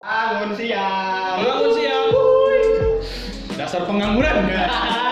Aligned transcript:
Bangun 0.00 0.56
siang. 0.56 1.44
Bangun 1.44 1.76
siang. 1.76 2.08
Wuih. 2.08 2.72
Dasar 3.52 3.84
pengangguran. 3.84 4.48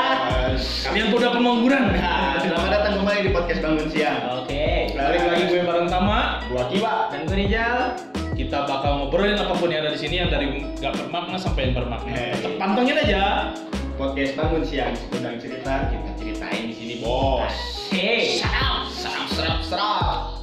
Kalian 0.88 1.12
tuh 1.12 1.20
udah 1.20 1.32
pengangguran. 1.36 1.92
Nah, 1.92 2.40
selamat 2.40 2.70
datang 2.72 2.94
kembali 3.04 3.20
di 3.28 3.30
podcast 3.36 3.60
Bangun 3.60 3.88
Siang. 3.92 4.40
Oke. 4.40 4.96
Balik 4.96 5.28
lagi 5.28 5.44
gue 5.52 5.60
bareng 5.60 5.92
Tama. 5.92 6.40
Gua 6.48 6.72
Kiwa. 6.72 7.12
Dan 7.12 7.28
gue 7.28 7.36
Rizal. 7.36 8.00
Kita 8.32 8.64
bakal 8.64 9.04
ngobrolin 9.04 9.36
apa 9.36 9.52
pun 9.60 9.68
yang 9.68 9.84
ada 9.84 9.92
di 9.92 10.00
sini 10.00 10.24
yang 10.24 10.32
dari 10.32 10.64
gak 10.80 10.96
bermakna 10.96 11.36
sampai 11.36 11.68
yang 11.68 11.84
bermakna. 11.84 12.08
Hei. 12.08 12.32
Tetep 12.40 12.56
pantengin 12.56 12.96
aja. 12.96 13.52
Podcast 14.00 14.40
Bangun 14.40 14.64
Siang. 14.64 14.96
Sekudang 14.96 15.36
cerita 15.36 15.92
kita 15.92 16.10
ceritain 16.16 16.64
di 16.64 16.72
sini, 16.72 16.94
Bos. 17.04 17.52
Hey. 17.92 18.40
Serap, 18.40 18.88
serap, 18.88 19.28
serap, 19.36 19.60
serap. 19.68 20.37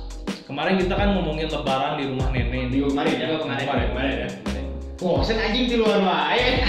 Kemarin 0.46 0.78
kita 0.78 0.94
kan 0.94 1.18
ngomongin 1.18 1.50
lebaran 1.50 1.98
di 1.98 2.06
rumah 2.06 2.30
nenek. 2.30 2.70
Minggu 2.70 2.94
kemarin 2.94 3.14
ya, 3.18 3.28
Kemarin. 3.34 3.66
kemarin, 3.66 3.88
kemarin 3.90 4.14
ya. 4.14 4.30
Bosen 5.02 5.38
anjing 5.42 5.66
di 5.68 5.76
luar 5.82 6.00
wae. 6.06 6.62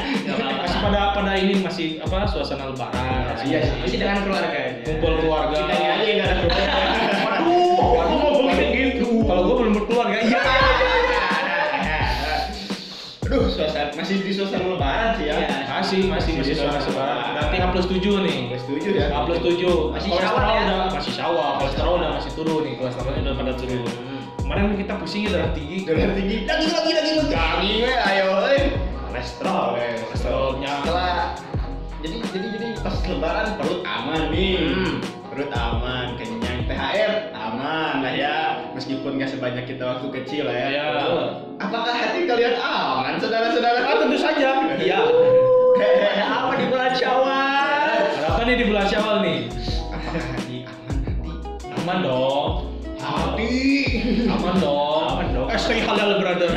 Masih 0.62 0.78
pada 0.80 1.12
pada 1.12 1.32
ini 1.36 1.60
masih 1.60 2.00
apa 2.00 2.24
suasana 2.24 2.70
lebaran. 2.72 3.36
Iya 3.44 3.58
sih. 3.66 3.76
Masih 3.82 3.98
dengan 4.00 4.22
keluarga. 4.24 4.60
Kumpul 4.86 5.12
keluarga. 5.20 5.56
Kita 5.60 5.74
ini 5.74 5.86
aja 5.90 6.04
yang 6.06 6.16
gak 6.16 6.28
ada 6.30 6.34
keluarga. 6.46 6.80
Waduh, 7.26 7.74
aku 8.00 8.14
ngomongin 8.22 8.68
gitu. 8.72 9.08
Kalau 9.26 9.40
gue 9.44 9.54
belum 9.60 9.72
berkeluarga, 9.76 10.16
iya. 10.22 10.40
Suasana 13.54 13.94
masih 13.94 14.14
di 14.26 14.32
suasana 14.34 14.66
lebaran 14.66 15.10
sih 15.14 15.24
ya. 15.30 15.34
Iya. 15.38 15.48
Masih, 15.70 16.00
masih, 16.10 16.32
masih 16.42 16.54
suasana 16.58 16.82
lebaran. 16.82 17.16
Nanti 17.38 17.56
H 17.62 17.64
plus 17.70 17.86
7 17.86 18.26
nih. 18.26 18.38
Gak 18.50 18.60
setuju 18.66 18.88
ya. 18.98 19.06
H 19.14 19.16
plus 19.30 19.40
7 19.46 19.94
Masih 19.94 20.08
kolesterol 20.10 20.50
ya? 20.50 20.62
udah 20.66 20.78
masih 20.90 21.12
syawal, 21.14 21.50
kolesterol 21.62 21.92
udah 22.02 22.10
masih 22.18 22.30
turun 22.34 22.60
nih, 22.66 22.74
kolesterolnya 22.82 23.20
udah 23.22 23.34
pada 23.38 23.52
turun. 23.54 23.86
Kemarin 24.44 24.64
kita 24.76 24.94
pusing 25.00 25.22
ya 25.24 25.30
darah 25.38 25.50
tinggi. 25.54 25.78
Darah 25.86 26.14
tinggi. 26.18 26.36
Daging 26.44 26.72
lagi, 26.74 26.90
daging 26.92 27.16
lagi. 27.16 27.32
Daging 27.32 27.76
we, 27.80 27.94
ayo. 27.94 28.28
Kolesterol 29.08 29.66
we. 29.78 29.86
Kolesterolnya. 30.02 30.72
Setelah 30.82 31.14
jadi 32.04 32.16
jadi 32.28 32.46
jadi 32.58 32.66
pas 32.84 32.96
lebaran 33.08 33.46
perut 33.56 33.80
aman 33.88 34.22
nih. 34.28 34.54
Hmm. 34.68 34.94
Perut 35.32 35.50
aman, 35.56 36.06
kenyang. 36.20 36.43
THR 36.64 37.12
aman 37.36 38.00
lah 38.00 38.14
ya. 38.16 38.36
Meskipun 38.72 39.20
gak 39.20 39.30
sebanyak 39.36 39.68
kita 39.68 39.84
waktu 39.84 40.06
kecil 40.20 40.48
lah 40.48 40.56
ya. 40.56 40.68
Ya. 40.72 40.86
Apakah 41.60 41.92
hati 41.92 42.24
kalian 42.24 42.56
aman, 42.56 43.20
saudara-saudara? 43.20 43.80
Ah, 43.84 43.96
tentu 44.00 44.16
saja. 44.16 44.64
Iya. 44.80 45.00
Ada 46.14 46.24
apa 46.24 46.52
di 46.56 46.64
bulan 46.70 46.92
Syawal? 46.96 47.98
Ada 48.16 48.26
apa 48.30 48.40
nih 48.48 48.56
di 48.56 48.64
bulan 48.70 48.86
Syawal 48.88 49.16
nih? 49.26 49.38
Apakah 49.92 50.22
hati 50.22 50.56
aman 50.64 50.96
hati? 51.04 51.30
Aman 51.82 51.98
dong. 52.00 52.50
Hati. 52.96 53.54
Aman 54.30 54.54
dong. 54.62 55.04
Aman 55.12 55.28
dong. 55.36 55.48
Eh, 55.52 55.58
stay 55.60 55.84
halal 55.84 56.22
brother. 56.22 56.48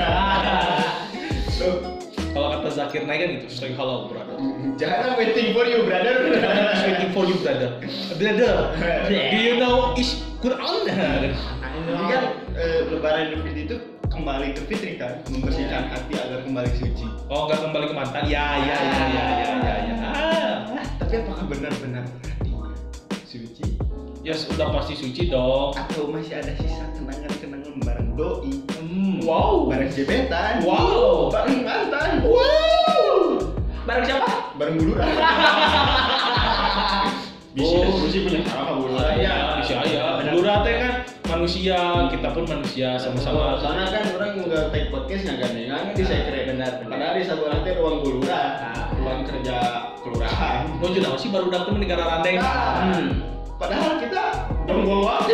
Zakir 2.88 3.04
Naik 3.04 3.20
kan 3.20 3.30
gitu, 3.36 3.48
stay 3.52 3.72
halal 3.76 4.08
brother. 4.08 4.40
Jangan 4.82 5.20
waiting 5.20 5.52
for 5.52 5.68
you, 5.68 5.84
brother. 5.84 6.16
It's 6.72 6.84
waiting 6.88 7.12
for 7.12 7.24
you 7.28 7.36
brother. 7.44 7.70
Brother, 8.16 8.54
do 9.12 9.38
you 9.38 9.60
know 9.60 9.92
is 10.00 10.24
Quran? 10.40 10.88
Jadi 10.88 12.04
kan 12.08 12.24
eh, 12.56 12.80
Lebaran 12.88 13.28
Idul 13.28 13.44
Fitri 13.44 13.62
itu 13.68 13.78
kembali 14.08 14.56
ke 14.56 14.62
fitri 14.66 14.92
kan, 14.96 15.20
membersihkan 15.30 15.94
hati 15.94 16.16
agar 16.16 16.42
kembali 16.42 16.72
suci. 16.80 17.06
Oh, 17.28 17.46
nggak 17.46 17.60
kembali 17.60 17.86
ke 17.92 17.96
mantan? 17.96 18.24
Ya, 18.26 18.56
ya, 18.56 18.76
ya, 18.80 19.04
ya, 19.04 19.26
ya, 19.36 19.54
ya, 19.62 19.76
ya. 19.84 19.96
Ah. 20.02 20.56
Tapi 20.98 21.14
apakah 21.22 21.46
benar-benar 21.46 22.08
Ya 24.28 24.36
sudah 24.36 24.76
pasti 24.76 24.92
suci 24.92 25.32
dong. 25.32 25.72
Atau 25.72 26.12
masih 26.12 26.44
ada 26.44 26.52
sisa 26.60 26.84
kenangan-kenangan 27.00 27.80
bareng 27.80 28.10
doi? 28.20 28.60
Hmm, 28.76 29.24
wow. 29.24 29.72
Bareng 29.72 29.88
gebetan? 29.88 30.68
Wow. 30.68 31.32
Bareng 31.32 31.64
mantan? 31.64 32.28
Wow. 32.28 33.40
Barang 33.88 34.04
siapa? 34.04 34.52
Bareng 34.60 34.76
buluran? 34.76 35.08
Bisa 37.56 37.74
Oh. 37.74 38.06
sih 38.12 38.22
punya 38.28 38.44
cara 38.44 38.76
buluran. 38.76 39.16
Iya, 39.16 39.64
bisa 39.64 39.80
ya. 39.88 40.20
Lurah 40.30 40.62
teh 40.62 40.76
kan 40.78 40.94
manusia, 41.26 42.06
kita 42.12 42.30
pun 42.36 42.44
manusia 42.46 43.00
sama-sama. 43.00 43.58
Karena 43.58 43.88
kan 43.90 44.04
orang 44.14 44.44
nggak 44.44 44.70
take 44.70 44.92
podcast 44.92 45.24
nggak 45.24 45.38
gandengan 45.42 45.84
di 45.96 46.04
sekre 46.04 46.52
benar. 46.52 46.84
Padahal 46.84 47.16
di 47.16 47.24
sebelah 47.26 47.64
teh 47.66 47.74
ruang 47.80 48.04
buluran, 48.04 48.50
ruang 49.00 49.24
kerja 49.26 49.58
kelurahan. 50.04 50.68
Mau 50.78 50.92
juga 50.92 51.16
sih 51.16 51.32
baru 51.32 51.48
datang 51.50 51.80
di 51.80 51.88
negara 51.88 52.04
randeng. 52.06 52.38
Hmm. 52.38 53.10
Padahal 53.58 53.98
kita 53.98 54.24
buang 54.70 55.02
waktu. 55.04 55.34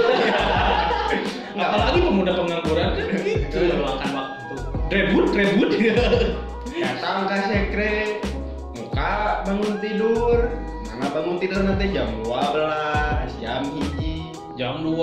Apalagi 1.53 1.99
pemuda 2.01 2.31
pengangguran 2.33 2.89
kan 2.95 3.07
gitu. 3.21 3.57
Meluangkan 3.77 4.09
waktu. 4.15 4.53
Rebut, 4.89 5.27
rebut. 5.31 5.69
Datang 6.73 7.29
ke 7.29 7.35
sekre, 7.47 7.93
muka 8.73 9.11
bangun 9.45 9.73
tidur. 9.79 10.37
Mana 10.89 11.07
bangun 11.11 11.37
tidur 11.37 11.61
nanti 11.61 11.85
jam 11.91 12.09
12, 12.23 13.29
jam 13.39 13.61
hiji. 13.75 14.33
Jam 14.53 14.85
2. 14.85 14.93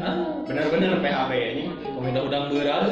Ah, 0.00 0.38
Benar-benar 0.46 1.02
PHP 1.02 1.30
ini. 1.34 1.64
pemuda 1.90 2.20
udang 2.24 2.44
berat. 2.48 2.88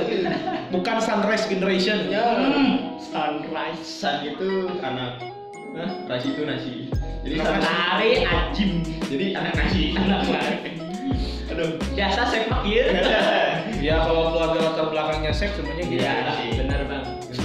Bukan 0.69 0.97
sunrise 1.01 1.47
generation. 1.49 2.11
Ya, 2.11 2.35
Hmm. 2.37 2.99
sunrise 3.01 3.83
sun 3.83 4.27
itu 4.27 4.69
anak 4.83 5.23
Hah? 5.79 5.91
Nasi 6.11 6.35
itu 6.35 6.43
nasi. 6.43 6.73
Jadi 7.23 7.35
Nari 7.39 8.11
anjim. 8.27 8.71
Jadi 9.07 9.27
anak 9.39 9.55
nasi. 9.55 9.83
Anak 9.95 10.21
nasi. 10.35 10.55
Aduh. 11.55 11.71
Biasa 11.95 12.21
sepak 12.35 12.63
ya. 12.67 12.85
Ya 13.79 13.95
kalau 14.03 14.35
keluarga 14.35 14.59
latar 14.59 14.91
belakangnya 14.91 15.31
seks 15.31 15.55
semuanya 15.55 15.87
gitu. 15.87 16.03
Iya, 16.03 16.35
sih. 16.35 16.51
benar 16.59 16.83
bang. 16.91 17.05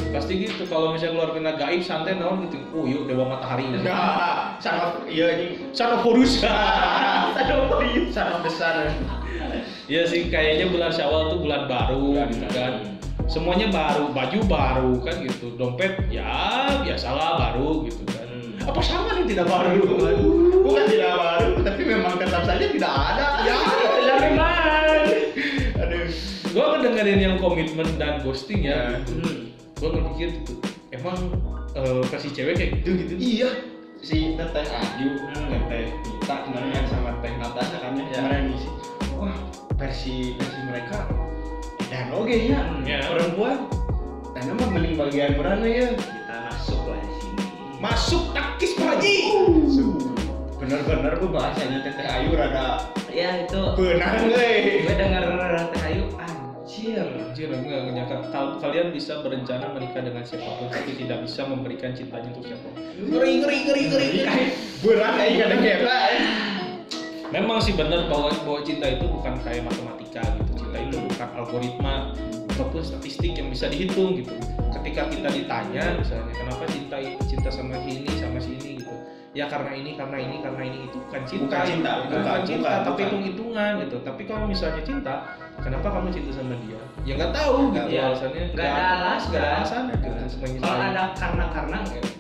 Pasti 0.10 0.34
gitu 0.42 0.66
kalau 0.66 0.90
misalnya 0.98 1.14
keluarga 1.22 1.54
gaib 1.62 1.86
santai 1.86 2.18
naon 2.18 2.50
gitu. 2.50 2.58
Oh, 2.74 2.90
yuk 2.90 3.06
dewa 3.06 3.38
matahari. 3.38 3.70
Nah, 3.86 4.58
sangat 4.58 5.06
iya 5.06 5.38
ini 5.38 5.70
Son 5.78 5.94
of 5.94 6.02
Horus. 6.02 6.42
sangat 6.42 7.38
sangat 8.10 8.40
besar. 8.42 8.90
Iya 9.86 10.10
sih 10.10 10.34
kayaknya 10.34 10.74
bulan 10.74 10.90
Syawal 10.90 11.38
tuh 11.38 11.40
bulan 11.46 11.70
baru 11.70 12.02
Bulan 12.18 12.28
gitu 12.34 12.48
kan. 12.50 12.74
Semuanya 13.30 13.68
baru, 13.70 14.10
baju 14.10 14.40
baru 14.50 14.92
kan 15.06 15.16
gitu. 15.22 15.54
Dompet 15.54 16.02
ya 16.10 16.66
biasalah 16.82 17.38
baru 17.38 17.86
gitu 17.86 18.02
kan. 18.10 18.23
Apa 18.64 18.80
sama 18.80 19.20
nih 19.20 19.26
tidak 19.28 19.48
baru? 19.48 19.84
Bukan 20.64 20.84
tidak 20.88 21.14
baru, 21.14 21.52
tapi 21.62 21.82
memang 21.84 22.14
tetap 22.16 22.44
saja 22.44 22.66
tidak 22.66 22.94
ada. 22.94 23.26
Ya, 23.44 23.56
Ya 24.04 24.16
memang. 24.20 24.54
Aduh. 25.78 26.08
Gua 26.54 26.66
ngedengerin 26.78 27.20
yang 27.20 27.36
komitmen 27.38 27.88
dan 27.98 28.22
ghosting 28.22 28.64
ya. 28.64 28.96
Ya. 28.96 29.04
gitu. 29.04 29.52
Gua 29.78 29.90
ngepikir 29.92 30.30
gitu. 30.40 30.54
Emang 30.92 31.18
eh, 31.74 32.02
versi 32.08 32.30
cewek 32.30 32.54
kayak 32.56 32.72
gitu 32.80 32.90
gitu. 32.96 33.14
Iya, 33.18 33.50
si 34.00 34.38
Teteh 34.38 34.64
Ayu, 34.64 35.10
Hmm. 35.34 35.50
Teteh 35.50 35.90
Mita 36.06 36.36
kemarin 36.46 36.70
yang 36.72 36.88
sama 36.88 37.12
Teh 37.20 37.34
Natasha 37.36 37.78
kan 37.82 37.92
ya, 37.94 38.06
Ya. 38.06 38.20
kemarin 38.22 38.44
ngisi. 38.54 38.70
Wah, 39.18 39.36
versi 39.76 40.16
versi 40.38 40.60
mereka 40.64 41.10
dan 41.90 42.14
oke 42.14 42.32
ya, 42.32 42.62
Ya. 42.86 43.00
perempuan. 43.10 43.68
Dan 44.34 44.44
emang 44.50 44.70
mending 44.72 44.96
bagian 44.96 45.36
mana 45.36 45.66
ya? 45.66 45.94
Kita 45.94 46.36
masuk 46.48 46.82
lah 46.88 46.98
sini. 47.04 47.13
Masuk 47.84 48.32
takis 48.32 48.80
Pak 48.80 48.96
Haji. 48.96 49.16
Bener-bener 50.56 51.20
tuh 51.20 51.28
bahasanya 51.28 51.84
Teteh 51.84 52.08
Ayu 52.08 52.32
rada 52.32 52.80
Ya 53.12 53.44
itu. 53.44 53.60
benang 53.76 54.32
euy. 54.32 54.88
Gue 54.88 54.96
dengar 54.96 55.28
Teh 55.76 55.84
Ayu 55.92 56.08
anjir. 56.16 57.04
Anjir, 57.04 57.52
enggak 57.52 57.92
nyangka 57.92 58.18
Kal- 58.32 58.56
kalian 58.64 58.96
bisa 58.96 59.20
berencana 59.20 59.76
menikah 59.76 60.00
dengan 60.00 60.24
siapa 60.24 60.48
pun 60.56 60.72
tapi 60.72 60.96
tidak 60.96 61.28
bisa 61.28 61.44
memberikan 61.44 61.92
cintanya 61.92 62.32
untuk 62.32 62.48
siapa 62.48 62.64
pun. 62.72 62.80
Ngeri, 63.04 63.44
ngeri, 63.44 63.58
ngeri, 63.68 63.84
ngeri. 63.92 64.08
ngeri. 64.24 64.46
Berat 64.80 65.14
kayak 65.20 65.34
kadang 65.44 65.60
kira. 65.60 66.00
Memang 67.36 67.60
sih 67.60 67.76
benar 67.76 68.08
bahwa 68.08 68.32
bahwa 68.48 68.64
cinta 68.64 68.88
itu 68.88 69.06
bukan 69.12 69.36
kayak 69.44 69.68
matematika 69.68 70.24
gitu. 70.40 70.52
Cinta 70.64 70.78
itu 70.80 70.98
bukan 71.04 71.28
algoritma 71.36 71.94
ataupun 72.54 72.82
statistik 72.86 73.34
yang 73.34 73.50
bisa 73.50 73.66
dihitung 73.68 74.14
gitu. 74.22 74.34
Ketika 74.80 75.10
kita 75.10 75.30
ditanya 75.34 75.98
misalnya 75.98 76.34
kenapa 76.34 76.64
cinta 76.70 76.98
cinta 77.26 77.50
sama 77.50 77.76
ini 77.84 78.06
sama 78.22 78.38
si 78.38 78.56
ini 78.62 78.78
gitu. 78.82 78.94
Ya 79.34 79.50
karena 79.50 79.74
ini, 79.74 79.98
karena 79.98 80.22
ini, 80.22 80.46
karena 80.46 80.62
ini 80.62 80.86
itu 80.86 81.02
bukan 81.10 81.26
cinta. 81.26 81.50
Bukan 81.50 81.66
cinta, 81.66 81.90
gitu. 81.90 82.06
bukan, 82.06 82.22
bukan 82.22 82.42
cinta, 82.46 82.70
bukan, 82.70 82.78
tapi 82.78 82.94
bukan. 82.94 83.02
hitung-hitungan 83.10 83.72
gitu. 83.82 83.98
Tapi 84.06 84.22
kalau 84.30 84.46
misalnya 84.46 84.82
cinta, 84.86 85.14
kenapa 85.58 85.88
kamu 85.90 86.08
cinta 86.14 86.32
sama 86.38 86.54
dia? 86.62 86.80
Ya 87.02 87.14
nggak 87.18 87.34
tahu 87.34 87.56
gitu 87.74 87.88
Iya. 87.90 88.04
alasannya. 88.14 88.44
Nggak 88.54 88.68
ada 88.70 88.86
alasan. 88.94 89.30
Nggak 89.34 89.42
ada 89.42 89.58
alasan 89.58 89.84
gitu. 89.90 90.62
Kalau 90.62 90.82
ada 90.86 91.04
karena-karena 91.18 91.78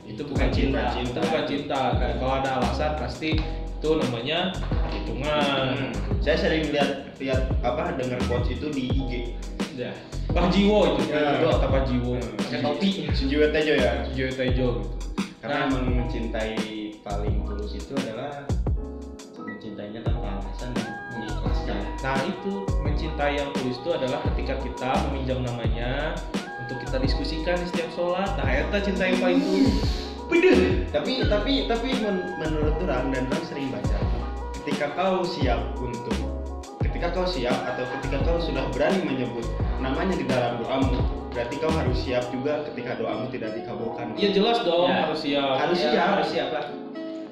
itu 0.10 0.22
bukan 0.26 0.50
cinta. 0.50 0.82
cinta. 0.90 1.10
Itu 1.14 1.20
bukan 1.22 1.44
cinta. 1.46 1.80
Kalau 2.02 2.34
ada 2.42 2.50
alasan 2.58 2.92
pasti 2.98 3.30
itu 3.84 4.00
namanya 4.00 4.56
hitungan. 4.96 5.76
Hmm. 5.76 5.92
Saya 6.24 6.40
sering 6.40 6.72
lihat 6.72 7.20
lihat 7.20 7.52
apa 7.60 8.00
dengar 8.00 8.16
quotes 8.32 8.56
itu 8.56 8.72
di 8.72 8.88
IG. 8.88 9.12
Ya. 9.76 9.92
Pak 10.32 10.56
Jiwo 10.56 10.96
itu, 10.96 11.12
Ya. 11.12 11.36
itu 11.36 11.52
kata 11.52 11.68
Pak 11.68 11.84
Jiwo. 11.92 12.16
Pakai 12.16 12.64
topi. 12.64 12.90
Tejo 13.12 13.74
ya. 13.76 14.08
Jiwo 14.16 14.30
Tejo 14.32 14.68
gitu. 14.80 14.92
Karena 15.44 15.68
Nah. 15.68 15.68
emang 15.68 16.08
mencintai 16.08 16.56
paling 17.04 17.44
tulus 17.44 17.76
itu 17.76 17.92
adalah 18.00 18.48
mencintainya 19.36 20.00
tanpa 20.00 20.40
alasan 20.40 20.72
dan 20.72 20.88
mengikhlaskan. 21.20 21.84
Nah 22.00 22.18
itu 22.24 22.54
mencintai 22.88 23.36
yang 23.36 23.52
tulus 23.52 23.76
itu 23.84 23.90
adalah 23.92 24.24
ketika 24.32 24.64
kita 24.64 24.90
meminjam 25.12 25.44
namanya, 25.44 26.16
untuk 26.64 26.80
kita 26.88 27.04
diskusikan 27.04 27.60
di 27.60 27.68
setiap 27.68 27.92
sholat 27.92 28.32
nah 28.40 28.48
eta 28.48 28.80
cinta 28.80 29.04
yang 29.04 29.20
paling 29.20 29.44
tuh 29.44 29.68
Bener. 30.34 30.58
Tapi 30.90 31.14
tapi 31.24 31.54
tapi 31.66 31.90
men- 31.96 32.34
menurut 32.36 32.76
orang 32.80 33.10
dan 33.10 33.24
orang 33.26 33.46
sering 33.46 33.70
baca, 33.70 33.98
ketika 34.56 34.86
kau 34.94 35.22
siap 35.22 35.62
untuk, 35.78 36.18
ketika 36.82 37.08
kau 37.12 37.26
siap 37.26 37.54
atau 37.64 37.86
ketika 37.94 38.18
kau 38.22 38.38
sudah 38.38 38.66
berani 38.70 39.02
menyebut 39.04 39.46
namanya 39.78 40.14
di 40.14 40.26
dalam 40.26 40.58
doamu, 40.58 40.98
berarti 41.30 41.56
kau 41.58 41.70
harus 41.70 41.98
siap 42.00 42.26
juga 42.30 42.66
ketika 42.66 42.98
doamu 42.98 43.30
tidak 43.30 43.54
dikabulkan. 43.54 44.14
ya 44.16 44.30
jelas 44.30 44.62
dong 44.62 44.88
Ya. 44.88 45.06
harus 45.06 45.20
siap 45.20 45.54
Harus 45.60 45.78
Ya, 45.78 45.90
siap. 45.92 46.06
harus 46.10 46.28
siap 46.28 46.50
lah. 46.50 46.66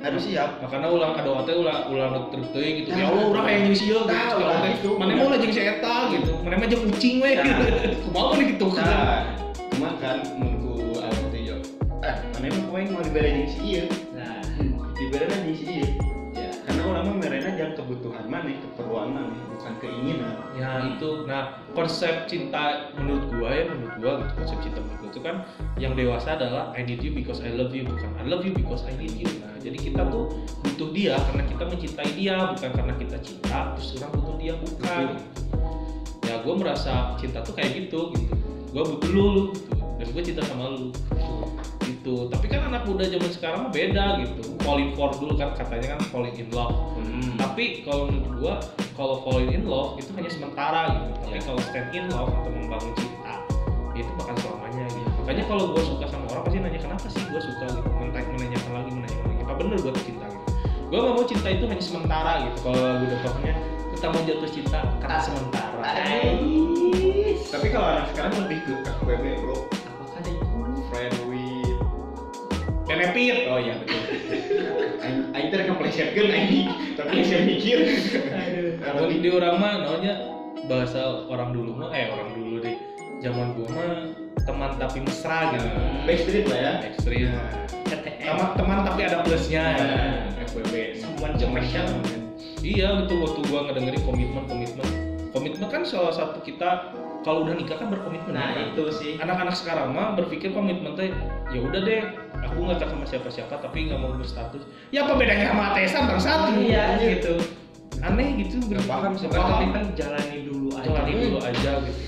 Harus 0.01 0.23
siap. 0.25 0.49
makanya 0.59 0.89
ulang 0.89 1.13
doa 1.15 1.41
teh 1.41 1.53
ulang 1.53 1.85
ulang 1.87 2.09
dokter 2.11 2.41
teh 2.49 2.69
gitu 2.75 2.89
ya 2.89 3.05
Nah, 3.05 3.13
Allah 3.13 3.25
orang 3.27 3.43
kayak 3.45 3.59
jeung 3.63 3.77
sieu 3.77 3.97
gitu 4.01 4.09
nah, 4.09 4.65
gitu. 4.65 4.89
mana 4.97 5.11
mau 5.13 5.29
lah 5.29 5.37
jeung 5.37 5.53
si 5.53 5.61
eta 5.61 5.95
gitu 6.09 6.31
mana 6.41 6.53
mah 6.57 6.67
jeung 6.67 6.83
kucing 6.89 7.15
we 7.21 7.31
Nah. 7.37 7.45
kumaha 8.09 8.33
nih 8.33 8.45
gitu 8.49 8.65
Nah, 8.73 9.17
cuma 9.69 9.89
kan 10.01 10.17
ah 12.01 12.17
kau 12.33 12.41
yang 12.81 12.89
mau 12.97 13.03
dibeli 13.05 13.29
jeung 13.45 13.49
si 13.53 13.59
ieu, 13.77 13.85
Nah, 14.17 14.41
dibeli 14.97 15.25
jeung 15.29 15.53
si 15.53 15.65
ieu. 15.69 15.89
ya. 16.33 16.49
Karena 16.65 16.81
ulama 16.89 17.11
mereka 17.21 17.53
jangan 17.53 17.73
kebutuhan 17.77 18.25
mana, 18.25 18.57
keperluan 18.57 19.09
mana, 19.13 19.37
bukan 19.53 19.73
keinginan. 19.77 20.35
ya 20.57 20.69
itu. 20.89 21.29
Nah 21.29 21.61
konsep 21.77 22.25
cinta 22.25 22.89
menurut 22.97 23.29
gua 23.29 23.49
ya 23.53 23.63
menurut 23.69 23.95
gua 24.01 24.11
gitu 24.25 24.33
konsep 24.41 24.57
cinta 24.65 24.79
menurut 24.81 24.97
gua 24.97 25.09
itu 25.11 25.19
kan 25.21 25.35
yang 25.77 25.93
dewasa 25.93 26.39
adalah 26.39 26.73
I 26.73 26.81
need 26.87 27.03
you 27.05 27.13
because 27.13 27.43
I 27.43 27.53
love 27.53 27.75
you 27.75 27.85
bukan 27.85 28.09
I 28.17 28.25
love 28.25 28.41
you 28.47 28.53
because 28.55 28.81
I 28.87 28.93
need 28.97 29.13
you. 29.13 29.29
Nah 29.43 29.53
jadi 29.61 29.77
kita 29.77 30.01
tuh 30.09 30.33
butuh 30.65 30.89
dia 30.95 31.21
karena 31.29 31.43
kita 31.45 31.63
mencintai 31.69 32.11
dia 32.17 32.35
bukan 32.57 32.71
karena 32.73 32.93
kita 32.97 33.17
cinta 33.21 33.57
terus 33.77 33.93
orang 34.01 34.11
butuh 34.17 34.35
dia 34.41 34.53
bukan. 34.57 35.05
Ya 36.25 36.33
gua 36.41 36.55
merasa 36.57 37.13
cinta 37.21 37.45
tuh 37.45 37.53
kayak 37.53 37.77
gitu 37.77 38.09
gitu. 38.17 38.33
Gua 38.73 38.87
butuh 38.87 39.09
lu 39.11 39.21
lu, 39.21 39.43
gitu. 39.53 39.69
Dan 40.01 40.07
gua 40.15 40.23
cinta 40.25 40.41
sama 40.47 40.65
lu 40.73 40.89
gitu. 42.01 42.25
Tapi 42.27 42.45
kan 42.49 42.65
anak 42.65 42.81
muda 42.83 43.05
zaman 43.05 43.29
sekarang 43.29 43.59
mah 43.61 43.71
beda 43.71 44.05
gitu. 44.19 44.41
Falling 44.61 44.97
for 44.97 45.13
dulu 45.13 45.37
kan 45.37 45.53
katanya 45.53 45.93
kan 45.93 45.99
falling 46.09 46.33
in 46.33 46.49
love. 46.49 46.73
Hmm. 46.97 47.37
tapi 47.37 47.85
kalau 47.85 48.09
menurut 48.09 48.33
gua 48.39 48.53
kalau 48.95 49.21
falling 49.21 49.53
in 49.53 49.63
love 49.63 49.93
itu 49.95 50.09
hanya 50.13 50.25
sementara 50.27 50.81
gitu. 50.89 51.05
Tapi 51.21 51.37
Ya. 51.37 51.41
kalau 51.45 51.59
stand 51.61 51.89
in 51.91 52.05
love 52.09 52.33
atau 52.33 52.49
membangun 52.49 52.93
cinta 52.97 53.33
itu 53.93 54.09
bakal 54.17 54.33
selamanya 54.35 54.85
gitu. 54.89 55.09
Makanya 55.21 55.43
kalau 55.45 55.63
gua 55.69 55.83
suka 55.83 56.05
sama 56.07 56.25
orang 56.27 56.43
pasti 56.43 56.57
nanya 56.57 56.79
kenapa 56.79 57.05
sih 57.05 57.21
gua 57.29 57.37
suka 57.39 57.65
gitu? 57.69 57.89
Menanyakan 57.93 58.33
lagi 58.73 58.89
menanyakan 58.89 59.25
lagi. 59.27 59.41
Apa 59.43 59.53
bener 59.55 59.77
gua 59.77 59.93
cinta 59.95 60.25
gitu? 60.25 60.49
Gua 60.89 60.99
gak 60.99 61.13
mau 61.13 61.23
cinta 61.23 61.47
itu 61.47 61.65
hanya 61.69 61.83
sementara 61.83 62.31
gitu. 62.41 62.57
Kalau 62.63 62.79
lagu 62.79 63.05
dapetnya 63.05 63.53
kita 63.91 64.05
mau 64.07 64.21
jatuh 64.23 64.49
cinta 64.49 64.79
karena 64.97 65.13
Ah. 65.13 65.21
sementara. 65.21 65.81
Ais. 65.85 67.41
Tapi 67.47 67.67
kalau 67.69 67.87
anak 67.87 68.05
sekarang 68.09 68.33
lebih 68.41 68.57
ke 68.63 68.73
FWB 68.97 69.25
bro, 69.37 69.57
Apakah 69.67 70.17
ada 70.17 70.29
itu? 70.29 70.45
friend 70.87 71.13
benefit 72.91 73.35
Oh 73.47 73.59
iya 73.59 73.73
betul. 73.79 74.01
Aing 75.31 75.47
teh 75.49 75.63
ngeplesetkeun 75.65 76.29
aing, 76.29 76.67
tapi 76.99 77.25
saya 77.25 77.41
mikir. 77.47 77.77
Aduh. 78.31 78.71
kalau 78.81 79.07
di 79.09 79.29
orang 79.31 79.55
mah 79.57 79.73
namanya 79.81 80.13
bahasa 80.69 81.25
orang 81.25 81.55
dulu 81.55 81.71
mah 81.73 81.89
eh 81.95 82.11
orang 82.13 82.29
dulu 82.37 82.61
deh 82.61 82.75
zaman 83.21 83.57
gua 83.57 83.67
mah 83.73 83.91
teman 84.41 84.71
tapi 84.81 85.05
mesra 85.05 85.53
gitu 85.53 85.67
Backstreet 86.05 86.45
lah 86.49 86.57
ya. 86.57 86.73
KTM. 87.85 88.25
sama 88.25 88.45
teman 88.57 88.77
tapi 88.87 89.01
ada 89.05 89.17
plusnya 89.21 89.63
ya. 89.77 89.85
Nah, 89.85 90.45
FWB. 90.49 90.73
Someone 90.97 91.33
special. 91.37 91.87
iya 92.61 92.87
gitu 93.05 93.13
waktu 93.25 93.39
gua 93.49 93.59
ngedengerin 93.69 94.01
komitmen 94.05 94.43
komitmen 94.45 94.87
komitmen 95.33 95.67
kan 95.69 95.81
salah 95.81 96.13
satu 96.13 96.41
kita 96.45 96.93
kalau 97.21 97.45
udah 97.45 97.53
nikah 97.53 97.77
kan 97.77 97.87
berkomitmen 97.87 98.33
Nah, 98.33 98.49
ya 98.49 98.55
kan? 98.55 98.65
itu 98.71 98.83
sih. 98.91 99.11
anak-anak 99.15 99.53
sekarang 99.53 99.93
mah 99.93 100.13
berpikir 100.13 100.51
komitmen 100.51 100.93
teh 100.93 101.13
ya 101.47 101.59
udah 101.59 101.79
deh 101.79 102.01
aku 102.41 102.57
nggak 102.59 102.81
sama 102.81 103.05
siapa-siapa 103.05 103.53
tapi 103.57 103.87
nggak 103.87 103.97
mau 103.97 104.13
berstatus 104.13 104.61
ya 104.89 105.05
apa 105.05 105.13
bedanya 105.13 105.51
sama 105.51 105.63
atesan 105.71 106.03
bangsat 106.07 106.39
Iya, 106.55 106.85
gitu. 106.99 107.33
aneh 107.99 108.33
gitu 108.39 108.57
Nggak 108.63 108.83
paham, 108.83 109.13
Bukan 109.13 109.29
paham. 109.29 109.51
komitmen 109.53 109.83
jalani 109.93 110.37
dulu 110.43 110.67
aja. 110.73 110.85
jalani 110.87 111.11
dulu 111.19 111.37
aja 111.39 111.71
gitu 111.79 112.01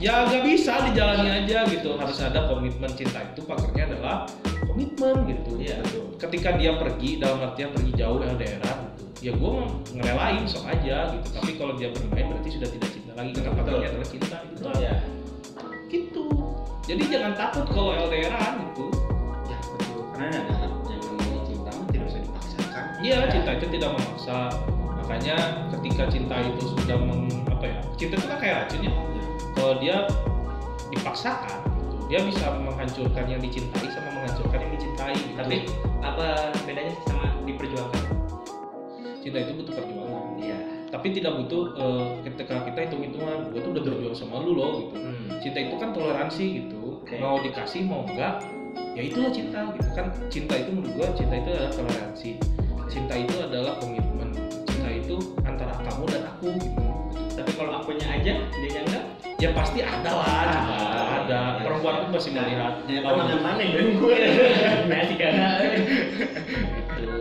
ya 0.00 0.14
nggak 0.24 0.42
bisa 0.42 0.72
dijalani 0.82 1.28
aja 1.28 1.58
gitu 1.68 1.92
harus 1.94 2.18
ada 2.18 2.48
komitmen 2.48 2.88
cinta 2.90 3.20
itu 3.22 3.44
pakarnya 3.44 3.84
adalah 3.86 4.24
komitmen 4.64 5.28
gitu 5.28 5.60
Iya, 5.60 5.76
betul. 5.78 6.04
ketika 6.16 6.56
dia 6.56 6.72
pergi 6.74 7.20
dalam 7.20 7.38
artian 7.44 7.70
pergi 7.70 7.92
jauh 7.94 8.18
LDR 8.18 8.64
ya 9.20 9.32
gue 9.32 9.52
ngerelain 9.94 10.44
sok 10.44 10.64
aja 10.66 11.12
gitu 11.12 11.28
tapi 11.30 11.50
kalau 11.54 11.76
dia 11.76 11.92
bermain 11.92 12.24
berarti 12.26 12.50
sudah 12.56 12.68
tidak 12.68 12.88
cinta 12.88 13.12
lagi 13.12 13.30
karena 13.36 13.52
pakarnya 13.52 13.86
adalah 13.92 14.08
cinta 14.08 14.36
gitu 14.48 14.62
Iya. 14.76 14.94
gitu 15.86 16.24
jadi 16.84 17.02
jangan 17.06 17.32
takut 17.36 17.66
kalau 17.68 17.92
LDRan 18.00 18.54
gitu 18.72 18.86
Ya 19.46 19.58
betul. 19.60 20.00
Karena 20.10 20.26
ada 20.30 20.52
yang 20.88 21.02
namanya 21.04 21.42
cinta 21.44 21.70
tidak 21.90 22.04
bisa 22.08 22.18
dipaksakan. 22.22 22.84
iya 23.00 23.18
cinta 23.28 23.50
itu 23.54 23.66
tidak 23.68 23.90
memaksa 23.92 24.38
makanya 24.96 25.36
ketika 25.74 26.02
cinta 26.06 26.34
itu 26.38 26.62
sudah 26.70 26.96
meng, 26.96 27.24
apa 27.50 27.64
ya 27.66 27.78
cinta 27.98 28.14
itu 28.14 28.26
kan 28.26 28.38
kayak 28.38 28.56
racun 28.64 28.80
ya 28.86 28.92
Ya. 28.94 29.24
kalau 29.52 29.72
dia 29.76 29.96
dipaksakan 30.88 31.58
gitu, 31.76 31.96
dia 32.08 32.20
bisa 32.24 32.46
menghancurkan 32.56 33.24
yang 33.26 33.38
dicintai 33.38 33.86
sama 33.90 34.08
menghancurkan 34.12 34.58
yang 34.58 34.72
dicintai 34.74 35.14
gitu. 35.14 35.34
Tapi 35.36 35.56
apa 36.00 36.26
bedanya 36.64 36.94
sama 37.04 37.30
diperjuangkan? 37.44 38.04
Cinta 39.20 39.38
itu 39.38 39.52
butuh 39.54 39.74
perjuangan 39.74 40.24
Iya. 40.36 40.58
tapi 40.88 41.06
tidak 41.12 41.32
butuh 41.36 41.62
eh, 41.74 42.04
ketika 42.24 42.54
kita 42.64 42.78
hitung 42.82 43.02
hitungan 43.02 43.38
gue 43.48 43.60
tuh 43.60 43.70
udah 43.70 43.82
berjuang 43.84 44.16
sama 44.16 44.40
lu 44.40 44.52
loh 44.54 44.70
gitu 44.82 44.96
Hmm. 44.98 45.38
cinta 45.38 45.58
itu 45.60 45.74
kan 45.76 45.90
toleransi 45.90 46.44
gitu 46.58 46.80
Oke. 47.00 47.16
mau 47.16 47.36
dikasih 47.38 47.82
mau 47.82 48.02
enggak 48.04 48.42
ya 48.90 49.02
itulah 49.02 49.30
cinta 49.30 49.60
gitu 49.72 49.88
kan 49.92 50.06
cinta 50.26 50.54
itu 50.56 50.70
menurut 50.70 50.92
gua 50.94 51.08
cinta 51.12 51.34
itu 51.36 51.48
adalah 51.48 51.70
toleransi 51.70 52.30
cinta 52.86 53.14
itu 53.14 53.34
adalah 53.38 53.72
komitmen 53.76 54.28
cinta 54.64 54.88
itu 54.90 55.16
antara 55.40 55.72
kamu 55.78 56.04
dan 56.08 56.22
aku 56.28 56.48
gitu 56.56 56.82
Tapi 57.30 57.56
kalau 57.56 57.72
akunya 57.74 58.04
aja, 58.10 58.34
dia 58.52 58.80
enggak. 58.82 59.04
ya 59.38 59.48
pasti 59.52 59.80
ada 59.80 60.10
lah 60.12 60.28
Ah, 60.28 61.24
ada 61.24 61.38
iya. 61.56 61.62
perempuan 61.62 62.04
pun 62.04 62.08
pasti 62.12 62.30
melihat 62.30 62.74
Ya, 62.84 63.00
lawan 63.00 63.24
mana 63.24 63.36
mana 63.40 63.62
dan 63.64 63.86
gue. 63.96 64.16
Masih 64.86 65.16
karena 65.16 65.48
gitu. 67.00 67.16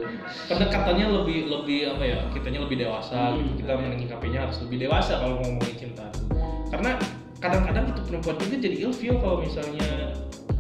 pendekatannya 0.48 1.06
lebih 1.10 1.38
lebih 1.48 1.80
apa 1.96 2.04
ya 2.04 2.18
kitanya 2.32 2.60
lebih 2.64 2.78
dewasa 2.80 3.16
Hmm. 3.16 3.40
gitu. 3.40 3.52
kita 3.64 3.72
menyikapinya 3.76 4.40
harus 4.46 4.58
lebih 4.68 4.78
dewasa 4.84 5.12
kalau 5.18 5.40
mau 5.40 5.48
ngomongin 5.48 5.76
cinta 5.78 6.06
tuh 6.12 6.28
karena 6.70 6.92
kadang-kadang 7.40 7.86
itu 7.90 8.02
perempuan 8.04 8.36
juga 8.38 8.56
jadi 8.60 8.78
ilfeel 8.84 9.16
kalau 9.18 9.38
misalnya 9.40 9.90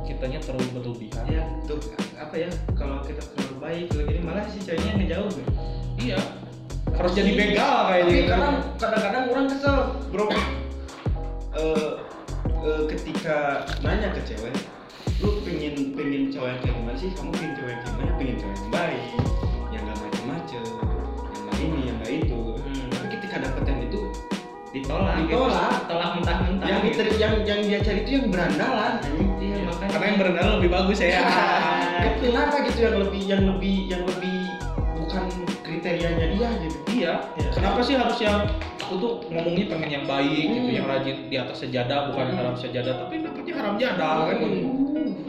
kitanya 0.07 0.39
terlalu 0.41 0.67
berlebihan 0.73 1.23
ya 1.27 1.43
tuh 1.67 1.77
apa 2.17 2.35
ya 2.35 2.49
kalau 2.73 3.03
kita 3.03 3.21
terlalu 3.21 3.55
baik 3.59 3.83
kalau 3.91 4.03
gini 4.07 4.21
malah 4.23 4.45
si 4.47 4.59
ceweknya 4.59 4.93
ngejauh 4.97 5.29
tuh. 5.29 5.45
iya 5.99 6.19
harus 6.89 7.11
jadi 7.13 7.31
begal 7.31 7.77
kayak 7.87 8.03
Tapi 8.03 8.11
gitu 8.11 8.31
kadang 8.33 8.55
kadang-kadang 8.75 9.23
orang 9.29 9.45
kesel, 9.47 9.77
bro. 10.09 10.27
Eh, 11.49 11.91
eh, 12.61 12.81
ketika 12.87 13.37
nanya 13.81 14.13
ke 14.13 14.21
cewek, 14.23 14.53
lu 15.19 15.29
pengen 15.43 15.75
pengen 15.95 16.23
cewek 16.31 16.47
yang 16.47 16.59
kayak 16.63 16.75
gimana 16.79 16.95
sih? 16.95 17.09
Kamu 17.11 17.29
pengen 17.35 17.51
cewek 17.59 17.71
yang 17.75 17.81
gimana? 17.83 18.11
Pengen 18.15 18.35
cewek 18.39 18.55
yang 18.55 18.71
baik, 18.71 19.03
yang 19.69 19.81
gak 19.83 19.97
macem-macem, 19.99 20.63
yang 20.63 21.41
gak 21.43 21.57
ini, 21.59 21.79
yang 21.91 21.95
gak 21.99 22.11
itu. 22.15 22.41
Hmm. 22.55 22.87
Tapi 22.87 23.07
ketika 23.19 23.35
dapet 23.43 23.63
yang 23.67 23.79
itu, 23.83 24.01
ditolak 24.69 25.15
Ditolak. 25.25 25.69
gitu. 25.73 25.87
tolak 25.89 26.09
mentah-mentah 26.15 26.67
yang, 26.69 26.81
gitu. 26.85 27.01
yang 27.17 27.33
yang 27.43 27.59
dia 27.65 27.79
cari 27.81 27.99
itu 28.05 28.11
yang 28.21 28.25
berandalan. 28.29 28.93
iya 29.41 29.57
makanya 29.65 29.89
karena 29.89 30.05
yang 30.05 30.17
berenang 30.21 30.47
lebih 30.61 30.69
bagus 30.71 30.99
ya 31.01 31.21
Kenapa 32.21 32.55
gitu 32.67 32.79
yang 32.83 32.95
lebih 33.01 33.21
yang 33.25 33.43
lebih 33.49 33.75
yang 33.89 34.03
lebih 34.05 34.38
kriterianya 35.79 36.27
dia 36.29 36.49
gitu? 36.59 36.77
iya 36.91 37.13
Iya. 37.39 37.49
kenapa 37.55 37.79
sih 37.79 37.95
harus 37.95 38.19
yang 38.19 38.43
tuh 38.81 39.23
ngomongnya 39.29 39.65
pengen 39.69 39.89
yang 39.93 40.05
baik 40.05 40.27
gitu 40.49 40.67
Hmm. 40.67 40.75
yang 40.75 40.85
rajin 40.85 41.17
di 41.29 41.35
atas 41.37 41.57
sejadah 41.61 42.11
bukan 42.11 42.25
Hmm. 42.27 42.37
haram 42.37 42.55
sejadah 42.57 42.93
tapi 42.99 43.23
dapatnya 43.23 43.53
haram 43.55 43.73
jadah 43.77 44.13
kan 44.27 44.37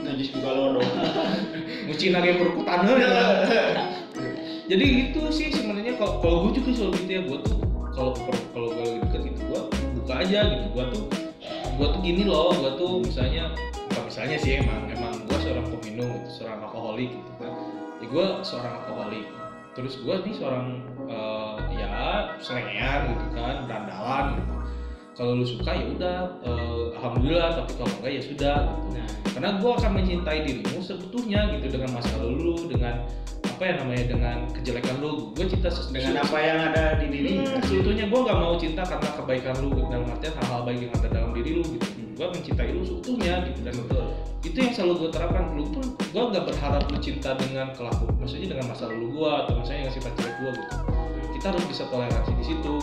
Najis 0.00 0.32
juga 0.32 0.50
lo 0.50 0.64
dong. 0.74 0.90
ngucin 1.86 2.10
lagi 2.10 2.34
berukutan 2.34 2.78
jadi 4.66 4.84
gitu 4.86 5.20
sih 5.28 5.50
sebenarnya 5.50 5.94
kalau 5.94 6.18
kalau 6.18 6.36
gue 6.46 6.58
juga 6.58 6.70
selalu 6.72 6.94
gitu 6.96 7.10
ya 7.10 7.22
gue 7.22 7.38
tuh 7.42 7.56
kalau 7.90 8.10
kalau 8.50 8.68
gue 8.70 8.84
lagi 8.86 8.98
deket 9.02 9.20
gitu 9.28 9.40
gue 9.44 9.60
buka 9.98 10.14
aja 10.18 10.40
gitu 10.48 10.66
gue 10.72 10.84
tuh 10.90 11.04
gue 11.76 11.86
tuh 11.86 12.00
gini 12.00 12.22
loh 12.24 12.50
gue 12.54 12.70
tuh 12.74 12.92
misalnya 13.02 13.54
bukan 13.86 14.02
misalnya 14.06 14.36
sih 14.36 14.52
emang 14.56 14.88
emang 14.88 15.14
gue 15.20 15.38
seorang 15.38 15.66
peminum 15.68 16.08
gitu 16.16 16.28
seorang 16.32 16.58
alkoholik 16.64 17.10
gitu 17.12 17.32
kan 17.36 17.52
ya 18.00 18.06
gue 18.08 18.26
seorang 18.40 18.72
alkoholik 18.80 19.26
terus 19.70 19.94
gue 19.98 20.14
nih 20.22 20.34
seorang 20.34 20.66
eh, 21.06 21.56
ya 21.76 21.90
selengean 22.38 23.00
gitu 23.10 23.26
kan 23.32 23.56
berandalan 23.64 24.26
gitu 24.36 24.54
kalau 25.10 25.32
lu 25.36 25.44
suka 25.44 25.70
ya 25.70 25.84
udah 25.90 26.18
eh, 26.42 26.84
alhamdulillah 26.96 27.50
tapi 27.54 27.72
kalau 27.76 27.92
enggak 28.00 28.12
ya 28.12 28.22
sudah 28.22 28.56
gitu 28.64 28.84
nah 28.94 29.06
karena 29.30 29.48
gue 29.56 29.70
akan 29.72 29.90
mencintai 29.94 30.38
dirimu 30.42 30.78
seutuhnya 30.80 31.40
gitu 31.54 31.66
dengan 31.70 31.90
masa 31.94 32.10
lalu 32.18 32.34
lu 32.40 32.54
dengan 32.66 33.06
apa 33.46 33.62
ya 33.62 33.74
namanya 33.76 34.04
dengan 34.08 34.36
kejelekan 34.50 34.96
lu 34.98 35.36
gue 35.36 35.44
cinta 35.46 35.68
ses- 35.68 35.92
Dengan 35.92 36.24
apa 36.24 36.36
yang 36.40 36.58
ada 36.64 36.84
di 36.96 37.06
diri. 37.12 37.32
Hmm, 37.44 37.60
seutuhnya 37.60 38.08
gue 38.08 38.20
nggak 38.24 38.38
mau 38.40 38.56
cinta 38.56 38.82
karena 38.82 39.08
kebaikan 39.12 39.54
lu 39.60 39.68
dalam 39.84 40.08
artian 40.08 40.32
hal-hal 40.40 40.62
baik 40.64 40.80
yang 40.80 40.92
ada 40.96 41.08
dalam 41.12 41.30
diri 41.36 41.50
lu 41.60 41.64
gitu. 41.68 41.88
Gue 42.20 42.28
mencintai 42.36 42.76
lu 42.76 42.84
seutuhnya 42.84 43.48
gitu 43.48 43.64
dan 43.64 43.72
betul. 43.80 44.04
Itu 44.44 44.56
yang 44.60 44.72
selalu 44.76 45.08
gue 45.08 45.10
terapkan. 45.16 45.56
Lu 45.56 45.64
pun 45.72 45.96
gue 45.96 46.20
nggak 46.20 46.44
berharap 46.52 46.84
lu 46.92 47.00
cinta 47.00 47.32
dengan 47.40 47.72
kelakuan 47.72 48.12
maksudnya 48.20 48.52
dengan 48.52 48.68
masa 48.68 48.92
lalu 48.92 49.08
gue 49.16 49.30
atau 49.32 49.56
misalnya 49.56 49.88
yang 49.88 49.94
sifat 49.96 50.12
jelek 50.20 50.36
gue 50.36 50.50
gitu. 50.52 50.76
Kita 51.40 51.46
harus 51.56 51.64
bisa 51.64 51.82
toleransi 51.88 52.32
di 52.36 52.44
situ. 52.44 52.74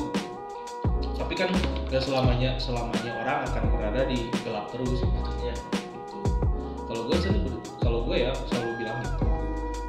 Tapi 1.13 1.34
kan 1.38 1.53
gak 1.94 2.01
selamanya 2.01 2.58
selamanya 2.58 3.12
orang 3.22 3.46
akan 3.46 3.63
berada 3.77 4.10
di 4.10 4.25
gelap 4.41 4.74
terus 4.74 5.06
gitu 5.06 5.32
ya 5.44 5.53
gitu. 5.53 6.17
kalau 6.88 7.01
gue 7.06 7.17
selalu 7.20 7.50
kalau 7.84 8.00
gue 8.10 8.15
ya 8.17 8.32
selalu 8.50 8.72
bilang 8.82 8.98
gitu. 9.06 9.25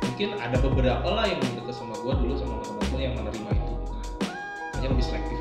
Mungkin 0.05 0.28
ada 0.37 0.57
beberapa 0.61 1.09
lah 1.09 1.25
yang 1.25 1.40
deket 1.40 1.73
sama 1.73 1.97
gue 1.97 2.12
dulu 2.21 2.37
sama 2.37 2.61
teman 2.61 2.85
gue 2.93 3.00
yang 3.00 3.14
menerima 3.17 3.50
itu. 3.55 3.75
Hanya 4.76 4.88
lebih 4.93 5.05
selektif 5.09 5.38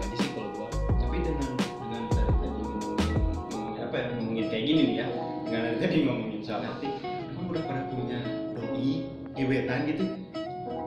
ngomongin 4.37 4.53
kayak 4.53 4.65
gini 4.69 4.81
nih 4.85 4.95
ya. 5.01 5.05
Dengan 5.49 5.63
tadi 5.81 5.95
ngomongin 6.05 6.41
soal 6.45 6.61
hati 6.61 6.89
emang 7.01 7.45
udah 7.49 7.63
pada 7.65 7.81
punya 7.89 8.19
doi 8.53 8.93
gebetan 9.33 9.79
gitu? 9.89 10.05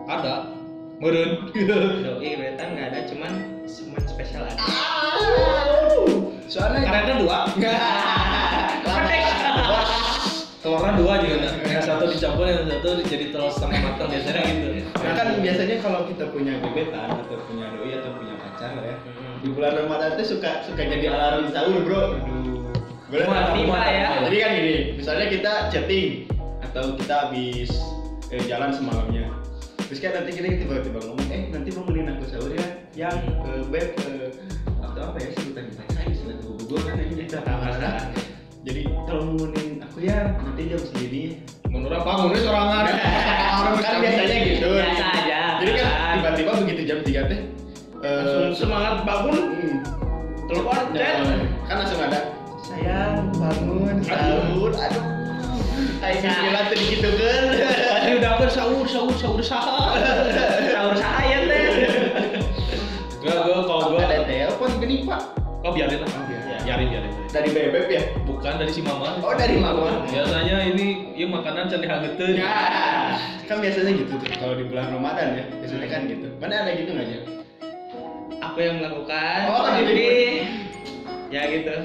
Ada. 0.06 0.34
Meren. 1.02 1.30
Doi 2.06 2.30
betan 2.38 2.68
nggak 2.78 2.86
ada 2.94 3.00
cuman 3.10 3.32
semen 3.66 4.04
spesial 4.06 4.46
ada 4.46 4.62
soalnya 6.50 6.82
karena 6.82 6.98
ada 7.02 7.14
dua. 7.18 7.38
Telurnya 10.60 10.92
dua 10.92 11.14
juga 11.24 11.36
nah. 11.40 11.72
yang 11.72 11.82
satu 11.82 12.04
dicampur 12.12 12.44
yang 12.44 12.68
satu 12.68 13.00
jadi 13.08 13.32
telur 13.32 13.48
setengah 13.48 13.80
matang 13.80 14.12
biasanya 14.12 14.42
gitu. 14.46 14.66
Nah 14.94 15.12
kan 15.16 15.26
biasanya 15.40 15.76
kalau 15.82 16.00
kita 16.06 16.24
punya 16.30 16.52
gebetan 16.62 17.08
atau 17.18 17.38
punya 17.50 17.66
doi 17.74 17.98
atau 17.98 18.10
punya 18.14 18.34
pacar 18.38 18.70
ya 18.78 18.94
di 19.40 19.48
bulan 19.56 19.72
Ramadan 19.72 20.20
tuh 20.20 20.36
suka 20.36 20.60
suka 20.68 20.82
jadi 20.84 21.06
alarm 21.10 21.48
sahur 21.48 21.80
bro. 21.80 22.02
Wah, 23.10 23.26
nggak? 23.26 23.54
tiba 23.58 23.80
ya. 23.90 24.08
Jadi 24.22 24.36
kan 24.38 24.50
gini, 24.54 24.74
misalnya 24.94 25.26
kita 25.26 25.52
chatting 25.74 26.08
atau 26.62 26.94
kita 26.94 27.14
habis 27.26 27.70
eh, 28.30 28.42
jalan 28.46 28.70
semalamnya. 28.70 29.26
Terus 29.90 29.98
kan 29.98 30.22
nanti 30.22 30.30
kita 30.38 30.46
tiba-tiba 30.62 31.02
ngomong, 31.02 31.28
eh 31.34 31.50
nanti 31.50 31.74
bangunin 31.74 32.14
aku 32.14 32.24
sahur 32.30 32.54
ya, 32.54 32.66
yang 32.94 33.18
eh, 33.50 33.62
beb 33.66 33.90
eh, 34.06 34.30
atau 34.78 35.02
apa 35.10 35.18
ya 35.18 35.28
sebutan 35.34 35.66
mereka 35.74 36.00
istilah 36.06 36.36
gue 36.38 36.78
kan 36.86 36.96
ini 37.02 37.26
masalah. 37.26 38.06
Jadi 38.62 38.82
tolong 39.10 39.34
bangunin 39.34 39.68
aku 39.82 39.98
ya, 40.06 40.18
nanti 40.38 40.62
jam 40.70 40.82
segini. 40.82 41.24
menurut 41.70 42.02
apa 42.02 42.26
menurut 42.26 42.42
sorangan 42.42 42.82
orang 43.62 43.78
kan 43.78 44.02
biasanya 44.02 44.36
gitu. 44.42 44.74
biasa 44.74 45.04
aja 45.22 45.40
Jadi 45.62 45.70
kan 45.78 45.86
tiba-tiba 46.18 46.50
begitu 46.66 46.82
jam 46.82 46.98
3 47.06 47.30
teh 47.30 47.40
eh, 48.02 48.14
langsung 48.18 48.50
semangat 48.58 49.06
bangun 49.06 49.38
hmm, 49.54 49.76
telepon 50.50 50.78
chat 50.98 51.14
kan 51.70 51.76
langsung 51.78 52.00
ada 52.02 52.39
sayang 52.70 53.34
bangun 53.34 53.96
sahur 54.06 54.70
aduh. 54.70 55.04
Ayo 56.00 56.16
bismillah 56.22 56.64
tuh 56.72 56.78
gitu 56.80 57.08
kan 57.12 57.44
tadi 57.60 58.10
udah 58.16 58.30
apa 58.40 58.46
sahur 58.48 58.86
sahur 58.88 59.14
sahur 59.18 59.42
sahur. 59.42 59.98
Sahur 60.70 60.94
saya 60.96 61.38
teh. 61.44 61.66
Gak 63.20 63.36
gue 63.44 63.58
kalau 63.68 63.92
gue 63.92 64.00
ada 64.00 64.24
telepon 64.24 64.70
gini 64.80 65.04
pak? 65.04 65.20
Oh 65.60 65.76
biarin 65.76 66.00
lah. 66.00 66.08
Oh, 66.08 66.24
biarin. 66.24 66.62
biarin 66.64 66.86
biarin. 66.88 67.12
Dari 67.28 67.48
bebek 67.52 67.86
ya? 67.92 68.02
Bukan 68.24 68.54
dari 68.56 68.72
si 68.72 68.80
mama. 68.80 69.20
Oh 69.20 69.36
dari 69.36 69.60
mama. 69.60 70.08
Biasanya 70.08 70.72
ini 70.72 71.12
ya 71.12 71.28
makanan 71.28 71.68
can 71.68 71.84
dihangeteun 71.84 72.32
ya. 72.40 72.48
Kan 73.44 73.60
biasanya 73.60 73.92
gitu 73.92 74.12
tuh. 74.16 74.28
Kalau 74.40 74.54
di 74.56 74.64
bulan 74.72 74.88
Ramadan 74.96 75.36
ya 75.36 75.44
biasanya 75.60 75.88
kan 75.90 76.00
gitu. 76.08 76.26
Mana 76.40 76.64
ada 76.64 76.72
gitu 76.78 76.90
nggak 76.96 77.08
ya 77.10 77.20
aku 78.40 78.58
yang 78.64 78.80
melakukan. 78.80 79.40
Oh, 79.52 79.68
jadi 79.68 79.84
jadi- 79.84 80.42
ya 81.30 81.42
gitu 81.46 81.76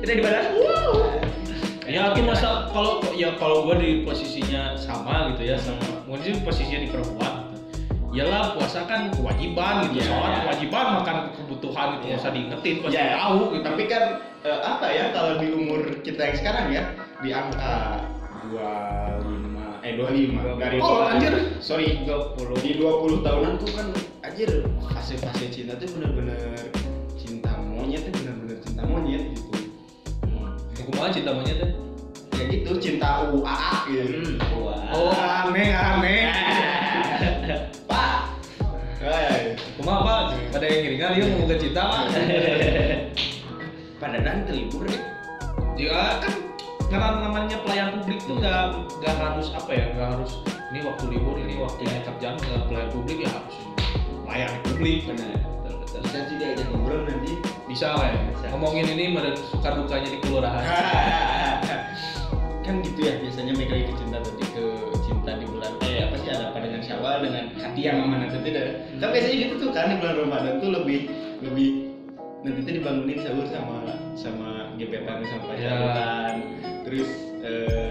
kita 0.00 0.12
dibalas 0.16 0.46
wow 0.56 0.92
ya 1.84 2.00
aku 2.08 2.24
masa 2.24 2.70
kalau 2.70 3.02
ya 3.12 3.36
kalau 3.36 3.68
gue 3.68 3.76
di 3.76 3.90
posisinya 4.02 4.72
sama 4.78 5.34
gitu 5.34 5.42
ya 5.44 5.56
sama 5.58 5.82
mungkin 6.08 6.40
posisinya 6.40 6.80
di 6.80 6.88
perempuan 6.88 7.34
gitu. 7.50 7.58
Iyalah 8.12 8.52
puasa 8.52 8.84
kan 8.84 9.08
kewajiban 9.08 9.88
gitu, 9.88 9.96
Iya, 9.98 10.04
sholat 10.04 10.28
iya. 10.30 10.40
kewajiban, 10.44 10.84
makan 11.00 11.16
kebutuhan 11.32 11.88
itu 11.96 12.04
Iya. 12.04 12.08
nggak 12.12 12.20
usah 12.20 12.32
diingetin, 12.32 12.74
pasti 12.84 12.96
Ya, 12.96 13.04
tahu 13.16 13.38
gitu. 13.50 13.64
tapi 13.64 13.82
kan 13.88 14.04
eh, 14.42 14.60
apa 14.60 14.86
ya 14.88 15.04
kalau 15.12 15.32
di 15.40 15.48
umur 15.48 15.80
kita 16.04 16.20
yang 16.22 16.36
sekarang 16.36 16.66
ya 16.70 16.82
di 17.24 17.28
angka 17.32 18.04
25 18.52 19.80
eh 19.80 19.92
25 19.96 20.60
dari 20.60 20.76
Oh, 20.78 21.02
anjir. 21.02 21.32
sorry 21.58 22.04
20 22.04 22.52
di 22.60 22.70
20 22.76 23.22
tahunan 23.22 23.52
tuh 23.56 23.70
kan 23.72 23.86
anjir 24.22 24.50
fase-fase 24.86 25.46
cinta 25.48 25.74
tuh 25.74 25.88
bener-bener 25.96 26.36
cinta 27.16 27.50
monyet 27.58 28.02
tuh 28.02 28.12
bener-bener 28.12 28.56
cinta 28.60 28.82
monyet 28.84 29.24
gitu 29.32 29.50
Kumaha 30.88 31.08
cinta 31.14 31.30
monyet 31.34 31.56
teh? 31.60 31.70
ya 32.32 32.44
gitu 32.48 32.70
cinta 32.80 33.28
UAA 33.30 33.70
gitu 33.92 34.18
wah 34.66 34.80
Oh, 34.92 35.12
aneh, 35.14 35.72
aneh. 35.72 36.28
pak. 37.88 38.28
Kumaha 39.80 39.98
apa? 40.04 40.14
Ada 40.58 40.66
yang 40.68 40.80
ngiringan 40.84 41.10
dia 41.16 41.24
mau 41.32 41.46
ke 41.48 41.56
cinta 41.56 41.82
Pak. 41.88 42.04
pada 44.02 44.18
dan 44.18 44.42
libur 44.50 44.82
deh 44.90 44.98
Ya 45.78 46.18
kan 46.18 46.34
karena 46.92 47.24
namanya 47.24 47.56
pelayan 47.64 47.96
publik 47.96 48.20
tuh 48.28 48.36
nggak 48.36 48.76
nggak 49.00 49.14
harus 49.16 49.48
apa 49.56 49.70
ya 49.72 49.84
nggak 49.96 50.08
harus 50.12 50.44
ini 50.68 50.84
waktu 50.84 51.04
libur 51.08 51.34
ini 51.40 51.56
waktunya 51.56 52.04
kerjaan 52.04 52.36
nggak 52.36 52.68
pelayan 52.68 52.90
publik 52.92 53.18
ya 53.24 53.30
harus 53.32 53.56
pelayan 54.28 54.52
publik 54.60 54.98
benar 55.08 55.40
bisa 56.04 56.18
sih 56.28 56.36
diajak 56.36 56.66
ngobrol 56.68 57.08
nanti 57.08 57.32
bisa 57.72 57.96
lah 57.96 58.08
ya 58.12 58.20
Bisa. 58.28 58.46
ngomongin 58.52 58.84
ini 58.92 59.04
meren 59.16 59.32
suka 59.48 59.68
dukanya 59.72 60.08
di 60.12 60.18
kelurahan. 60.20 60.60
Kan 62.62 62.78
gitu 62.78 63.00
ya 63.02 63.18
biasanya 63.18 63.52
mereka 63.58 63.74
itu 63.74 63.92
cinta 63.98 64.22
tadi 64.22 64.44
ke 64.54 64.64
cinta 65.02 65.34
di 65.34 65.46
bulan 65.50 65.72
eh 65.82 66.06
apa 66.06 66.14
sih 66.14 66.30
ada 66.30 66.54
apa 66.54 66.62
dengan 66.62 66.78
syawal 66.78 67.18
dengan 67.18 67.44
hati 67.58 67.80
yang 67.82 68.06
amanah 68.06 68.30
itu 68.30 68.38
tidak 68.46 68.64
kan 69.02 69.08
biasanya 69.10 69.36
gitu 69.42 69.54
tuh 69.58 69.70
kan 69.74 69.90
di 69.90 69.96
bulan 69.98 70.14
ramadan 70.22 70.54
tuh 70.62 70.70
lebih 70.70 71.00
lebih 71.42 71.90
nanti 72.46 72.60
tuh 72.62 72.72
dibangunin 72.78 73.18
sahur 73.18 73.46
sama 73.50 73.76
sama 74.14 74.48
gebetan 74.78 75.26
sama 75.26 75.58
Ya. 75.58 75.74
pacaran. 75.74 76.34
Terus 76.86 77.08
eh, 77.42 77.90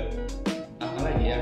apa 0.80 1.00
lagi 1.04 1.26
ya? 1.28 1.40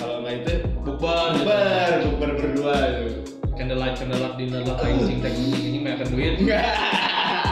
Kalau 0.00 0.24
nggak 0.24 0.34
itu 0.40 0.52
bukber. 0.80 1.28
Bukber 1.36 1.90
bukber 2.08 2.30
berdua 2.40 2.76
tuh. 2.96 3.12
Candlelight 3.60 3.92
candlelight 4.00 4.34
dinner 4.40 4.64
lah 4.64 4.76
kayak 4.80 5.04
sing 5.04 5.20
ini 5.20 5.84
mah 5.84 6.00
akan 6.00 6.08
duit 6.16 6.34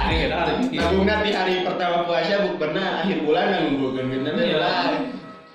nggak 0.09 0.29
ada 0.33 0.37
hari 0.41 0.53
ini 0.65 0.77
nabung 0.79 1.05
nanti 1.05 1.31
hari 1.35 1.55
pertama 1.62 1.97
puasa 2.09 2.35
bukberna 2.49 2.85
akhir 3.05 3.19
bulan 3.27 3.47
nanggung 3.53 3.93
bener 3.93 4.35
Iya. 4.38 4.57
lah 4.59 4.83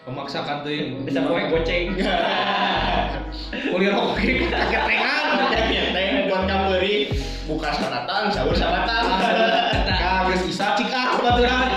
memaksakan 0.04 0.68
tuh 0.68 0.72
ini 0.76 1.00
bisa 1.08 1.24
poek 1.24 1.48
goceng. 1.48 1.96
Kuliah 3.72 3.92
rokok 3.96 4.20
kaget 4.20 4.82
tengan. 4.84 5.26
Teh 5.96 6.28
buat 6.28 6.44
kameri 6.44 6.96
buka 7.48 7.70
saratan 7.72 8.24
sahur 8.32 8.52
saratan 8.52 9.04
kaget 9.88 10.42
isa 10.48 10.68
cik 10.76 10.92
ah 10.92 11.20
baturan 11.20 11.68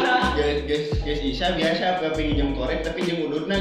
guys 0.66 0.90
guys 1.02 1.20
Isa 1.22 1.54
biasa 1.54 1.98
apa 1.98 2.12
pengen 2.14 2.34
jam 2.38 2.48
korek 2.54 2.82
tapi 2.82 3.06
jam 3.06 3.22
udutna 3.24 3.56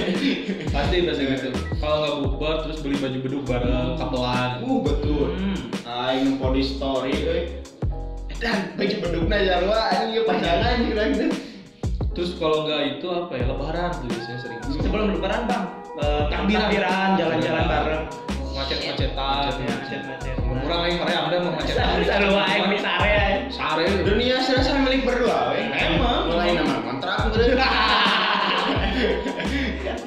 pasti 0.74 0.96
pasti 1.04 1.22
gitu. 1.28 1.48
Kalau 1.76 1.96
nggak 2.00 2.14
bukber 2.24 2.54
terus 2.66 2.78
beli 2.80 2.96
baju 2.98 3.18
beduk 3.20 3.42
bareng 3.44 4.00
kapelan. 4.00 4.50
Uh 4.64 4.78
betul. 4.80 5.26
Hmm. 5.36 5.58
aing 5.84 6.40
po 6.40 6.54
di 6.56 6.64
story 6.64 7.12
dan 8.40 8.72
baju 8.72 8.96
bedukna 9.04 9.36
jarwa 9.44 9.78
anjing 9.92 10.24
pasangan 10.24 10.80
kira 10.88 11.04
gitu 11.12 11.26
terus 12.10 12.30
kalau 12.40 12.66
nggak 12.66 12.98
itu 12.98 13.06
apa 13.06 13.32
ya 13.38 13.44
lebaran 13.46 13.90
tuh 13.94 14.08
biasanya 14.10 14.38
sering. 14.42 14.60
Sebelum 14.82 15.14
lebaran 15.14 15.46
bang 15.46 15.64
eh, 16.02 16.22
Takbiran. 16.26 16.60
takbiran 16.66 17.08
jalan-jalan 17.16 17.64
bareng. 17.70 18.04
Macet-macetan. 18.50 19.52
Macet-macet. 19.62 20.34
Kurang 20.42 20.80
aing 20.90 20.98
mare 20.98 21.14
ada 21.14 21.36
mah 21.38 21.52
macetan. 21.54 21.86
Aing 21.86 22.66
di 22.74 22.78
sare. 22.82 23.46
Sare. 23.54 23.84
dunia 24.02 24.42
serasa 24.42 24.74
milik 24.82 25.06
berdua 25.06 25.54
we 25.54 25.70
Emang. 25.70 26.34
mulai 26.34 26.58
nama 26.58 26.82
kontrak 26.82 27.30
gitu. 27.30 27.38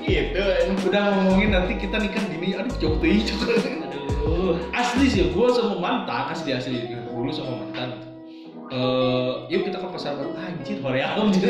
Gitu 0.03 0.43
Udah 0.85 1.03
ngomongin 1.17 1.55
nanti 1.55 1.79
kita 1.79 1.97
nikah 1.97 2.21
dini, 2.29 2.53
aduh 2.53 2.75
jauh 2.77 2.99
tuh 2.99 3.09
aduh. 3.09 4.53
Asli 4.75 5.07
sih, 5.09 5.31
gue 5.31 5.47
sama 5.49 5.79
mantan 5.79 6.29
asli 6.29 6.51
asli. 6.53 6.93
Dulu 7.09 7.31
sama 7.31 7.63
mantan. 7.63 8.12
Eh, 8.73 9.31
yuk 9.53 9.69
kita 9.69 9.77
ke 9.77 9.85
pasar 9.85 10.17
baru 10.17 10.33
anjir 10.33 10.81
hoream 10.81 11.29
gitu. 11.35 11.45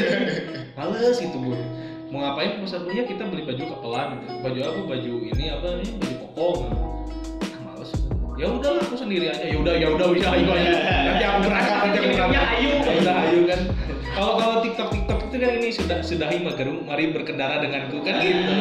Males 0.75 1.15
gitu 1.15 1.37
gue. 1.39 1.59
Mau 2.11 2.19
ngapain 2.19 2.59
ke 2.59 2.67
pasar 2.67 2.83
baru 2.83 2.93
ya 2.93 3.03
kita 3.07 3.23
beli 3.25 3.47
baju 3.47 3.63
kapelan 3.63 4.07
gitu. 4.19 4.33
Baju 4.43 4.59
apa? 4.61 4.79
Baju 4.85 5.13
ini 5.23 5.45
apa 5.47 5.65
namanya? 5.71 5.93
Baju 5.95 6.15
koko. 6.19 6.47
Ah, 7.39 7.59
males. 7.63 7.91
Ya 8.35 8.47
udah 8.51 8.71
aku 8.77 8.95
sendiri 8.99 9.31
aja. 9.31 9.45
Ya 9.47 9.55
udah 9.55 9.73
ya 9.73 9.87
udah 9.89 10.07
bisa 10.11 10.27
ayo 10.29 10.51
ayo. 10.51 10.71
Nanti 10.75 11.23
aku 11.23 11.39
berangkat 11.41 11.77
aja 11.79 11.97
ke 11.97 12.09
Ya, 12.11 12.41
ayo. 12.59 12.71
Ya 12.75 12.93
udah 12.99 13.15
ayo 13.23 13.39
kan. 13.47 13.61
Kalau 14.13 14.33
kalau 14.37 14.55
TikTok 14.61 14.89
TikTok 14.91 15.19
itu 15.25 15.35
kan 15.39 15.51
ini 15.57 15.69
sudah 15.71 15.97
sudahi 16.03 16.37
magerum 16.37 16.85
mari 16.85 17.09
berkendara 17.09 17.57
denganku 17.57 18.03
kan 18.03 18.21
gitu. 18.21 18.53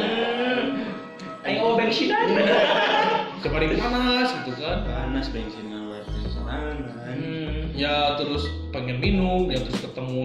ayo 1.42 1.74
bensinan 1.74 2.30
Kemarin 3.42 3.74
panas 3.74 4.30
gitu 4.32 4.54
kan. 4.56 4.86
panas 4.86 5.26
bensin 5.28 5.66
awalnya 5.68 6.30
sorangan 6.30 6.78
Hmm, 7.02 7.41
ya 7.72 8.16
terus 8.20 8.44
pengen 8.72 9.00
minum, 9.00 9.48
ya 9.48 9.60
terus 9.60 9.80
ketemu 9.80 10.24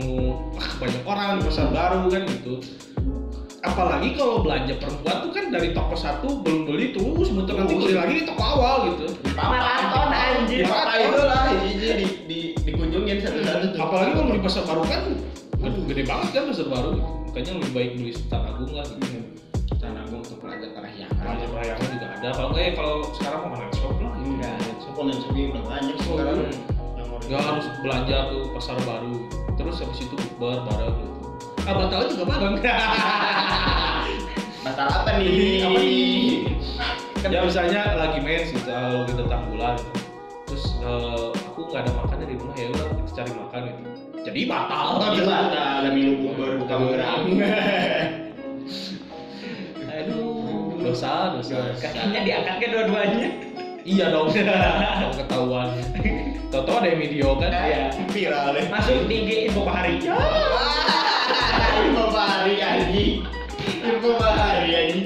ah, 0.60 0.72
banyak 0.80 1.04
orang 1.04 1.30
di 1.40 1.42
pasar 1.48 1.68
baru 1.72 2.08
kan 2.12 2.24
gitu. 2.28 2.60
Apalagi 3.66 4.16
kalau 4.16 4.46
belanja 4.46 4.80
perempuan 4.80 5.18
tuh 5.28 5.32
kan 5.34 5.46
dari 5.52 5.74
toko 5.76 5.96
satu 5.98 6.40
belum 6.46 6.70
beli 6.70 6.96
terus 6.96 7.34
muter 7.34 7.58
nanti 7.58 7.74
beli 7.76 7.96
lagi 7.98 8.14
di 8.22 8.24
toko 8.24 8.40
awal 8.44 8.76
gitu. 8.94 9.12
Maraton 9.36 10.10
anjir. 10.14 10.64
papa 10.70 10.94
itu 10.96 11.22
lah 11.26 11.44
hiji 11.66 11.90
di, 12.00 12.06
di 12.30 12.40
dikunjungin 12.64 13.20
satu-satu 13.20 13.66
tuh 13.76 13.80
Apalagi 13.82 14.12
kalau 14.16 14.32
di 14.32 14.42
pasar 14.44 14.64
baru 14.64 14.84
kan 14.88 15.04
gede, 15.58 15.80
gede 15.90 16.04
banget 16.08 16.28
kan 16.32 16.44
pasar 16.48 16.68
baru. 16.70 16.90
Makanya 17.28 17.52
lebih 17.60 17.72
baik 17.76 17.92
beli 18.00 18.12
Sultan 18.16 18.42
Agung 18.46 18.72
lah 18.72 18.86
gitu. 18.88 19.20
Tanah 19.78 20.02
Agung 20.06 20.22
untuk 20.26 20.38
Plaza 20.40 20.68
Parahyangan 20.74 21.18
Belanja 21.22 21.46
perayangan 21.52 21.88
juga 21.92 22.08
ada. 22.18 22.30
Kalau 22.34 22.50
eh 22.56 22.72
kalau 22.74 22.96
sekarang 23.14 23.40
mau 23.42 23.52
online 23.58 23.74
shop 23.76 23.96
lah. 24.00 24.12
gitu. 24.16 24.30
enggak 24.32 24.58
sekolah 24.80 25.14
sepi 25.18 25.42
udah 25.52 25.64
banyak 25.66 25.96
sekarang 25.98 26.38
Hmm. 26.38 26.46
yang 26.48 26.62
mau 26.77 26.77
Nggak 27.26 27.42
harus 27.42 27.66
belanja 27.82 28.18
ke 28.30 28.38
pasar 28.54 28.78
baru. 28.86 29.16
Terus 29.58 29.76
habis 29.82 30.00
itu 30.06 30.14
bukber 30.14 30.62
bareng 30.70 30.96
gitu. 31.02 31.12
Ah 31.66 31.74
batal 31.74 32.06
juga 32.14 32.24
bareng. 32.30 32.54
batal 34.68 34.88
apa 34.92 35.10
nih 35.24 35.64
apa 35.64 35.80
nih 35.80 36.44
kan 37.24 37.30
ya 37.32 37.40
misalnya 37.42 37.82
lagi 37.96 38.20
mens 38.20 38.52
gitu 38.52 38.68
kalau 38.68 39.08
kita 39.08 39.24
datang 39.26 39.48
bulan 39.50 39.76
gitu. 39.80 40.00
terus 40.48 40.64
eh, 40.84 41.28
aku 41.48 41.60
nggak 41.72 41.82
ada 41.88 41.92
makan 41.96 42.18
dari 42.20 42.34
rumah 42.36 42.56
ya 42.60 42.68
udah 42.76 42.86
kita 42.92 43.12
cari 43.16 43.32
makan 43.32 43.60
gitu 43.64 43.82
jadi 44.28 44.40
batal 44.44 44.88
Jadi 45.00 45.20
batal 45.24 45.56
ada 45.56 45.90
minum 45.96 46.36
baru 46.36 46.54
buka 46.60 46.76
berang 46.84 47.24
aduh 49.98 50.78
dosa 50.84 51.34
dosa 51.34 51.74
Kakinya 51.82 52.22
diangkat 52.22 52.56
ke 52.62 52.68
dua-duanya. 52.70 53.47
Iya 53.88 54.12
dong. 54.12 54.28
Ketahuan. 55.24 55.72
Tau-tau 56.52 56.84
ada 56.84 56.88
yang 56.92 57.00
video 57.00 57.40
kan? 57.40 57.50
Iya. 57.52 57.96
viral 58.12 58.52
deh. 58.54 58.66
Masuk 58.68 59.08
di 59.08 59.16
IG 59.24 59.30
info 59.52 59.64
bahari. 59.64 60.04
info 61.88 62.04
bahari 62.12 62.56
anjing. 62.60 63.24
Info 63.80 64.12
bahari 64.20 64.70
anjing. 64.76 65.06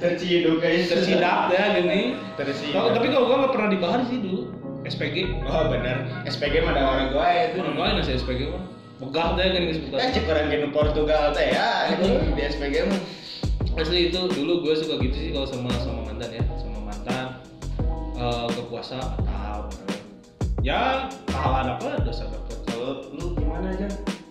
Terciduk 0.00 0.64
guys. 0.64 0.88
Tersidak 0.88 1.52
ya 1.52 1.76
gini. 1.76 2.16
Tersidak 2.40 2.80
Tau- 2.80 2.92
tapi 2.96 3.06
kalau 3.12 3.24
gua 3.28 3.36
nggak 3.44 3.52
pernah 3.52 3.68
dibahas 3.68 4.02
sih 4.08 4.18
dulu 4.24 4.42
SPG 4.86 5.42
oh 5.50 5.66
benar 5.66 6.06
SPG 6.30 6.62
mah 6.62 6.70
ada 6.70 6.82
orang 6.86 7.10
gue 7.10 7.26
itu 7.50 7.56
orang 7.58 7.74
lain 7.74 7.94
nasi 7.98 8.14
SPG 8.22 8.54
mah. 8.54 8.62
Megah 9.02 9.34
deh 9.34 9.46
gini 9.52 9.64
kan 9.68 9.74
sebutan 9.76 10.08
cek 10.14 10.24
orang 10.30 10.46
gini 10.48 10.66
Portugal 10.70 11.34
teh 11.34 11.46
ya 11.52 11.90
itu 11.90 12.06
di 12.32 12.42
SPG 12.46 12.74
mah. 12.86 13.00
Asli 13.76 14.08
itu 14.08 14.20
dulu 14.30 14.62
gue 14.64 14.72
suka 14.78 14.96
gitu 15.02 15.16
sih 15.18 15.30
kalau 15.34 15.44
sama 15.44 15.68
sama 15.82 16.06
mantan 16.06 16.32
ya 16.38 16.42
eh, 18.26 18.46
ke 18.50 18.62
puasa 18.66 18.98
atau 18.98 19.70
ya 20.66 21.06
pahala 21.30 21.78
dapat 21.78 22.02
dosa 22.02 22.26
dapat 22.26 22.58
kalau 22.66 23.06
lu 23.14 23.38
gimana 23.38 23.70
aja? 23.70 23.86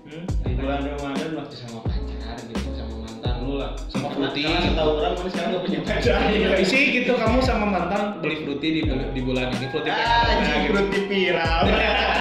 Hmm? 0.05 0.25
di 0.43 0.53
bulan 0.59 0.83
Ramadan 0.83 1.31
waktu 1.39 1.55
sama 1.55 1.79
pacar 1.87 2.37
gitu 2.43 2.69
sama 2.75 2.95
mantan 3.07 3.35
lu 3.47 3.53
lah. 3.55 3.71
Sama 3.87 4.11
fruity. 4.11 4.43
karena 4.43 4.75
tahu 4.75 4.89
orang 4.99 5.13
mana 5.15 5.29
sekarang 5.31 5.49
gak 5.55 5.63
punya 5.63 5.79
pacar? 5.87 6.19
Isi 6.59 6.79
gitu 6.91 7.11
kamu 7.15 7.39
sama 7.39 7.65
mantan 7.71 8.19
beli 8.19 8.43
fruity 8.43 8.67
di, 8.67 8.81
di 8.87 9.21
bulan 9.23 9.47
ini 9.55 9.67
fruity 9.71 9.89
ah 9.91 10.27
anjing 10.27 10.59
gitu. 10.67 10.71
fruity 10.75 10.99
viral. 11.07 11.59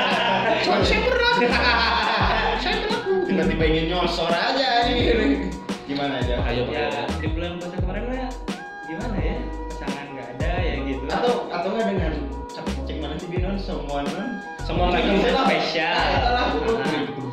Soalnya 0.64 0.86
saya 0.86 1.00
pernah 1.02 1.32
saya 2.62 2.74
pernah 2.86 3.00
tiba-tiba 3.26 3.64
ingin 3.66 3.84
nyosor 3.90 4.30
aja 4.30 4.66
anjing. 4.86 5.50
Gimana 5.84 6.22
aja? 6.22 6.38
Ayo 6.48 6.70
Ya 6.70 7.04
di 7.18 7.28
bulan 7.28 7.58
puasa 7.60 7.73
atau 11.24 11.48
atau 11.48 11.68
nggak 11.72 11.86
dengan 11.88 12.12
cek 12.84 12.96
mana 13.00 13.14
sih 13.16 13.28
binon 13.32 13.56
semua 13.56 14.04
semua 14.64 14.92
lagi 14.92 15.08
spesial. 15.24 15.96
lah 16.36 16.52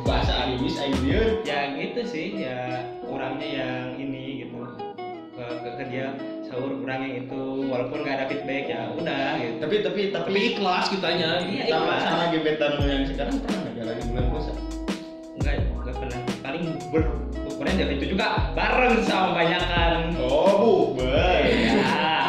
bahasa 0.08 0.48
Inggris 0.48 0.80
aja 0.80 1.20
ya 1.44 1.60
gitu 1.76 2.00
sih 2.08 2.40
ya 2.40 2.88
orangnya 3.04 3.48
yang 3.52 3.86
ini 4.00 4.48
gitu. 4.48 4.64
Ke, 5.32 5.44
ke, 5.64 5.70
ke 5.80 5.84
dia 5.92 6.12
sahur 6.44 6.76
orang 6.84 7.00
yang 7.08 7.14
itu 7.24 7.40
walaupun 7.68 8.04
nggak 8.04 8.16
ada 8.20 8.26
feedback 8.32 8.64
ya 8.72 8.80
udah 8.96 9.28
gitu. 9.40 9.56
Tapi 9.60 9.74
tapi 9.84 10.00
tapi 10.12 10.28
tapi 10.32 10.40
ikhlas 10.56 10.88
kitanya 10.88 11.30
Iya, 11.44 11.64
sama 11.68 11.84
ikhlas. 11.92 12.00
sama 12.04 12.24
gebetan 12.32 12.70
lu 12.80 12.84
yang 12.88 13.04
sekarang 13.08 13.36
pernah 13.44 13.58
nggak 13.76 13.86
lagi 13.92 14.02
bulan 14.08 14.24
puasa? 14.32 14.52
Nggak 15.40 15.52
nggak 15.68 15.96
pernah. 16.00 16.20
Paling 16.40 16.64
ber 16.88 17.02
ukuran 17.48 17.74
dari 17.76 17.94
itu 18.00 18.06
juga 18.16 18.26
bareng 18.56 18.96
sama 19.04 19.36
banyakan. 19.36 20.16
Oh 20.20 20.52
bukber. 20.60 21.44
Ya 21.48 22.21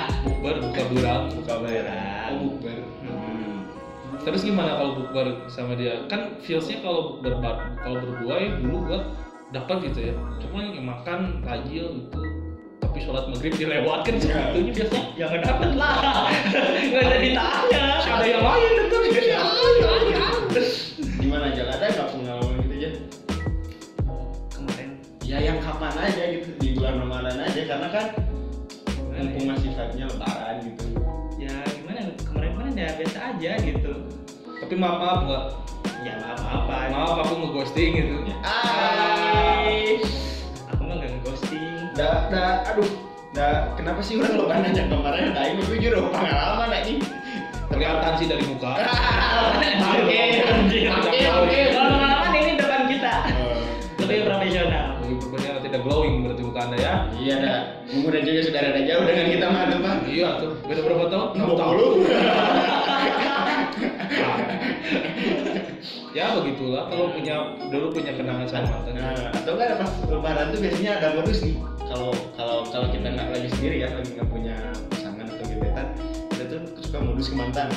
buka 0.74 1.54
barang. 1.62 2.34
oh 2.34 2.38
bukber. 2.50 2.78
Hmm. 3.06 3.54
Terus 4.26 4.42
gimana 4.42 4.72
kalau 4.82 4.92
bukber 4.98 5.28
sama 5.46 5.78
dia? 5.78 6.10
Kan 6.10 6.42
feelsnya 6.42 6.82
kalau 6.82 7.18
bukber 7.18 7.38
kalau 7.78 7.98
berdua 8.02 8.36
ya 8.42 8.50
dulu 8.58 8.78
gua 8.90 9.00
dapat 9.54 9.94
gitu 9.94 10.00
ya. 10.10 10.14
Cuma 10.42 10.66
yang 10.66 10.86
makan 10.90 11.46
tajil 11.46 11.86
gitu. 12.02 12.22
Tapi 12.82 12.98
sholat 13.00 13.26
maghrib 13.30 13.54
dilewatkan 13.54 14.18
sebetulnya 14.18 14.72
biasanya 14.74 15.04
ya 15.20 15.26
nggak 15.30 15.42
dapet 15.46 15.70
lah. 15.78 15.96
nggak 16.90 17.04
ada 17.06 17.18
ditanya 17.22 17.84
ada 18.02 18.26
yang 18.28 18.44
lain 18.46 18.72
kan 18.90 19.02
ya, 19.14 19.42
gimana 21.18 21.44
aja 21.50 21.62
ada 21.66 21.86
nggak 21.90 22.08
pengalaman 22.14 22.56
gitu 22.62 22.74
aja 22.74 22.90
kemarin. 24.54 24.90
Ya 25.24 25.38
yang 25.42 25.58
kapan 25.62 25.94
aja 26.02 26.24
gitu. 26.34 26.50
Di 26.58 26.70
bulan 26.78 26.94
Ramadan 27.02 27.38
aja. 27.42 27.62
Karena 27.66 27.88
kan 27.90 28.06
mumpung 29.24 29.46
ya? 29.48 29.50
masih 29.56 29.70
sifatnya 29.72 30.06
lebaran 30.12 30.56
gitu 30.68 30.86
ya 31.40 31.56
gimana 31.72 32.00
kemarin 32.24 32.50
kemarin 32.56 32.74
ya 32.76 32.90
biasa 33.00 33.18
aja 33.36 33.52
gitu 33.64 33.94
Tapi 34.64 34.74
maaf 34.80 34.98
maaf 35.00 35.20
nggak. 35.28 35.44
ya 36.08 36.14
maaf 36.24 36.40
apa 36.44 36.76
Maaf 36.92 37.16
aku 37.20 37.34
ngeghosting 37.36 37.92
gitu. 38.00 38.16
Ay, 38.44 40.00
aku 40.72 40.82
mah 40.88 40.96
nggak 41.00 41.20
ghosting 41.28 41.84
dah, 42.00 42.32
dah, 42.32 42.64
aduh, 42.72 42.88
dah, 43.36 43.76
kenapa 43.76 44.00
sih 44.00 44.16
orang 44.16 44.40
lo 44.40 44.48
nanya 44.48 44.88
kemarin? 44.88 45.36
Dah 45.36 45.44
ini 45.52 45.62
jujur 45.68 46.00
oh, 46.00 46.08
pengalaman 46.16 46.70
lagi. 46.72 47.04
Kelihatan 47.68 48.14
sih 48.16 48.28
dari 48.32 48.44
muka. 48.48 48.72
Oke, 49.94 50.24
oke, 50.46 51.20
oke. 51.28 51.60
Kalau 51.74 51.90
pengalaman 51.92 52.32
ini 52.40 52.52
depan 52.56 52.82
kita 52.88 53.14
lebih 54.00 54.20
profesional 54.30 54.93
Berbeda 55.20 55.62
tidak 55.62 55.82
glowing 55.86 56.26
berarti 56.26 56.42
muka 56.46 56.60
anda 56.66 56.78
ya. 56.78 56.94
Iya 57.18 57.36
dah, 57.42 57.60
umur 57.94 58.12
dan 58.14 58.24
juga 58.26 58.42
sudah 58.48 58.62
ada 58.62 58.82
jauh 58.82 59.04
dengan 59.06 59.26
kita 59.30 59.46
mah 59.50 59.64
tuh 59.70 59.80
pak. 59.82 59.96
Iya 60.10 60.30
tuh. 60.42 60.52
Beda 60.66 60.82
berapa 60.86 61.06
tahun? 61.10 61.28
Enam 61.38 61.50
tahun. 61.58 61.76
puluh. 61.76 61.92
ya 66.14 66.38
begitulah 66.38 66.86
kalau 66.94 67.10
punya 67.10 67.36
dulu 67.74 67.90
punya 67.90 68.14
kenangan 68.14 68.46
sama 68.46 68.70
mantan. 68.78 68.94
Nah, 69.02 69.34
atau 69.34 69.52
enggak 69.58 69.82
pas 69.82 69.92
lebaran 70.06 70.46
tuh 70.54 70.60
biasanya 70.62 70.92
ada 71.02 71.08
modus 71.18 71.40
nih. 71.42 71.56
Kalau 71.90 72.10
kalau 72.38 72.58
kalau 72.70 72.88
kita 72.94 73.08
nggak 73.10 73.28
lagi 73.34 73.50
sendiri 73.58 73.76
ya, 73.82 73.90
lagi 73.94 74.10
nggak 74.14 74.30
punya 74.30 74.56
pasangan 74.94 75.26
atau 75.26 75.46
gebetan, 75.50 75.88
kita 76.34 76.44
tuh 76.50 76.60
suka 76.86 76.98
modus 77.02 77.28
ke 77.30 77.36
mantan. 77.38 77.70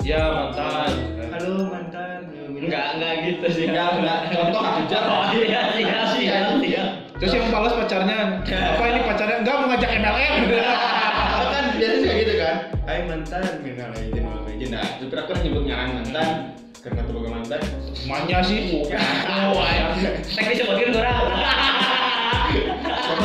Ya 0.00 0.32
mantan. 0.32 0.92
Halo 1.28 1.68
mantan. 1.68 2.20
enggak 2.60 2.86
enggak 2.96 3.12
gitu 3.24 3.46
sih 3.52 3.64
Enggak, 3.68 4.00
enggak. 4.00 4.18
Contoh 4.32 4.62
aja. 4.64 4.98
oh 5.04 5.24
iya 5.36 5.62
iya 5.76 6.00
iya 6.16 6.38
iya 6.60 6.84
Terus 7.20 7.36
yang 7.36 7.52
balas 7.52 7.76
pacarnya, 7.76 8.40
apa 8.40 8.84
ini 8.88 9.00
pacarnya? 9.04 9.36
Enggak 9.44 9.54
mau 9.60 9.66
ngajak 9.68 9.90
MLM. 10.00 10.34
Kan 11.52 11.64
biasanya 11.76 12.00
kayak 12.00 12.16
gitu 12.24 12.34
kan. 12.40 12.56
Hai 12.88 13.00
mantan, 13.04 13.44
minal 13.60 13.92
izin 13.92 14.24
wal 14.24 14.48
izin. 14.48 14.68
Nah, 14.72 14.86
itu 15.04 15.12
aku 15.12 15.28
kan 15.36 15.38
nyebut 15.44 15.64
nyaran 15.68 15.88
mantan 16.00 16.28
karena 16.80 17.00
tuh 17.04 17.20
mantan. 17.28 17.60
Semuanya 17.92 18.38
sih. 18.40 18.80
oh 18.88 19.64
iya 19.68 19.84
teknis 20.24 20.64
sebagian 20.64 20.96
orang 20.96 21.16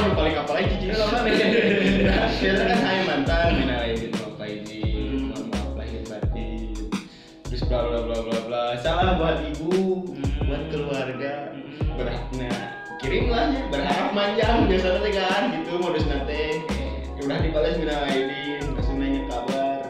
yang 0.06 0.16
paling 0.16 0.36
apal 0.38 0.54
lagi. 0.60 0.76
Nah, 0.92 2.28
Biasanya 2.36 2.66
kan 2.68 2.80
hai 2.84 3.00
mantan, 3.08 3.45
bla 7.70 7.80
bla 7.82 8.00
bla 8.02 8.18
bla 8.22 8.38
bla. 8.48 8.64
Salam 8.80 9.18
buat 9.18 9.38
ibu, 9.42 10.06
Hmm. 10.06 10.48
buat 10.48 10.64
keluarga. 10.70 11.34
Hmm. 11.52 11.98
Berharap 11.98 12.28
nah, 12.36 12.60
kirimlah 13.00 13.46
ya, 13.52 13.62
berharap 13.72 14.10
manjang 14.12 14.58
biasanya 14.68 15.00
teh 15.02 15.14
kan 15.14 15.44
gitu 15.54 15.72
modus 15.80 16.06
nate. 16.06 16.44
Udah 17.16 17.38
dibalas 17.42 17.76
minal 17.80 18.06
izin, 18.06 18.64
langsung 18.76 18.98
nanya 19.02 19.22
kabar. 19.26 19.82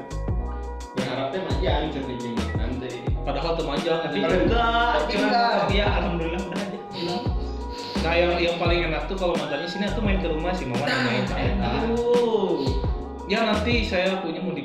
Berharapnya 0.95 1.39
manjang 1.43 1.83
centini 1.91 2.31
nanti. 2.55 2.91
Padahal 3.25 3.53
temanjang 3.57 3.97
tapi 4.05 4.17
kan. 4.21 4.29
enggak 4.37 4.91
Tapi 5.01 5.13
enggak. 5.17 5.53
ya 5.73 5.85
alhamdulillah 5.99 6.41
udah 6.45 6.61
aja 6.61 6.79
Nah 8.05 8.13
yang 8.13 8.37
yang 8.37 8.55
paling 8.61 8.85
enak 8.85 9.09
tuh 9.09 9.17
kalau 9.17 9.33
mantannya 9.33 9.65
sini 9.65 9.89
tuh 9.89 10.03
main 10.05 10.21
ke 10.21 10.29
rumah 10.29 10.53
si 10.53 10.69
mama 10.69 10.85
main. 10.85 11.25
aduh 11.57 12.69
Ya 13.25 13.41
nanti 13.41 13.81
saya 13.81 14.21
punya 14.21 14.37
mudik 14.37 14.64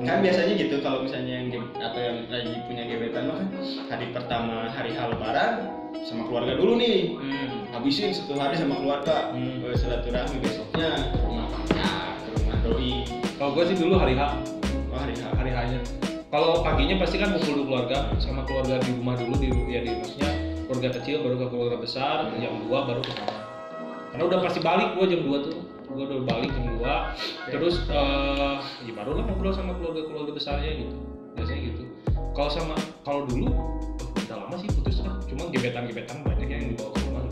Kan 0.00 0.24
biasanya 0.24 0.52
gitu 0.56 0.80
kalau 0.80 1.04
misalnya 1.04 1.44
yang 1.44 1.64
atau 1.76 2.00
yang 2.00 2.24
lagi 2.32 2.54
punya 2.64 2.82
gebetan 2.88 3.28
mah 3.28 3.36
kan 3.36 3.48
hari 3.92 4.06
pertama 4.16 4.72
hari 4.72 4.96
hal 4.96 5.12
lebaran 5.12 5.52
sama 6.00 6.24
keluarga 6.24 6.56
dulu 6.56 6.80
nih. 6.80 7.20
Hmm. 7.20 7.48
habisin 7.76 8.10
satu 8.10 8.34
hari 8.40 8.56
sama 8.56 8.80
keluarga. 8.80 9.30
Hmm. 9.36 9.60
Silaturahmi 9.76 10.40
besoknya 10.40 11.12
ke 11.12 11.18
rumah 11.22 11.46
pacar 11.52 12.16
ke 12.24 12.28
rumah 12.40 12.56
doi. 12.64 12.94
Kalau 13.36 13.50
gue 13.56 13.64
sih 13.72 13.76
dulu 13.76 13.94
hari 13.96 14.14
H, 14.16 14.22
oh 14.92 14.98
hari 15.00 15.14
H. 15.16 15.24
Hari 15.36 15.50
H-nya. 15.52 15.80
kalau 16.30 16.62
paginya 16.62 16.94
pasti 17.02 17.18
kan 17.18 17.34
kumpul 17.34 17.66
keluarga 17.66 18.06
sama 18.22 18.46
keluarga 18.46 18.78
di 18.86 18.94
rumah 18.94 19.18
dulu 19.18 19.34
di 19.34 19.50
ya 19.66 19.82
di 19.82 19.98
maksudnya 19.98 20.30
keluarga 20.70 21.02
kecil 21.02 21.26
baru 21.26 21.36
ke 21.42 21.46
keluarga 21.50 21.76
besar 21.82 22.30
jam 22.38 22.54
2 22.54 22.70
baru 22.70 23.02
ke 23.02 23.10
sana 23.18 23.34
karena 24.14 24.22
udah 24.30 24.38
pasti 24.38 24.62
balik 24.62 24.94
gua 24.94 25.10
jam 25.10 25.26
2 25.26 25.46
tuh 25.50 25.58
gua 25.90 26.04
udah 26.06 26.20
balik 26.22 26.50
jam 26.54 26.64
2 26.78 27.50
terus 27.50 27.74
eh 27.90 28.56
ya 28.86 28.92
baru 28.94 29.18
lah 29.18 29.24
ngobrol 29.26 29.52
sama 29.52 29.74
keluarga 29.76 30.06
keluarga 30.06 30.32
besarnya 30.32 30.70
gitu. 30.86 30.94
Biasanya 31.34 31.60
gitu. 31.72 31.82
Kalau 32.30 32.50
sama 32.50 32.74
kalau 33.02 33.26
dulu 33.26 33.50
oh, 33.50 33.68
udah 34.26 34.36
lama 34.46 34.54
sih 34.58 34.70
putus 34.70 35.02
kan 35.02 35.18
cuma 35.26 35.50
gebetan 35.50 35.90
gebetan 35.90 36.22
banyak 36.22 36.48
yang 36.48 36.62
dibawa 36.72 36.90
ke 36.94 36.98
rumah. 37.10 37.22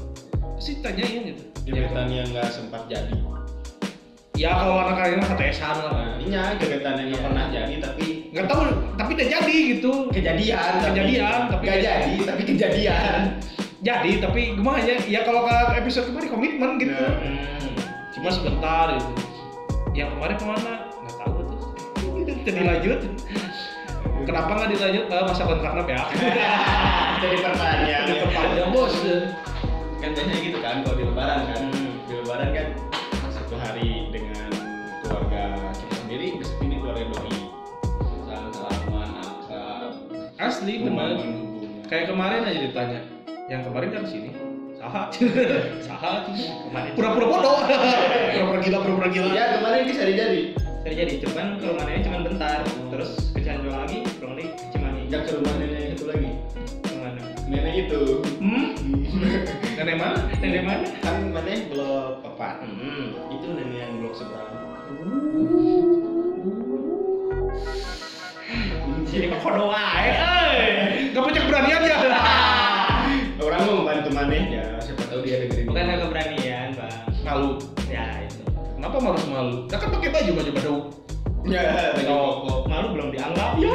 Pasti 0.58 0.82
tanyain 0.82 1.22
gitu. 1.34 1.42
Gebetan 1.70 2.10
yang 2.10 2.26
nggak 2.34 2.50
sempat 2.50 2.90
jadi? 2.90 3.14
Ya 4.38 4.54
kalau 4.54 4.78
anak 4.78 5.02
kalian 5.02 5.18
mah 5.18 5.30
ketesan 5.34 5.74
lah. 5.82 5.90
Nah 5.98 6.14
ininya 6.14 6.54
gebetan 6.62 6.94
yang 6.94 7.10
nggak 7.10 7.18
Iya. 7.18 7.26
pernah 7.26 7.44
jadi 7.50 7.74
tapi 7.82 8.06
nggak 8.30 8.46
tahu 8.46 8.60
tapi 8.94 9.10
udah 9.18 9.28
jadi 9.34 9.56
gitu. 9.74 9.92
Kejadian 10.14 10.72
Kejadian, 10.78 11.38
tapi 11.50 11.62
nggak 11.66 11.80
jadi 11.82 12.12
tapi 12.22 12.42
kejadian. 12.46 13.20
Jadi 13.82 14.10
tapi 14.22 14.40
gimana 14.58 14.78
ya? 14.82 14.96
Ya 15.06 15.20
kalau 15.26 15.42
ke 15.46 15.54
episode 15.82 16.10
kemarin 16.10 16.30
komitmen 16.30 16.70
gitu. 16.78 16.94
Nah. 16.94 17.14
Hmm. 17.18 17.38
Cuma 18.18 18.30
sebentar 18.34 18.86
gitu. 18.98 19.12
Yang 19.94 20.08
kemarin 20.18 20.36
ke 20.36 20.46
mana? 20.46 20.72
Nggak 20.90 21.14
tahu 21.22 21.32
tuh. 21.46 21.58
Jadi 22.46 22.60
lanjut. 22.66 22.98
Kenapa 24.26 24.50
nggak 24.58 24.70
dilanjut? 24.74 25.04
Ah, 25.08 25.22
masa 25.24 25.42
kontraknya 25.46 25.94
ya? 25.94 26.04
Jadi 27.22 27.36
pertanyaan 27.42 28.02
jadi 28.06 28.20
perpanjang 28.26 28.70
bos. 28.74 28.94
Kan 29.98 30.10
biasanya 30.14 30.38
gitu 30.42 30.58
kan 30.62 30.76
kalau 30.86 30.96
di 30.98 31.04
lebaran 31.06 31.40
kan. 31.50 31.60
Hmm. 31.66 31.94
di 32.06 32.12
lebaran 32.14 32.48
kan 32.54 32.68
satu 33.34 33.54
hari 33.58 34.08
dengan 34.14 34.48
keluarga 35.02 35.42
kita 35.76 35.94
sendiri 36.06 36.26
besok 36.38 36.58
ini 36.62 36.76
keluarga 36.78 37.04
doi 37.10 37.36
salam 38.22 38.50
salaman 38.54 39.10
akrab. 39.18 39.92
Asli 40.38 40.74
teman 40.86 41.18
kayak 41.90 42.06
kemarin 42.06 42.46
aja 42.46 42.60
ditanya 42.70 43.00
yang 43.50 43.66
kemarin 43.66 43.90
kan 43.90 44.04
sini 44.06 44.30
saha 44.88 45.02
saha 45.84 46.12
Kemarin. 46.32 46.90
Pura-pura 46.96 47.26
bodoh. 47.28 47.56
Pura-pura 47.60 48.58
gila 48.64 48.78
pura-pura 48.80 49.08
gila. 49.12 49.28
Ya 49.36 49.44
kemarin 49.60 49.82
bisa 49.84 50.02
jadi 50.08 50.40
terjadi 50.88 51.12
cuman 51.28 51.46
ke 51.60 51.64
rumahnya 51.68 52.00
cuma 52.08 52.18
bentar. 52.24 52.60
Terus 52.64 53.10
ke 53.36 53.40
Cianjur 53.44 53.72
lagi 53.72 54.00
pulang 54.16 54.34
lagi 54.40 54.48
ke 54.56 54.64
Cimahi 54.72 55.00
nggak 55.12 55.22
ke 55.28 55.30
rumah 55.36 55.54
nenek 55.60 55.82
itu 55.92 56.04
lagi. 56.08 56.30
Ke 56.88 56.92
mana 56.96 57.20
nenek 57.48 57.74
itu. 57.84 58.02
Hmm? 58.40 58.66
Nenek 59.78 59.94
mana? 59.94 60.20
Dari 60.42 60.60
mana? 60.64 60.84
Kan 61.06 61.30
mana 61.30 61.54
blok 61.70 62.18
papat 62.26 62.66
hmm. 62.66 63.14
Itu 63.30 63.46
nenek 63.54 63.78
yang 63.78 63.92
blok 64.02 64.14
seberang 64.18 64.58
jadi 69.08 69.24
kok 69.34 69.40
kodo 69.40 69.72
wae 69.72 70.37
kenapa 78.98 79.14
harus 79.14 79.26
malu 79.30 79.56
ya 79.70 79.76
kan 79.78 79.88
pakai 79.94 80.10
baju 80.10 80.30
baju 80.34 80.50
baju 80.58 80.74
ya 81.46 81.62
baju 81.94 82.14
koko 82.18 82.54
malu 82.66 82.86
belum 82.98 83.08
dianggap 83.14 83.50
Ya, 83.58 83.74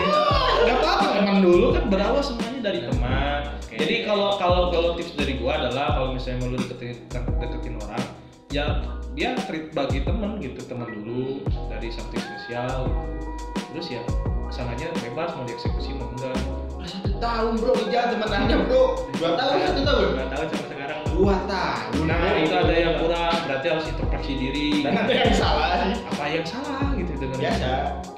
nggak 0.64 0.78
apa-apa. 0.80 1.08
Teman 1.20 1.38
dulu 1.44 1.66
kan 1.76 1.84
berawal 1.92 2.24
semuanya 2.24 2.72
dari 2.72 2.80
teman. 2.88 3.42
Oke. 3.60 3.76
Jadi 3.76 3.96
kalau 4.08 4.40
kalau 4.40 4.72
kalau 4.72 4.90
tips 4.96 5.16
dari 5.20 5.36
gua 5.40 5.60
adalah 5.60 5.96
kalau 5.96 6.16
misalnya 6.16 6.44
mau 6.44 6.56
lu 6.56 6.58
deketin 6.60 7.04
deketin 7.12 7.74
orang, 7.84 8.06
ya 8.48 8.80
dia 9.12 9.36
treat 9.44 9.76
bagi 9.76 10.08
teman 10.08 10.40
gitu, 10.40 10.60
teman 10.64 10.88
dulu 10.88 11.44
dari 11.68 11.92
something 11.92 12.20
spesial. 12.20 12.88
Gitu. 12.88 13.28
Terus 13.76 13.88
ya 14.00 14.02
sananya 14.48 14.88
bebas 15.04 15.36
mau 15.36 15.44
dieksekusi 15.44 15.92
mau 16.00 16.08
enggak. 16.16 16.63
Satu 16.84 17.12
tahun 17.18 17.52
bro 17.60 17.74
Ija 17.88 18.02
temenannya 18.12 18.58
bro. 18.68 18.84
Dua 19.16 19.30
tahun 19.40 19.56
satu 19.72 19.82
tahun. 19.88 20.08
Dua 20.14 20.26
tahun 20.28 20.46
sampai 20.52 20.68
sekarang. 20.68 21.00
Dua 21.16 21.36
tahun. 21.48 22.04
Nah 22.04 22.18
bro. 22.20 22.44
itu 22.44 22.56
ada 22.56 22.76
yang 22.76 22.94
kurang, 23.00 23.36
berarti 23.48 23.68
harus 23.72 23.86
introspeksi 23.88 24.34
diri. 24.36 24.68
dan 24.84 24.94
ada 25.00 25.14
yang 25.14 25.34
salah 25.36 25.70
sih. 25.88 25.96
Apa 26.12 26.26
yang 26.28 26.46
salah 26.46 26.88
gitu 27.00 27.12
dengan 27.16 27.38
biasa 27.40 27.70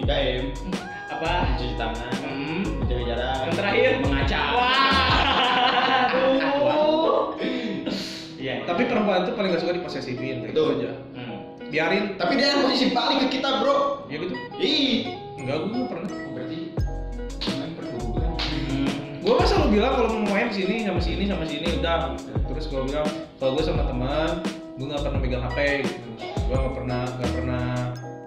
3 0.02 0.42
m 0.42 0.46
apa? 1.16 1.32
Cuci 1.56 1.76
tangan. 1.80 2.14
Hmm. 2.26 2.62
Menjaga 2.84 3.04
jarak. 3.08 3.38
Yang 3.46 3.56
terakhir? 3.56 3.92
Mengaca. 4.04 4.42
Iya. 8.46 8.62
Tapi 8.62 8.82
perempuan 8.86 9.26
itu 9.26 9.34
paling 9.34 9.50
gak 9.58 9.62
suka 9.66 9.74
diposesifin, 9.74 10.46
gitu 10.46 10.54
Betul. 10.54 10.70
aja. 10.78 10.92
hmm. 11.18 11.38
Biarin, 11.74 12.04
tapi 12.14 12.38
dia 12.38 12.54
yang 12.54 12.62
posisi 12.62 12.94
balik 12.94 13.26
ke 13.26 13.42
kita 13.42 13.66
bro. 13.66 14.06
Ya 14.06 14.22
gitu. 14.22 14.38
ih. 14.62 15.18
Enggak, 15.42 15.58
gue 15.66 15.84
pernah. 15.90 16.25
Gue 19.26 19.34
kan 19.34 19.48
selalu 19.50 19.68
bilang 19.82 19.92
kalau 19.98 20.10
mau 20.22 20.38
main 20.38 20.54
sini 20.54 20.86
sama 20.86 21.02
sini 21.02 21.24
sama 21.26 21.44
sini 21.50 21.68
udah. 21.82 22.14
Terus 22.46 22.66
gue 22.70 22.82
bilang 22.86 23.10
kalau 23.42 23.58
gue 23.58 23.64
sama 23.66 23.84
teman 23.90 24.46
gue 24.78 24.86
nggak 24.86 25.02
pernah 25.02 25.20
megang 25.20 25.44
hp 25.50 25.58
gitu. 25.82 26.10
Gue 26.46 26.58
nggak 26.62 26.76
pernah 26.78 27.02
nggak 27.10 27.32
pernah 27.34 27.66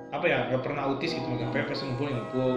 apa 0.09 0.27
ya 0.27 0.39
nggak 0.51 0.63
pernah 0.67 0.83
autis 0.91 1.15
gitu 1.15 1.27
megang 1.31 1.55
hp 1.55 1.71
pas 1.71 1.79
ngumpul 1.79 2.11
ngumpul 2.11 2.53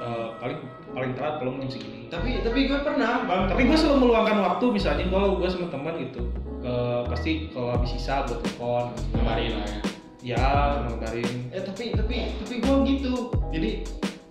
Eh, 0.00 0.28
paling 0.40 0.58
paling 0.96 1.12
telat 1.12 1.34
kalau 1.44 1.60
jam 1.60 1.68
segini. 1.68 2.08
Tapi 2.08 2.40
tapi 2.40 2.72
gue 2.72 2.78
pernah 2.80 3.20
bang. 3.28 3.52
Tapi 3.52 3.68
gue 3.68 3.76
selalu 3.76 4.08
meluangkan 4.08 4.40
waktu 4.40 4.64
misalnya 4.72 5.04
kalau 5.12 5.36
gue 5.36 5.48
sama 5.52 5.68
teman 5.68 5.94
gitu 6.00 6.24
eh, 6.64 7.00
pasti 7.04 7.52
kalau 7.52 7.76
habis 7.76 7.92
sisa 7.92 8.24
gue 8.24 8.40
telepon 8.40 8.96
kemarin 9.12 9.60
lah 9.60 9.68
ya. 9.68 9.80
Ya 10.20 10.46
ngabarin. 10.88 11.52
Eh 11.52 11.60
tapi 11.60 11.92
tapi 11.92 12.32
tapi 12.32 12.54
gue 12.64 12.76
gitu. 12.96 13.12
Jadi 13.52 13.70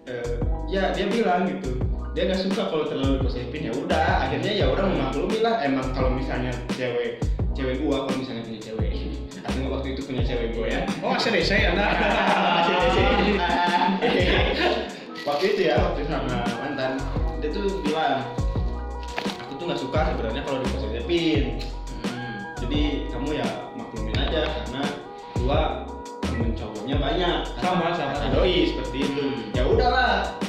eh, 0.10 0.36
ya 0.74 0.90
dia 0.90 1.06
bilang 1.06 1.46
gitu 1.46 1.78
dia 2.10 2.26
nggak 2.26 2.42
suka 2.42 2.62
kalau 2.68 2.86
terlalu 2.86 3.22
posesifin 3.22 3.70
ya 3.70 3.74
udah 3.74 4.26
akhirnya 4.26 4.52
ya 4.52 4.66
orang 4.68 4.88
memaklumi 4.92 5.40
lah. 5.40 5.62
Emang 5.62 5.88
kalau 5.94 6.10
misalnya 6.10 6.50
cewek 6.74 7.22
cewek 7.54 7.76
gua 7.80 8.06
kalau 8.06 8.18
misalnya 8.18 8.44
punya 8.44 8.60
cewek 8.60 8.92
atau 9.46 9.70
waktu 9.70 9.88
itu 9.94 10.02
punya 10.04 10.24
cewek 10.24 10.48
gua 10.54 10.66
ya. 10.68 10.82
Oh 11.00 11.14
ACDC 11.14 11.52
anda 11.70 11.88
waktu 15.28 15.44
itu 15.48 15.62
ya 15.64 15.76
waktu 15.80 16.00
itu 16.02 16.10
sama 16.10 16.38
mantan 16.58 16.92
dia 17.40 17.50
tuh 17.52 17.66
bilang 17.84 18.26
aku 19.40 19.52
tuh 19.56 19.66
nggak 19.70 19.80
suka 19.80 20.00
sebenarnya 20.10 20.42
kalau 20.44 20.60
diposesifin 20.62 21.44
Hmm. 22.00 22.40
jadi 22.58 22.82
kamu 23.12 23.30
ya 23.38 23.48
maklumin 23.76 24.16
aja 24.16 24.42
karena 24.48 24.82
gua 25.38 25.60
temen 26.24 26.56
cowoknya 26.56 26.96
banyak. 26.98 27.38
Sama, 27.60 27.92
sama. 27.92 28.32
Doi 28.32 28.72
seperti 28.72 28.98
itu. 29.04 29.24
Ya 29.52 29.68
udahlah 29.68 30.32
Udah- 30.32 30.49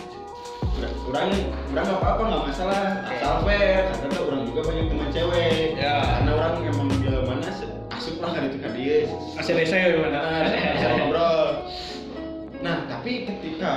kurang 1.05 1.29
kurang 1.69 1.85
nggak 1.85 1.99
apa-apa 2.01 2.23
nggak 2.25 2.43
masalah. 2.49 2.85
Asal 3.05 3.37
fair 3.45 3.81
karena 3.93 4.17
orang 4.25 4.43
juga 4.49 4.61
banyak 4.65 4.87
teman 4.89 5.09
cewek. 5.13 5.67
Ya. 5.77 5.97
karena 6.01 6.31
orang 6.37 6.53
emang 6.65 6.89
bila 6.97 7.19
mana 7.29 7.49
asup 7.93 8.17
lah 8.23 8.31
kali 8.33 8.47
itu 8.49 8.59
kan 8.63 8.73
dia 8.73 8.97
ACDC 9.37 9.73
gimana 9.99 10.21
Nah, 10.21 10.73
bisa 10.73 10.89
ngobrol. 10.97 11.43
Nah 12.61 12.77
tapi 12.89 13.11
ketika 13.29 13.73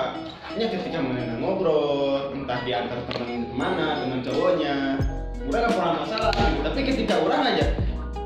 nya 0.54 0.66
ketika 0.70 1.00
mana 1.02 1.36
ngobrol 1.42 2.32
entah 2.32 2.60
diantar 2.64 3.00
teman 3.10 3.50
mana 3.52 4.00
teman 4.00 4.20
cowoknya 4.24 5.02
udah 5.50 5.60
nggak 5.60 5.74
pernah 5.76 5.94
masalah. 6.08 6.32
Tapi 6.40 6.80
ketika 6.88 7.20
orang 7.20 7.42
aja 7.52 7.66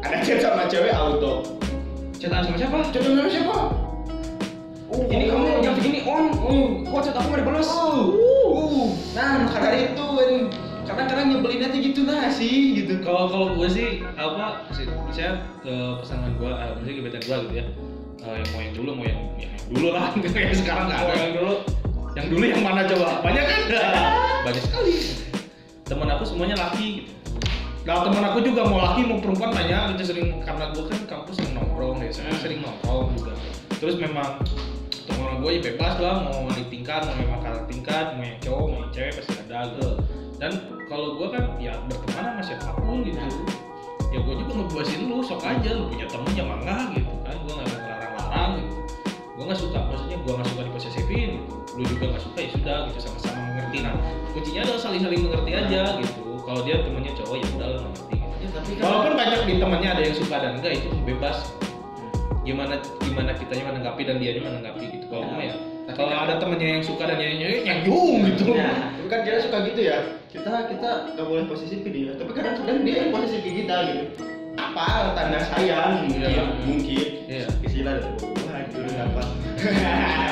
ada 0.06 0.18
chat 0.22 0.40
sama 0.44 0.70
cewek 0.70 0.94
auto. 0.94 1.58
Cetak 2.18 2.50
sama 2.50 2.58
siapa? 2.58 2.78
chat 2.90 3.02
sama 3.06 3.30
siapa 3.30 3.58
Uh, 4.88 5.04
Ini 5.12 5.28
kamu 5.28 5.60
jam 5.60 5.74
segini 5.76 6.00
on, 6.08 6.32
uh, 6.32 6.68
kok 6.88 7.02
chat 7.04 7.16
aku 7.20 7.28
nggak 7.28 7.44
dibalas? 7.44 7.68
Uh, 7.68 8.16
uh. 8.56 8.88
Nah, 9.12 9.44
maka 9.44 9.60
dari 9.60 9.92
itu 9.92 10.06
kan 10.16 10.32
kadang-kadang 10.88 11.28
nyebelin 11.28 11.68
aja 11.68 11.78
gitu 11.78 12.02
nah 12.08 12.32
sih 12.32 12.80
gitu. 12.80 13.04
kalau 13.04 13.28
kalau 13.28 13.48
gue 13.60 13.68
sih 13.68 14.00
apa 14.16 14.64
sih 14.72 14.88
misalnya 14.88 15.44
ke 15.60 15.74
pasangan 16.00 16.32
gue 16.40 16.48
eh, 16.48 16.72
misalnya 16.80 16.96
gebetan 17.04 17.22
gue 17.28 17.38
gitu 17.44 17.54
ya. 17.60 17.66
Eh, 18.24 18.36
yang 18.40 18.50
mau 18.56 18.60
yang 18.64 18.74
dulu 18.74 18.90
mau 18.96 19.06
yang, 19.06 19.22
yang 19.36 19.54
dulu 19.68 19.88
lah 19.92 20.08
kayak 20.16 20.56
sekarang 20.64 20.88
nggak 20.88 21.00
ada. 21.04 21.14
Yang 21.20 21.34
dulu. 21.36 21.54
yang 22.18 22.28
dulu 22.32 22.44
yang 22.48 22.62
mana 22.64 22.82
coba? 22.88 23.10
Banyak 23.22 23.44
kan? 23.44 23.62
Banyak 24.48 24.64
sekali. 24.64 24.96
Teman 25.84 26.08
aku 26.16 26.24
semuanya 26.24 26.56
laki 26.56 27.04
gitu. 27.04 27.12
Nah 27.84 28.04
teman 28.08 28.24
aku 28.24 28.40
juga 28.44 28.62
mau 28.68 28.80
laki 28.80 29.04
mau 29.04 29.20
perempuan 29.20 29.52
banyak 29.52 30.00
gitu. 30.00 30.16
Sering 30.16 30.40
karena 30.48 30.72
gue 30.72 30.84
kan 30.88 31.00
kampus 31.04 31.36
sering 31.36 31.52
nongkrong 31.52 32.00
ya 32.00 32.12
sering, 32.16 32.36
sering 32.40 32.60
nongkrong 32.64 33.12
juga. 33.20 33.36
Terus 33.78 34.00
memang 34.00 34.40
teman 35.08 35.40
gue 35.40 35.52
ya 35.56 35.62
bebas 35.72 35.94
lah 36.04 36.16
mau 36.28 36.46
naik 36.52 36.68
tingkat 36.68 37.02
mau 37.08 37.16
memang 37.16 37.40
kakak 37.40 37.66
tingkat 37.72 38.06
mau 38.20 38.24
yang 38.28 38.40
cowok 38.44 38.66
mau 38.68 38.80
yang 38.84 38.92
cewek 38.94 39.12
pasti 39.16 39.34
ada 39.48 39.60
gitu. 39.72 39.90
Dan 40.38 40.52
kalau 40.86 41.08
gue 41.18 41.28
kan 41.34 41.44
ya 41.58 41.74
berteman 41.88 42.24
sama 42.36 42.42
siapa 42.44 42.70
pun 42.78 43.02
gitu. 43.08 43.20
Ya 44.12 44.20
gue 44.24 44.36
juga 44.40 44.52
ngebuasin 44.64 45.02
lu 45.08 45.24
sok 45.24 45.44
aja 45.44 45.70
lu 45.72 45.90
punya 45.90 46.06
temen 46.08 46.32
ya 46.36 46.44
mangga 46.44 46.78
gitu 46.94 47.12
kan. 47.24 47.36
Gue 47.42 47.54
nggak 47.56 47.68
akan 47.72 47.82
larang-larang 47.88 48.52
gitu. 48.60 48.76
Gue 49.38 49.44
nggak 49.48 49.60
suka 49.60 49.80
maksudnya 49.88 50.18
gue 50.20 50.34
nggak 50.36 50.50
suka 50.52 50.62
diposesifin. 50.68 51.30
Gitu 51.40 51.58
lu 51.78 51.84
juga 51.86 52.04
nggak 52.10 52.24
suka 52.26 52.38
ya 52.42 52.50
sudah 52.58 52.78
gitu 52.90 53.00
sama-sama 53.06 53.40
mengerti. 53.54 53.78
Nah 53.86 53.94
kuncinya 54.34 54.62
adalah 54.66 54.82
saling-saling 54.82 55.22
mengerti 55.24 55.52
aja 55.54 55.82
gitu. 56.02 56.24
Kalau 56.42 56.62
dia 56.64 56.76
temennya 56.82 57.14
cowok 57.14 57.36
ya 57.38 57.46
udah 57.56 57.68
lah 57.68 57.82
mengerti 57.86 58.16
gitu. 58.18 58.36
Ya, 58.38 58.48
tapi 58.54 58.70
walaupun 58.82 59.14
banyak 59.18 59.40
di 59.46 59.54
temannya 59.62 59.90
ada 59.94 60.02
yang 60.02 60.16
suka 60.18 60.36
dan 60.42 60.52
enggak 60.58 60.74
itu 60.82 60.90
bebas 61.06 61.38
gimana 62.48 62.80
gimana 63.04 63.32
kitanya 63.36 63.64
menanggapi 63.76 64.02
dan 64.08 64.16
dianya 64.24 64.42
menanggapi 64.48 64.84
gitu 64.96 65.06
kalau 65.12 65.36
ya 65.36 65.56
Tapi 65.88 65.96
kalau 66.00 66.16
ada 66.20 66.36
temennya 66.40 66.68
yang 66.80 66.84
suka 66.84 67.04
dan 67.08 67.16
nyanyi 67.20 67.64
nyanyung 67.64 68.16
gitu 68.32 68.56
Nah, 68.56 68.92
Tapi 68.92 69.08
kan 69.08 69.20
kita 69.24 69.38
suka 69.40 69.58
gitu 69.72 69.82
ya. 69.88 69.98
Kita 70.28 70.68
kita 70.68 70.90
nggak 71.16 71.28
boleh 71.28 71.44
posesif 71.48 71.80
ke 71.80 71.90
dia. 71.96 72.12
Tapi 72.20 72.32
kadang-kadang 72.36 72.84
dia 72.84 72.96
yang 73.08 73.12
posesif 73.16 73.40
ke 73.40 73.52
kita 73.64 73.76
gitu. 73.88 74.04
Apa 74.60 75.16
tanda 75.16 75.40
sayang 75.48 76.04
mungkin 76.04 76.28
Iya. 76.28 76.44
mungkin. 76.68 77.08
Iya. 77.32 77.48
Istilah 77.64 77.94
dari 78.04 78.12
wah 78.20 78.60
itu 78.68 78.80
apa. 79.00 79.24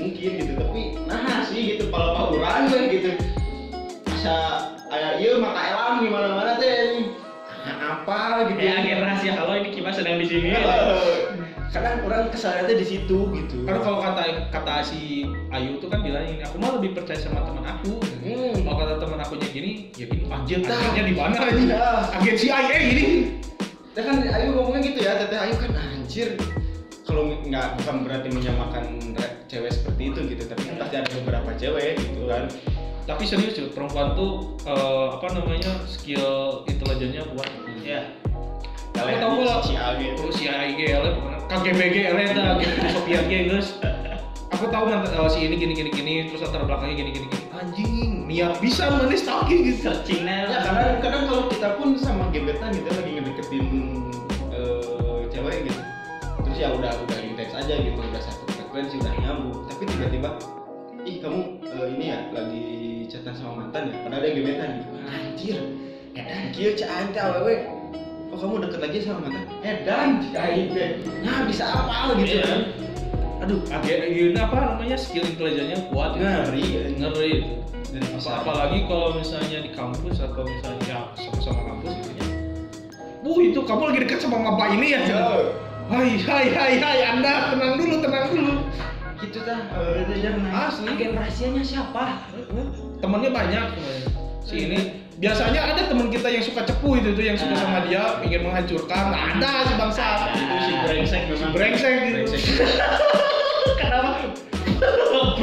mungkin 0.00 0.30
gitu 0.40 0.52
tapi 0.56 0.82
nah 1.04 1.44
sih 1.44 1.60
gitu 1.76 1.84
kalau 1.92 2.16
pak 2.16 2.24
orang 2.36 2.88
gitu 2.88 3.10
masa 4.08 4.36
ayah 4.92 5.12
iya 5.20 5.32
maka 5.36 5.60
elam 5.60 5.92
gimana 6.04 6.28
mana 6.36 6.52
teh 6.56 7.04
apa 7.90 8.18
gitu 8.46 8.60
ya 8.60 8.72
agen 8.78 8.98
rahasia 9.00 9.32
kalau 9.34 9.54
ini 9.54 9.68
Kiba 9.70 9.90
sedang 9.90 10.16
di 10.16 10.26
sini. 10.26 10.54
Eh, 10.54 11.18
kadang 11.70 12.02
orang 12.02 12.26
kesannya 12.28 12.74
di 12.74 12.82
situ 12.82 13.30
gitu 13.30 13.62
karena 13.62 13.78
kalau 13.78 14.02
kata 14.02 14.50
kata 14.50 14.82
si 14.82 15.22
Ayu 15.48 15.78
tuh 15.78 15.86
kan 15.86 16.02
bilang 16.02 16.26
ini 16.26 16.42
aku 16.42 16.58
mah 16.58 16.74
lebih 16.74 16.98
percaya 16.98 17.14
sama 17.14 17.46
teman 17.46 17.62
aku 17.62 17.94
Hmm. 18.20 18.66
kalau 18.66 18.76
kata 18.76 18.94
teman 18.98 19.18
akunya 19.18 19.48
gini 19.48 19.70
ya 19.94 20.04
gini 20.04 20.26
anjir 20.26 20.58
Nah. 20.60 20.74
agennya 20.74 21.02
di 21.06 21.14
mana 21.14 21.36
ini 21.48 21.62
Iya. 21.70 21.86
agen 22.10 22.34
CIA 22.36 22.76
gini 22.80 23.04
Ya 23.90 24.02
kan 24.02 24.22
Ayu 24.22 24.54
ngomongnya 24.54 24.86
gitu 24.86 24.98
ya, 25.02 25.18
Teteh 25.18 25.34
Ayu 25.36 25.54
kan 25.58 25.70
anjir 25.74 26.28
kalau 27.02 27.26
nggak 27.38 27.66
bukan 27.78 27.96
berarti 28.06 28.28
menyamakan 28.30 28.84
cewek 29.46 29.70
seperti 29.70 30.14
itu 30.14 30.20
gitu, 30.30 30.42
tapi 30.46 30.62
kan 30.64 30.74
pasti 30.78 30.94
ada 30.94 31.10
beberapa 31.10 31.50
cewek 31.54 31.98
gitu 31.98 32.22
kan. 32.26 32.46
Tapi 33.08 33.22
serius 33.24 33.56
cuy 33.56 33.68
perempuan 33.72 34.12
tuh 34.16 34.56
eh, 34.64 35.06
apa 35.14 35.26
namanya 35.36 35.72
skill 35.88 36.64
intelijennya 36.68 37.24
kuat 37.34 37.48
Ya. 37.80 38.06
Aku 38.94 39.16
tahu 39.18 39.34
kalau 39.42 39.64
si 39.64 39.74
terus 39.74 40.34
si 40.36 40.44
AIG 40.46 40.94
KGBG 41.50 41.96
itu 42.12 42.42
gitu 42.62 42.76
Soviet 42.94 43.24
guys. 43.26 43.68
Aku 44.54 44.68
tahu 44.70 44.92
mantan 44.92 45.10
eh, 45.10 45.30
si 45.32 45.48
ini 45.48 45.56
gini 45.58 45.72
gini 45.74 45.90
gini 45.90 46.14
terus 46.30 46.44
latar 46.46 46.62
belakangnya 46.68 47.02
gini 47.02 47.10
gini 47.16 47.26
gini. 47.26 47.44
Anjing 47.50 48.30
niat 48.30 48.62
bisa 48.62 48.86
mana 48.92 49.10
stalking 49.16 49.66
gitu. 49.66 49.90
Searchingnya 49.90 50.46
Ya 50.46 50.58
kadang 50.62 51.02
kadang 51.02 51.22
kalau 51.26 51.44
kita 51.50 51.68
pun 51.80 51.98
sama 51.98 52.30
gebetan 52.30 52.70
gitu 52.76 52.88
lagi 52.92 53.10
ngedeketin 53.18 53.66
eh, 54.54 55.20
cewek 55.34 55.66
gitu, 55.66 55.80
terus 56.46 56.58
ya 56.58 56.68
udah 56.74 56.92
udah 56.94 57.18
intens 57.22 57.54
aja 57.54 57.74
gitu, 57.80 57.98
udah 57.98 58.22
satu 58.22 58.44
frekuensi 58.50 58.98
udah 58.98 59.14
nyambung, 59.22 59.62
tapi 59.70 59.82
tiba-tiba 59.86 60.30
ih 61.08 61.16
kamu 61.24 61.40
eh, 61.64 61.86
ini 61.96 62.04
ya 62.12 62.18
lagi 62.32 62.64
chatan 63.08 63.34
sama 63.34 63.52
mantan 63.64 63.90
ya, 63.90 63.96
padahal 64.04 64.22
dia 64.22 64.32
gebetan 64.36 64.68
gitu, 64.78 64.90
anjir, 65.08 65.58
edan 66.14 66.42
kieu 66.54 66.70
cah 66.76 66.88
aing 67.00 67.10
teh 67.10 67.22
awewe, 67.24 67.54
oh 68.30 68.38
kamu 68.38 68.54
deket 68.68 68.80
lagi 68.84 68.98
sama 69.02 69.18
mantan, 69.26 69.44
edan 69.64 70.08
aing 70.30 70.68
teh, 70.70 70.90
nah 71.24 71.42
bisa 71.48 71.64
apa 71.66 72.14
gitu? 72.20 72.38
Kan, 72.44 72.60
aduh, 73.40 73.60
ini 73.88 74.36
apa 74.36 74.56
namanya 74.60 74.96
skill 75.00 75.24
intelijennya 75.24 75.88
kuat 75.88 76.14
gitu. 76.14 76.22
ngeri, 76.22 76.68
ngeri. 77.00 77.32
Itu 77.90 77.96
dan 77.98 78.06
Apa, 78.22 78.46
apalagi 78.46 78.86
kalau 78.86 79.18
misalnya 79.18 79.58
di 79.66 79.70
kampus 79.74 80.22
atau 80.22 80.46
misalnya 80.46 80.84
ya, 80.86 81.00
sama-sama 81.18 81.74
kampus 81.74 81.90
gitu 81.98 82.10
ya. 82.22 82.26
Wuh 83.26 83.38
itu 83.42 83.60
kamu 83.66 83.82
lagi 83.90 83.98
dekat 84.06 84.18
sama 84.22 84.38
bapak 84.46 84.78
ini 84.78 84.94
ya? 84.94 85.00
Yo. 85.10 85.26
Hai 85.90 86.14
hai 86.22 86.46
hai 86.54 86.74
hai 86.78 87.00
anda 87.02 87.50
tenang 87.50 87.74
dulu 87.82 87.98
tenang 87.98 88.30
dulu 88.30 88.62
gitu 89.20 89.38
tah, 89.44 89.60
eh, 89.76 90.00
itu 90.00 90.12
jangan 90.24 90.48
Asli. 90.48 90.88
agen 90.88 91.12
rahasianya 91.12 91.62
siapa? 91.62 92.24
temennya 93.00 93.30
banyak. 93.32 93.66
Si 94.40 94.56
ini. 94.68 94.80
Biasanya 95.20 95.60
ada 95.76 95.84
teman 95.84 96.08
kita 96.08 96.32
yang 96.32 96.40
suka 96.40 96.64
cepu 96.64 96.96
itu 96.96 97.12
tuh 97.12 97.20
yang 97.20 97.36
suka 97.36 97.52
sama 97.52 97.84
dia 97.84 98.16
ingin 98.24 98.40
menghancurkan. 98.48 99.12
Nah, 99.12 99.36
ada 99.36 99.68
si 99.68 99.74
bangsa. 99.76 100.32
Itu 100.32 100.56
si 100.64 100.72
brengsek 100.80 101.20
si 101.28 101.32
memang. 101.36 101.52
brengsek 101.52 101.92
gitu. 102.08 102.18
Brengsek. 102.24 102.42
Kenapa? 103.80 104.10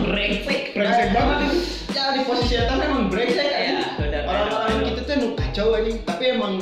Brengsek. 0.01 0.61
brengsek 0.73 1.07
banget 1.13 1.37
itu. 1.45 1.57
Ya 1.93 2.03
di 2.17 2.21
posisi 2.25 2.57
itu 2.57 2.73
memang 2.73 3.05
brengsek 3.13 3.47
kan 3.53 3.75
Ya, 4.01 4.19
orang-orang 4.25 4.81
kita 4.89 5.01
tuh 5.05 5.15
nu 5.21 5.27
kacau 5.37 5.67
aja. 5.77 5.91
Tapi 6.09 6.23
emang 6.33 6.53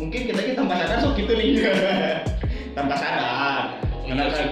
mungkin 0.00 0.20
kita 0.24 0.40
kita 0.40 0.56
tanpa 0.64 0.74
sadar 0.80 0.98
sok 1.04 1.12
gitu 1.20 1.32
nih. 1.36 1.60
Tanpa 2.80 2.94
sadar. 2.96 3.76
Iya 4.08 4.24
sih. 4.32 4.48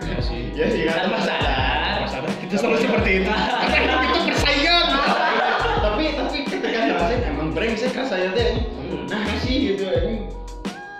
Iya 0.00 0.18
sih 0.24 0.40
ya 0.56 0.66
sih 0.72 0.82
kan? 0.88 1.12
Tanpa 1.12 1.20
sadar. 1.28 1.39
Selalu 2.60 2.78
seperti 2.84 3.10
itu. 3.24 3.30
Karena 3.32 3.72
hidup 3.80 4.00
itu 4.04 4.20
persaingan. 4.28 4.84
Tapi 5.80 6.04
tapi 6.12 6.38
ketika 6.44 6.78
ngerasain 6.84 7.20
emang 7.24 7.48
brengsek 7.56 7.92
rasanya 7.96 8.30
teh. 8.36 8.68
Nah 9.08 9.24
sih 9.40 9.56
gitu 9.72 9.88
ini 9.88 10.28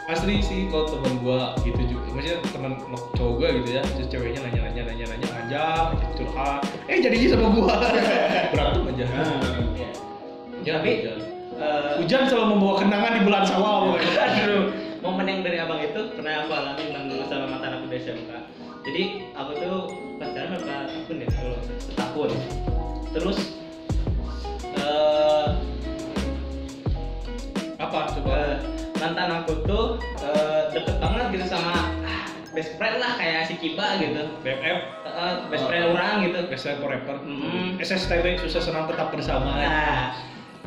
asli 0.08 0.40
sih 0.40 0.72
kalau 0.72 0.88
temen 0.88 1.20
gua 1.20 1.52
gitu 1.60 1.84
juga. 1.84 2.08
Maksudnya 2.16 2.40
temen 2.48 2.72
cowok 3.12 3.32
gua 3.36 3.48
gitu 3.60 3.68
ya 3.76 3.82
terus 3.84 4.08
ceweknya 4.08 4.40
nanya 4.48 4.60
nanya 4.72 4.82
nanya 4.88 5.04
nanya 5.12 5.28
panjang 5.28 5.88
curhat. 6.16 6.60
Eh 6.88 6.98
jadinya 7.04 7.28
sama 7.36 7.48
gua. 7.52 7.74
Berantem 8.56 8.82
aja. 8.96 9.04
Ya. 9.04 9.88
ya 10.64 10.72
Tapi, 10.80 10.90
hujan. 11.04 11.18
Eh, 11.60 11.92
hujan 12.00 12.22
selalu 12.24 12.46
membawa 12.56 12.74
kenangan 12.80 13.12
di 13.12 13.22
bulan 13.28 13.44
sawal. 13.44 14.00
Aduh, 14.24 14.72
momen 15.04 15.28
yang 15.28 15.40
dari 15.44 15.60
abang 15.60 15.84
itu 15.84 16.00
pernah 16.16 16.48
aku 16.48 16.56
alami 16.56 16.88
sama 17.28 17.46
mantan 17.52 17.76
aku 17.76 17.92
di 17.92 17.96
SMK. 18.00 18.32
Jadi 18.80 19.02
aku 19.36 19.52
tuh 19.60 20.09
pacaran 20.20 20.60
berapa 20.60 20.84
tahun 20.84 21.16
ya? 21.16 21.28
Kalau 21.32 21.56
setahun. 21.80 22.30
Terus 23.10 23.38
eh 24.70 25.48
apa 27.80 27.98
coba 28.12 28.36
mantan 28.94 29.30
aku 29.34 29.52
tuh 29.64 29.84
eh, 30.20 30.62
deket 30.70 30.96
banget 31.00 31.24
gitu 31.32 31.46
sama 31.48 31.72
ah, 32.04 32.24
best 32.52 32.76
friend 32.76 33.00
lah 33.00 33.16
kayak 33.16 33.48
si 33.48 33.56
Kiba 33.56 33.96
gitu. 33.98 34.22
BFF 34.44 34.78
Eh, 35.10 35.34
best 35.48 35.64
friend 35.66 35.84
orang 35.90 36.22
gitu. 36.22 36.38
biasa 36.46 36.78
forever 36.78 37.16
Mm. 37.20 37.80
SSTB 37.80 38.38
susah 38.38 38.60
senang 38.62 38.84
tetap 38.86 39.10
bersama 39.10 39.56
Nah, 39.56 40.14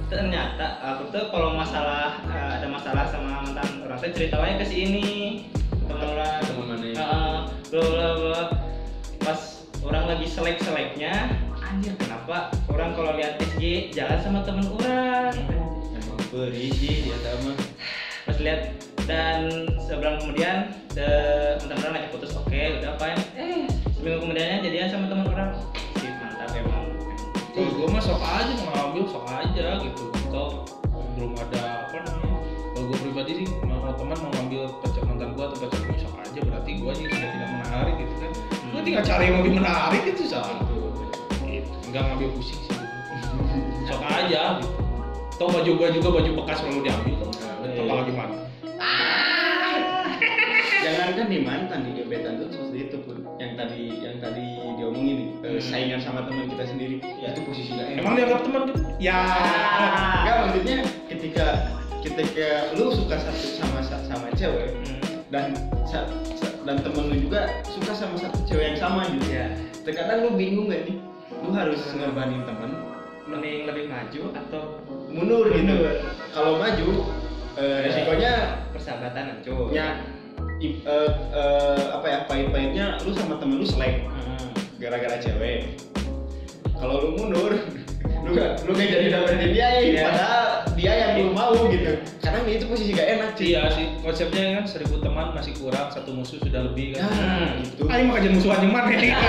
ternyata 0.05 0.81
aku 0.83 1.09
tuh 1.09 1.29
kalau 1.29 1.53
masalah 1.53 2.17
eh, 2.25 2.49
ada 2.59 2.67
masalah 2.67 3.05
sama 3.07 3.39
mantan 3.39 3.69
orang 3.81 3.97
tuh 3.97 4.11
ceritanya 4.11 4.57
ke 4.57 4.65
si 4.65 4.75
ini 4.83 5.05
teman 5.85 6.09
orang 6.11 6.41
Teman 6.43 6.65
mana 6.67 6.85
ya? 6.85 6.95
Heeh, 6.97 7.35
bla 7.69 7.81
bla 7.85 8.07
bla. 8.17 8.41
Pas 9.23 9.63
orang 9.87 10.03
lagi 10.11 10.27
selek 10.27 10.59
seleknya 10.59 11.31
anjir. 11.63 11.95
kenapa 11.95 12.51
orang 12.67 12.91
kalau 12.91 13.15
lihat 13.15 13.39
SG 13.39 13.95
jalan 13.95 14.19
sama 14.19 14.43
temen 14.43 14.67
orang? 14.67 15.31
Emang 15.95 16.19
berisi 16.27 17.07
dia 17.07 17.17
sama 17.23 17.55
pas 18.23 18.37
lihat 18.39 18.61
dan 19.07 19.67
sebulan 19.83 20.19
kemudian 20.19 20.75
mantan 20.95 21.77
orang 21.79 21.91
ngajak 21.95 22.11
putus. 22.11 22.35
Oke 22.35 22.83
udah 22.83 22.99
apa 22.99 23.05
eh. 23.39 23.67
Seminggu 23.95 24.27
kemudiannya 24.27 24.57
jadian 24.67 24.87
sama 24.91 25.05
temen 25.07 25.25
orang. 25.31 25.49
Sih 26.03 26.11
mantap 26.19 26.51
emang. 26.51 26.85
Kalau 27.55 27.71
gua 27.79 27.87
mah 27.95 28.01
sok 28.03 28.19
aja 28.19 28.51
mau 28.59 28.71
ngambil 28.75 29.03
sok 29.07 29.25
aja 29.31 29.65
gitu. 29.79 30.03
Atau 30.27 30.47
belum 31.15 31.31
ada 31.39 31.87
apa 31.87 31.97
namanya 32.03 32.37
kalau 32.75 32.85
gua 32.91 32.97
pribadi 32.99 33.31
sih 33.43 33.47
mau 33.63 33.95
teman 33.95 34.17
mau 34.19 34.31
ngambil 34.35 34.61
pacar 34.83 35.03
mantan 35.07 35.29
gua 35.31 35.47
atau 35.47 35.57
pacar 35.63 35.79
gua 35.79 35.95
sok 35.95 36.15
aja. 36.19 36.39
Berarti 36.43 36.71
gua 36.83 36.91
aja 36.91 37.03
sudah 37.07 37.29
tidak 37.31 37.49
menarik 37.55 37.95
gitu 38.03 38.15
kan 38.19 38.31
tinggal 38.83 39.03
cari 39.03 39.23
yang 39.27 39.37
lebih 39.41 39.53
menarik 39.57 40.03
itu 40.05 40.23
satu 40.23 40.53
Itu. 40.59 40.75
gitu. 41.47 41.71
nggak 41.89 42.01
ngambil 42.03 42.29
pusing 42.35 42.59
sih 42.61 42.75
sok 43.87 44.01
aja 44.03 44.59
gitu 45.33 45.43
baju 45.43 45.71
gua 45.75 45.89
juga 45.91 46.09
baju 46.13 46.29
bekas 46.43 46.57
selalu 46.61 46.79
diambil 46.83 47.15
kan 47.19 47.29
Iya. 47.63 47.81
apalagi 47.89 48.11
mantan 48.13 48.39
jangankan 50.83 51.25
di 51.25 51.39
mantan 51.41 51.79
di 51.83 51.91
gebetan 51.95 52.33
tuh 52.37 52.47
seperti 52.51 52.77
itu 52.85 52.97
pun 53.01 53.17
yang 53.39 53.55
tadi 53.55 53.81
yang 54.03 54.17
tadi 54.19 54.45
diomongin 54.77 55.15
nih 55.15 55.29
eh, 55.41 55.51
Hmm. 55.57 55.63
saingan 55.63 55.99
sama 55.99 56.27
teman 56.27 56.47
kita 56.47 56.63
sendiri 56.65 56.95
Ya. 57.17 57.31
itu 57.31 57.39
posisi 57.43 57.71
gak 57.71 57.87
enak 57.87 58.01
emang 58.03 58.13
dianggap 58.13 58.39
teman 58.43 58.61
gitu 58.69 58.79
ya 58.99 59.17
Enggak 60.21 60.35
maksudnya 60.43 60.77
ketika 61.09 61.45
ketika 62.03 62.47
lu 62.75 62.85
suka 62.91 63.15
satu 63.17 63.47
sama 63.57 63.79
sama 63.81 64.27
cewek 64.35 64.69
Hmm. 64.85 65.01
dan 65.31 65.45
sa- 65.83 66.05
sa- 66.37 66.52
dan 66.63 66.79
temen 66.79 67.11
lu 67.11 67.15
juga 67.19 67.47
suka 67.67 67.91
sama 67.91 68.15
satu 68.15 68.39
cewek 68.47 68.73
yang 68.73 68.79
sama 68.79 69.03
gitu. 69.11 69.27
Ya 69.29 69.45
terkadang 69.83 70.23
lu 70.23 70.29
bingung 70.35 70.71
gak 70.71 70.87
nih 70.87 70.97
lu 71.43 71.49
harus 71.51 71.79
ngorbanin 71.93 72.43
temen 72.47 72.71
mending 73.23 73.67
lebih 73.67 73.85
maju 73.87 74.21
atau 74.35 74.61
mundur 75.11 75.47
gitu. 75.51 75.75
Kalau 76.31 76.57
maju 76.57 76.87
eh, 77.55 77.77
resikonya 77.85 78.31
persahabatan 78.71 79.23
hancur. 79.37 79.69
Ya 79.71 80.01
i- 80.59 80.79
eh, 80.81 81.11
eh, 81.35 81.81
apa 81.91 82.05
ya 82.07 82.19
pahit-pahitnya 82.25 82.85
lu 83.03 83.11
sama 83.13 83.37
temen 83.37 83.59
lu 83.59 83.67
selek. 83.67 84.07
Hmm. 84.07 84.49
gara-gara 84.79 85.15
cewek. 85.15 85.79
Kalau 86.75 86.99
lu 86.99 87.09
mundur 87.15 87.55
lu 88.23 88.31
gak 88.31 88.49
lu 88.63 88.71
gak 88.71 88.87
jadi 88.87 89.05
dapetin 89.11 89.49
dia 89.51 89.67
ya 89.67 89.79
Iya. 89.83 90.03
padahal 90.07 90.43
dia 90.73 90.91
yang 90.95 91.11
lu 91.19 91.31
mau 91.31 91.53
gitu 91.67 91.91
karena 92.17 92.39
itu 92.47 92.65
posisi 92.65 92.91
gak 92.91 93.07
enak 93.11 93.29
sih 93.35 93.45
iya 93.51 93.61
sih 93.69 93.85
konsepnya 93.99 94.43
kan 94.57 94.65
seribu 94.65 94.95
teman 94.97 95.31
masih 95.31 95.51
kurang 95.55 95.87
satu 95.89 96.09
musuh 96.11 96.39
sudah 96.39 96.61
lebih 96.65 96.95
kan 96.95 97.03
nah 97.03 97.51
itu 97.59 97.83
Ayo 97.85 98.03
mah 98.03 98.13
kajian 98.15 98.33
musuhan 98.33 98.59
yang 98.59 98.71
mana 98.71 98.89
ini? 98.89 99.09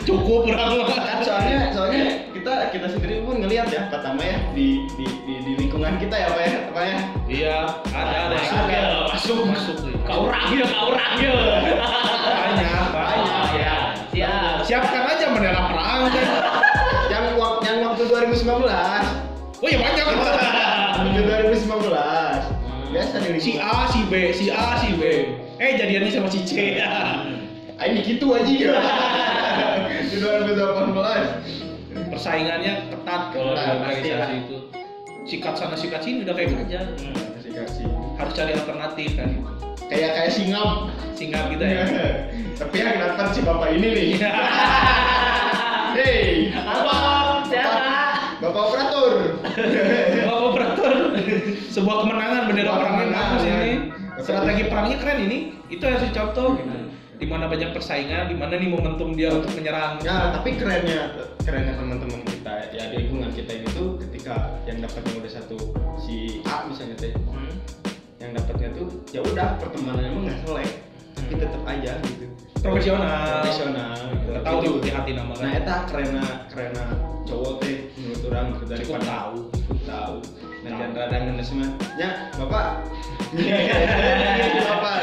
Cukup 0.00 0.48
kurang 0.48 0.80
lah. 0.80 0.88
kan 0.96 1.18
soalnya 1.20 1.58
soalnya 1.70 2.02
kita 2.32 2.52
kita 2.72 2.86
sendiri 2.88 3.20
pun 3.20 3.36
ngelihat 3.36 3.68
ya 3.68 3.82
pertama 3.88 4.16
ya 4.18 4.36
di 4.52 4.80
di, 4.96 5.04
di, 5.28 5.34
di 5.44 5.52
lingkungan 5.60 6.00
kita 6.00 6.16
ya 6.16 6.28
pak 6.32 6.40
ya 6.42 6.56
apa 6.66 6.80
ya 6.80 6.96
Iya, 7.30 7.56
ada 7.92 8.16
ada 8.26 8.34
Masuk, 8.34 8.58
ada. 8.58 8.72
ya. 8.72 8.84
masuk 9.06 9.38
masuk. 9.46 9.76
kau 10.02 10.24
ragil 10.26 10.64
kau 10.66 10.90
ragil 10.90 11.36
Banyak, 11.36 12.84
Banyak, 12.90 12.90
banyak. 12.90 13.82
ya 14.16 14.30
siap 14.64 14.82
Siapa 14.88 14.88
waktu 18.00 18.32
2019 18.32 18.64
Oh 19.60 19.68
ya 19.68 19.76
banyak. 19.76 20.04
waktu 20.08 21.20
2019 21.20 21.92
biasa 22.90 23.16
di 23.22 23.38
si. 23.38 23.52
A, 23.60 23.86
si 23.92 24.00
B, 24.08 24.32
si 24.32 24.48
A, 24.50 24.80
si 24.80 24.96
B. 24.96 25.02
Eh 25.60 25.76
jadiannya 25.76 26.08
sama 26.08 26.32
si 26.32 26.40
C. 26.48 26.80
Ah, 26.80 27.84
ini 27.84 28.00
gitu 28.04 28.32
aja 28.32 28.48
ya 28.48 28.72
di 30.10 30.16
2018 30.20 32.12
Persaingannya 32.12 32.88
ketat 32.88 33.22
kalau 33.36 33.52
di 33.52 33.60
organisasi 33.60 34.34
itu. 34.48 34.56
Sikat 35.28 35.54
sana 35.60 35.76
sikat 35.76 36.00
sini 36.00 36.24
udah 36.24 36.32
kayak 36.32 36.56
kerja. 36.56 36.80
kasih 37.36 37.52
kasih 37.52 37.84
Harus 38.16 38.32
cari 38.32 38.52
alternatif 38.56 39.08
kan. 39.16 39.28
kayak 39.92 40.10
kayak 40.16 40.32
singap 40.32 40.88
Singkat 41.12 41.52
kita 41.52 41.66
ya. 41.68 41.84
tapi 42.64 42.74
yang 42.80 42.96
dapat 42.96 43.28
si 43.36 43.40
bapak 43.44 43.76
ini 43.76 43.88
nih 43.92 44.08
Hei, 45.90 46.54
Apa? 46.54 47.19
Operator. 50.30 50.92
Sebuah 51.70 51.96
kemenangan 52.06 52.42
bendera 52.50 52.70
perangnya 52.74 53.04
kemenangan. 53.06 53.30
bagus 53.30 53.44
ini. 53.46 53.72
Strategi 54.20 54.62
perangnya 54.68 54.96
keren 54.98 55.18
ini. 55.26 55.38
Itu 55.70 55.82
harus 55.86 56.02
dicontoh 56.06 56.48
gitu. 56.58 56.76
Di 57.20 57.28
mana 57.28 57.52
banyak 57.52 57.76
persaingan, 57.76 58.32
di 58.32 58.36
mana 58.36 58.56
nih 58.56 58.68
momentum 58.72 59.12
dia 59.12 59.28
untuk 59.28 59.52
menyerang. 59.52 60.00
Ya, 60.00 60.32
tapi 60.32 60.56
kerennya 60.56 61.12
kerennya 61.44 61.76
teman-teman 61.76 62.24
kita 62.24 62.52
ya 62.72 62.84
di 62.88 62.96
lingkungan 63.04 63.28
kita 63.36 63.52
ini 63.60 63.68
tuh 63.76 64.00
ketika 64.00 64.56
yang 64.64 64.80
dapatnya 64.80 65.20
udah 65.20 65.32
satu 65.32 65.56
si 66.00 66.40
A 66.48 66.64
misalnya 66.64 66.96
teh, 66.96 67.12
Hmm. 67.12 67.52
yang 68.16 68.32
dapatnya 68.32 68.72
tuh 68.72 69.04
ya 69.12 69.20
udah 69.20 69.60
pertemanan 69.60 70.00
emang 70.00 70.32
nggak 70.32 70.40
selek, 70.48 70.70
tapi 71.12 71.32
tetap 71.36 71.62
aja 71.68 71.92
gitu. 72.08 72.24
Profesional. 72.60 73.40
Profesional. 73.40 73.96
Gitu. 74.12 74.30
Tahu 74.40 74.56
Gitu. 74.60 74.72
di 74.80 74.90
hati 74.90 75.12
nama 75.12 75.32
Nah, 75.32 75.40
kan. 75.42 75.58
eta 75.58 75.76
karena 75.86 76.22
karena 76.46 76.84
cowok 77.24 77.52
teh 77.58 77.76
menurut 77.96 78.22
orang 78.28 78.46
gitu 78.52 78.62
Cukup 78.84 79.00
tahu. 79.02 79.34
cukup 79.50 79.80
tahu. 79.84 80.14
Nah, 80.60 80.68
Tahu. 80.68 80.76
jangan 80.76 80.90
radang 80.94 81.22
dan 81.30 81.40
semua. 81.40 81.68
Ya, 81.96 82.10
Bapak. 82.36 82.66
Bapak. 84.68 84.94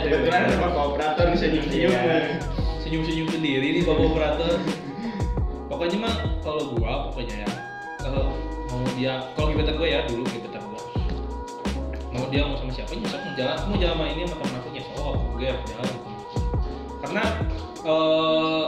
Kebetulan 0.00 0.42
Bapak 0.56 0.82
operator 0.86 1.24
bisa 1.30 1.46
nyium-nyium. 1.46 1.90
Iya. 1.90 2.38
Senyum-senyum 2.80 3.28
sendiri 3.28 3.66
nih 3.72 3.82
bapak 3.82 4.04
operator. 4.04 4.54
Pokoknya 5.66 5.98
mah 6.00 6.14
kalau 6.40 6.62
gua 6.74 6.92
pokoknya 7.08 7.42
ya 7.42 7.50
kalau 7.98 8.34
mau 8.68 8.82
dia 8.94 9.12
kalau 9.32 9.50
gebetan 9.50 9.74
gua 9.76 9.88
ya 9.88 10.00
dulu 10.04 10.22
gebetan 10.26 10.62
gua 10.64 10.82
mau 12.10 12.26
dia 12.26 12.42
mau 12.42 12.54
sama 12.54 12.70
siapa 12.70 12.90
nyesok 12.92 13.20
mau 13.22 13.32
jalan 13.34 13.56
mau 13.64 13.76
jalan 13.78 13.94
sama 13.94 14.04
ini 14.08 14.20
sama 14.26 14.34
temen 14.36 14.58
aku 14.58 14.68
nyesok 14.72 15.14
gue 15.30 15.46
ya 15.46 15.54
jalan 15.62 15.86
gitu 15.86 16.09
karena 17.00 17.22
eh 17.84 18.64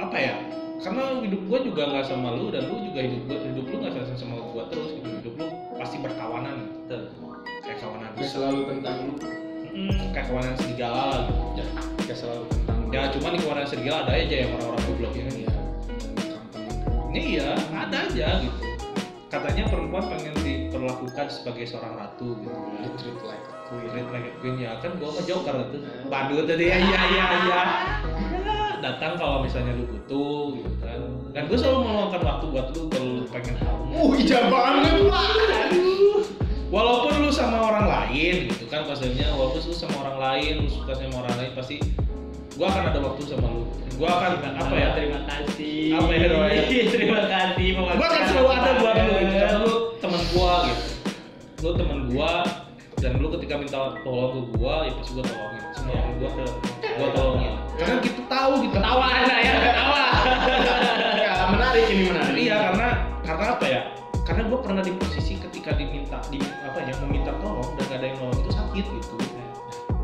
apa 0.00 0.16
ya 0.16 0.34
karena 0.80 1.20
hidup 1.20 1.40
gua 1.48 1.58
juga 1.60 1.82
nggak 1.92 2.06
sama 2.08 2.36
lu 2.36 2.48
dan 2.48 2.68
lu 2.68 2.80
juga 2.88 3.00
hidup 3.04 3.20
gua 3.28 3.38
hidup 3.40 3.64
lu 3.68 3.76
nggak 3.84 3.92
sama 3.96 4.16
sama 4.16 4.36
gua 4.52 4.62
terus 4.72 4.90
gitu. 4.96 5.08
Hidup 5.08 5.34
lu 5.36 5.46
pasti 5.76 5.96
berkawanan. 6.00 6.56
Gitu 6.88 6.96
kayak 7.70 7.78
kawanan. 7.86 8.10
Gak 8.18 8.28
selalu 8.28 8.60
tentang 8.66 8.96
lu, 9.06 9.14
Mm, 9.70 10.10
kayak 10.10 10.26
kawanan 10.26 10.54
serigala 10.58 11.30
gitu. 11.30 11.62
Ya, 11.62 11.66
gak 12.10 12.18
selalu 12.18 12.44
tentang 12.50 12.78
ya 12.90 13.06
cuma 13.14 13.26
di 13.30 13.38
kawanan 13.38 13.66
serigala 13.70 13.98
ada 14.02 14.12
aja 14.18 14.34
yang 14.42 14.50
orang-orang 14.58 14.82
goblok 14.82 15.12
ya. 15.14 15.22
Gampang. 15.30 16.46
ini 17.14 17.20
iya 17.38 17.54
ada 17.70 17.96
aja 18.10 18.26
gitu 18.42 18.69
katanya 19.30 19.70
perempuan 19.70 20.04
pengen 20.10 20.34
diperlakukan 20.42 21.26
sebagai 21.30 21.64
seorang 21.64 21.94
ratu 21.94 22.34
gitu. 22.42 22.50
Di 22.82 22.88
treat 22.98 23.18
like 23.22 23.46
a 23.46 23.54
queen. 23.70 23.86
Treat 23.94 24.08
like 24.10 24.26
a 24.26 24.32
queen 24.42 24.56
ya. 24.58 24.72
Kan 24.82 24.98
gua 24.98 25.14
mah 25.14 25.24
joker 25.24 25.54
tuh. 25.70 25.80
Badut 26.10 26.44
tadi. 26.50 26.66
Ya 26.66 26.76
iya 26.82 27.00
iya 27.06 27.24
Ya, 27.46 27.62
datang 28.82 29.14
kalau 29.14 29.46
misalnya 29.46 29.78
lu 29.78 29.86
butuh 29.86 30.58
gitu 30.58 30.70
kan. 30.82 31.00
Dan 31.30 31.46
gue 31.46 31.54
selalu 31.54 31.78
meluangkan 31.86 32.22
waktu 32.26 32.44
buat 32.50 32.66
lu 32.74 32.82
kalau 32.90 33.08
lu 33.22 33.24
pengen 33.30 33.54
Uh, 33.90 34.14
ijab 34.14 34.48
banget, 34.54 35.02
Pak. 35.10 35.26
walaupun 36.70 37.26
lu 37.26 37.30
sama 37.34 37.58
orang 37.58 37.86
lain 37.90 38.46
gitu 38.46 38.70
kan 38.70 38.86
maksudnya 38.86 39.34
walaupun 39.34 39.58
lu 39.66 39.74
sama 39.74 40.06
orang 40.06 40.16
lain 40.22 40.52
lu 40.62 40.70
suka 40.70 40.94
sama 40.94 41.26
orang 41.26 41.34
lain 41.42 41.50
pasti 41.58 41.82
gua 42.56 42.66
akan 42.70 42.82
ada 42.90 42.98
waktu 43.02 43.22
sama 43.28 43.46
lu. 43.50 43.62
Gua 44.00 44.10
akan 44.16 44.30
apa 44.56 44.74
ya? 44.74 44.88
Terima 44.96 45.20
kasih. 45.28 45.80
Apa 45.92 46.10
ya, 46.16 46.26
Roy? 46.32 46.56
Terima 46.94 47.20
kasih. 47.28 47.66
gua 47.76 48.06
akan 48.08 48.22
selalu 48.26 48.48
ada 48.50 48.70
buat 48.80 48.94
lu 48.96 49.12
gitu 49.20 49.34
karena 49.36 49.58
lu 49.60 49.72
teman 50.00 50.22
gua 50.32 50.54
gitu. 50.66 50.84
Lu 51.60 51.70
teman 51.76 51.98
gua 52.08 52.32
dan 53.00 53.12
lu 53.16 53.28
ketika 53.38 53.54
minta 53.56 53.78
tolong 54.04 54.30
ke 54.36 54.40
gua 54.56 54.74
ya 54.88 54.92
pasti 54.98 55.10
gua 55.16 55.24
tolongin. 55.28 55.62
Semua 55.76 55.94
orang 55.96 56.14
gua 56.18 56.30
ke 56.32 56.44
gua 56.96 57.08
tolongin. 57.14 57.52
Karena 57.80 57.96
kita 58.04 58.22
tahu 58.28 58.52
gitu 58.64 58.76
Ketawa 58.76 59.04
anda 59.08 59.36
ya, 59.40 59.52
ketawa. 59.56 60.04
Ya, 61.20 61.32
menarik 61.48 61.84
ini 61.88 62.02
menarik. 62.12 62.34
iya 62.36 62.56
karena 62.70 62.88
karena 63.24 63.44
apa 63.56 63.64
ya? 63.66 63.80
Karena 64.28 64.42
gua 64.52 64.58
pernah 64.60 64.82
di 64.84 64.92
posisi 64.96 65.32
ketika 65.40 65.72
diminta 65.76 66.20
di 66.28 66.38
apa 66.60 66.78
ya 66.84 66.94
meminta 67.04 67.32
tolong 67.40 67.68
dan 67.80 67.84
gak 67.88 67.98
ada 68.00 68.06
yang 68.12 68.16
nolong 68.20 68.38
itu 68.40 68.50
sakit 68.52 68.84
gitu. 68.84 69.16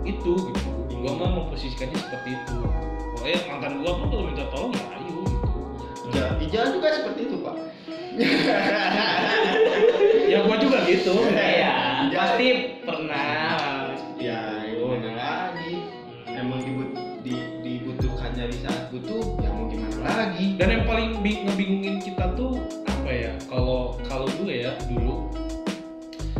Itu 0.06 0.32
gitu 0.50 0.65
mah 1.16 1.30
memposisikannya 1.34 1.96
seperti 1.98 2.28
itu 2.34 2.54
pokoknya 3.12 3.38
mantan 3.46 3.72
gua 3.80 3.90
pun 3.94 4.04
kalau 4.08 4.22
minta 4.24 4.44
tolong 4.48 4.70
ya 4.70 4.84
ayo 4.92 5.14
gitu 5.22 5.48
Ija, 6.06 6.24
Ija 6.38 6.60
juga 6.70 6.86
seperti 6.92 7.20
itu, 7.24 7.36
Pak. 7.42 7.56
ya 10.26 10.38
gua 10.40 10.56
juga 10.56 10.78
gitu 10.84 11.12
Iya, 11.28 11.72
Iya. 12.06 12.14
pasti 12.14 12.46
pernah. 12.80 13.90
ya, 14.16 14.38
itu 14.64 14.82
mana 14.86 15.10
lagi. 15.12 15.72
Emang 16.28 16.60
dibut, 16.60 16.88
di, 17.20 17.34
dibutuhkannya 17.60 18.44
di 18.46 18.56
saat 18.60 18.88
butuh, 18.88 19.20
ya 19.40 19.48
mau 19.50 19.66
gimana 19.66 19.96
lagi? 20.06 20.54
dan 20.54 20.66
yang 20.70 20.84
paling 20.84 21.08
bi- 21.20 21.42
ngebingungin 21.42 21.96
kita 21.98 22.30
tuh 22.32 22.56
apa 22.86 23.10
ya 23.10 23.32
kalau 23.44 23.96
kalau 24.04 24.24
dulu 24.30 24.48
ya 24.48 24.70
dulu 24.86 25.26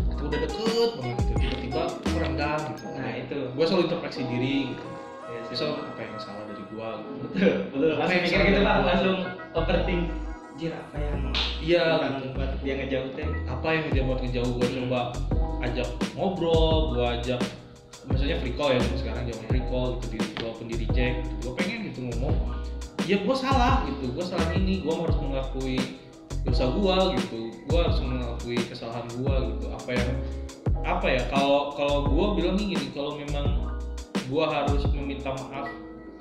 kita 0.09 0.21
udah 0.23 0.39
deket 0.39 0.91
banget 0.97 1.17
tiba-tiba 1.77 2.11
kurang 2.13 2.35
gitu 2.73 2.85
Nah 2.97 3.13
itu. 3.13 3.39
gue 3.53 3.65
selalu 3.65 3.83
introspeksi 3.89 4.21
diri 4.25 4.57
gitu 4.73 4.87
Gua 5.47 5.55
selalu 5.55 5.75
apa 5.79 6.01
yang 6.03 6.13
salah 6.19 6.43
dari 6.51 6.65
gue 6.67 6.89
gitu. 6.91 7.15
Betul, 7.37 7.55
betul. 7.71 7.93
Langsung 8.03 8.19
mikir 8.27 8.41
gitu 8.51 8.61
pak, 8.67 8.77
langsung 8.83 9.17
overthink. 9.55 10.03
Jir 10.57 10.73
apa 10.73 10.97
yang 10.97 11.21
iya 11.61 11.85
gitu. 12.01 12.33
buat 12.33 12.51
dia 12.65 12.75
ngejauh 12.81 13.11
teh? 13.13 13.29
apa 13.45 13.69
yang 13.77 13.85
dia 13.93 14.03
buat 14.09 14.19
ngejauh 14.25 14.53
gue 14.57 14.69
coba 14.73 15.13
ajak 15.61 15.89
ngobrol 16.17 16.97
gue 16.97 17.07
ajak 17.21 17.41
maksudnya 18.09 18.41
free 18.41 18.57
call 18.57 18.73
ya 18.73 18.81
sekarang 18.97 19.29
jangan 19.29 19.45
free 19.53 19.67
call 19.69 20.01
gitu 20.01 20.17
di 20.17 20.19
walaupun 20.41 20.65
di 20.73 20.77
reject 20.81 21.29
gitu. 21.29 21.35
gue 21.45 21.53
pengen 21.61 21.79
gitu 21.93 21.99
ngomong 22.09 22.57
ya 23.05 23.21
gue 23.21 23.37
salah 23.37 23.85
gitu 23.85 24.17
gue 24.17 24.25
salah 24.25 24.49
ini 24.57 24.81
gue 24.81 24.95
harus 24.97 25.19
mengakui 25.21 25.77
dosa 26.49 26.65
gue 26.73 26.97
gitu 27.21 27.41
gue 27.69 27.79
harus 27.79 27.99
mengakui 28.01 28.57
kesalahan 28.65 29.05
gue 29.13 29.35
gitu 29.53 29.67
apa 29.77 29.91
yang 29.93 30.09
apa 30.83 31.07
ya 31.07 31.23
kalau 31.33 31.73
kalau 31.79 31.99
gue 32.11 32.27
bilang 32.43 32.55
nih 32.59 32.77
gini 32.77 32.87
kalau 32.93 33.17
memang 33.17 33.47
gue 34.27 34.45
harus 34.45 34.83
meminta 34.93 35.31
maaf 35.33 35.71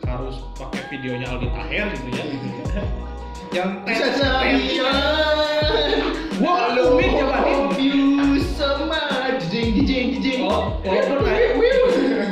harus 0.05 0.37
pakai 0.55 0.81
videonya 0.93 1.27
Aldi 1.33 1.47
Taher 1.49 1.87
gitu 1.97 2.09
ya 2.13 2.25
yang 3.55 3.69
Bisa. 3.87 4.91
Gua 6.35 6.75
akuin 6.75 7.11
coba. 7.15 7.37
Oh, 10.45 10.77
walaupun 10.83 11.17
Wiu. 11.55 11.83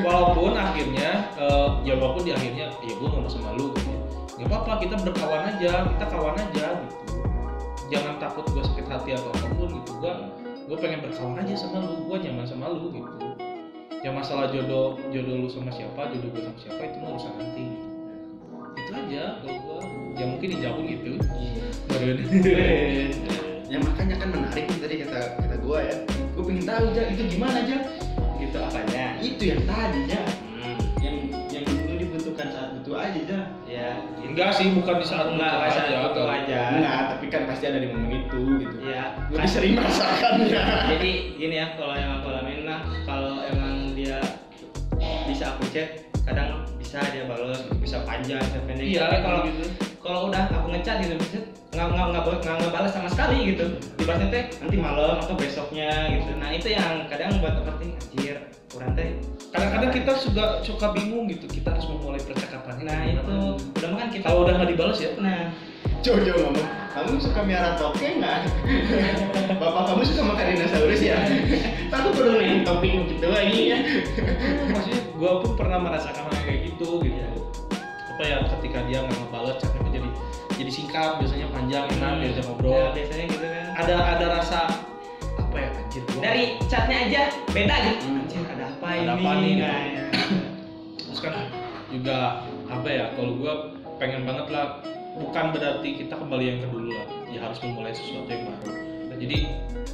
walaupun 0.03 0.53
akhirnya 0.59 1.31
eh, 1.39 1.67
ya 1.87 1.93
walaupun 1.95 2.27
di 2.27 2.31
akhirnya 2.35 2.67
ya 2.83 2.93
gue 2.93 3.07
ngomong 3.07 3.31
sama 3.31 3.55
lu 3.55 3.71
gitu 3.73 3.89
ya. 3.89 3.99
nggak 4.43 4.47
apa-apa 4.51 4.71
kita 4.83 4.95
berkawan 5.01 5.41
aja 5.47 5.71
kita 5.95 6.05
kawan 6.11 6.35
aja 6.35 6.65
gitu 6.83 6.97
jangan 7.87 8.13
takut 8.19 8.45
gue 8.51 8.63
sakit 8.67 8.85
hati 8.91 9.09
atau 9.15 9.29
apa 9.31 9.47
pun 9.55 9.69
gitu 9.71 9.91
gue 10.03 10.13
gue 10.63 10.77
pengen 10.79 10.99
berkawan 11.01 11.35
aja 11.37 11.53
sama 11.55 11.83
lu. 11.83 12.07
Gue 12.07 12.17
nyaman 12.19 12.45
sama 12.45 12.65
lu 12.71 12.87
gitu. 12.89 13.17
Ya 14.03 14.11
masalah 14.11 14.51
jodoh 14.51 14.99
jodoh 15.11 15.35
lu 15.43 15.47
sama 15.47 15.71
siapa 15.71 16.11
jodoh 16.11 16.29
gue 16.31 16.43
sama 16.43 16.57
siapa 16.59 16.81
itu 16.83 16.97
mah 16.99 17.09
urusan 17.15 17.33
nanti 17.39 17.65
itu 18.73 18.91
aja 18.91 19.23
kalau 19.39 19.55
gue 19.55 19.79
ya 20.19 20.25
mungkin 20.27 20.47
dijauhin 20.55 20.85
gitu. 20.91 21.11
Badan. 21.87 22.17
ya 23.73 23.77
makanya 23.79 24.15
kan 24.19 24.29
menarik 24.29 24.65
nih 24.67 24.79
tadi 24.79 24.95
kata 25.07 25.19
kata 25.39 25.55
gua 25.63 25.79
ya. 25.81 25.95
Gue 26.35 26.43
pengen 26.43 26.63
tahu 26.65 26.83
aja 26.91 27.01
itu 27.09 27.23
gimana 27.29 27.57
aja 27.63 27.77
Gitu 28.37 28.57
apanya? 28.59 29.05
itu 29.23 29.43
yang 29.55 29.61
tadi 29.63 30.01
ya 30.11 30.21
Hmm. 30.63 30.77
yang 30.99 31.15
yang 31.47 31.63
dulu 31.63 31.93
dibutuhkan 31.95 32.47
saat 32.51 32.69
butuh 32.75 32.95
aja 32.97 33.39
aja 33.83 33.91
Ya, 34.15 34.25
enggak 34.25 34.49
sih 34.51 34.71
bukan 34.71 34.95
di 34.95 35.05
saat 35.05 35.27
Enggak, 35.27 35.51
saat 35.67 35.91
aja, 35.91 36.07
kalau- 36.07 36.31
aja. 36.31 36.59
enggak 36.73 36.99
tapi 37.11 37.25
kan 37.27 37.41
pasti 37.43 37.65
ada 37.65 37.77
di 37.77 37.87
momen 37.87 38.11
itu 38.17 38.39
gitu 38.57 38.75
Ya. 38.81 39.03
lebih 39.27 39.49
sering 39.49 39.73
merasakannya 39.75 40.61
Jadi 40.95 41.11
gini 41.35 41.55
ya, 41.55 41.67
kalau 41.73 41.93
yang 41.93 42.11
aku 42.17 42.27
alamin 42.29 42.63
lah, 42.63 42.79
kalau 43.03 43.43
emang 43.43 43.91
dia 43.91 44.17
bisa 45.25 45.51
aku 45.51 45.67
chat, 45.69 45.89
kadang 46.23 46.63
bisa 46.73 47.03
dia 47.09 47.23
balas, 47.25 47.59
bisa 47.75 47.99
panjang, 48.03 48.39
bisa 48.39 48.59
pendek. 48.63 48.85
iya 48.85 49.01
Tapi 49.03 49.17
kalau 49.19 49.39
gitu 49.43 49.63
kalau 49.99 50.19
udah 50.27 50.43
aku 50.49 50.67
ngechat 50.69 50.95
gitu 50.99 51.15
nggak 51.73 51.87
nggak 51.89 52.05
nggak 52.05 52.21
nggak 52.21 52.37
nggak 52.37 52.55
ngebalas 52.59 52.91
sama 52.91 53.07
sekali 53.07 53.37
gitu 53.49 53.65
dibalasnya 53.97 54.27
teh 54.29 54.43
nanti 54.61 54.75
malam 54.77 55.15
atau 55.17 55.33
besoknya 55.33 55.89
gitu 56.11 56.31
nah 56.37 56.51
itu 56.51 56.67
yang 56.69 57.07
kadang 57.07 57.39
buat 57.39 57.55
overthinking 57.57 57.97
anjir 57.97 58.37
kurang 58.73 58.91
teh 58.97 59.21
kadang-kadang 59.53 59.91
kita 59.93 60.11
juga 60.17 60.43
suka 60.65 60.87
bingung 60.91 61.29
gitu. 61.29 61.45
Kita 61.45 61.77
harus 61.77 61.85
memulai 61.85 62.17
percakapan 62.17 62.75
nah 62.81 63.01
itu. 63.05 63.21
Udah 63.77 63.89
makan 63.93 64.07
kita. 64.09 64.25
Kalau 64.25 64.39
udah 64.43 64.53
nggak 64.57 64.69
dibalas 64.73 64.97
ya? 64.97 65.13
Nah. 65.21 65.53
Jojo 66.03 66.35
ngomong, 66.35 66.67
kamu 66.91 67.15
suka 67.15 67.41
miara 67.47 67.79
toke 67.79 68.03
nggak? 68.03 68.43
Bapak 69.61 69.83
kamu 69.87 70.03
suka 70.03 70.21
makan 70.27 70.45
dinosaurus 70.51 70.99
ya? 70.99 71.15
Aku 71.95 72.11
perlu 72.11 72.35
nih 72.43 72.67
topik 72.67 72.91
gitu 73.07 73.27
lagi 73.31 73.71
ya. 73.71 73.77
maksudnya 74.67 74.99
gue 75.15 75.31
pun 75.39 75.51
pernah 75.55 75.79
merasakan 75.79 76.27
hal 76.27 76.35
kayak 76.43 76.75
gitu 76.75 76.99
gitu. 76.99 77.23
Apa 78.11 78.23
ya 78.25 78.37
ketika 78.57 78.83
dia 78.83 78.99
nggak 78.99 79.15
ngebalas 79.15 79.55
chatnya 79.63 79.89
jadi 79.95 80.09
jadi 80.59 80.71
singkat 80.71 81.11
biasanya 81.23 81.47
panjang 81.55 81.85
enak 81.87 82.09
Hmm. 82.09 82.19
diajak 82.19 82.43
Ya, 82.43 82.47
ngobrol. 82.51 82.85
Biasanya 82.91 83.25
gitu 83.31 83.45
kan. 83.47 83.65
Ada 83.79 83.95
ada 84.19 84.25
rasa 84.39 84.59
dari 86.23 86.55
chatnya 86.71 86.97
aja 87.03 87.21
beda 87.51 87.75
gitu. 87.83 88.05
Hmm. 88.07 88.19
anjir 88.23 88.43
ada 88.47 88.65
apa 88.71 88.87
Ada 88.87 89.01
ini 89.03 89.11
apa 89.11 89.31
nih? 89.35 89.53
Nah, 89.59 89.81
ya. 89.83 90.03
terus 90.95 91.19
kan 91.19 91.35
juga 91.91 92.17
apa 92.71 92.87
ya 92.87 93.05
kalau 93.19 93.31
gue 93.43 93.53
pengen 93.99 94.23
banget 94.23 94.47
lah 94.55 94.79
bukan 95.19 95.45
berarti 95.51 95.89
kita 95.99 96.15
kembali 96.15 96.43
yang 96.47 96.57
ke 96.63 96.67
dulu 96.71 96.89
lah. 96.95 97.07
Ya 97.27 97.39
harus 97.43 97.59
memulai 97.59 97.91
sesuatu 97.91 98.31
yang 98.31 98.47
baru. 98.47 98.71
Nah, 99.11 99.17
jadi 99.19 99.37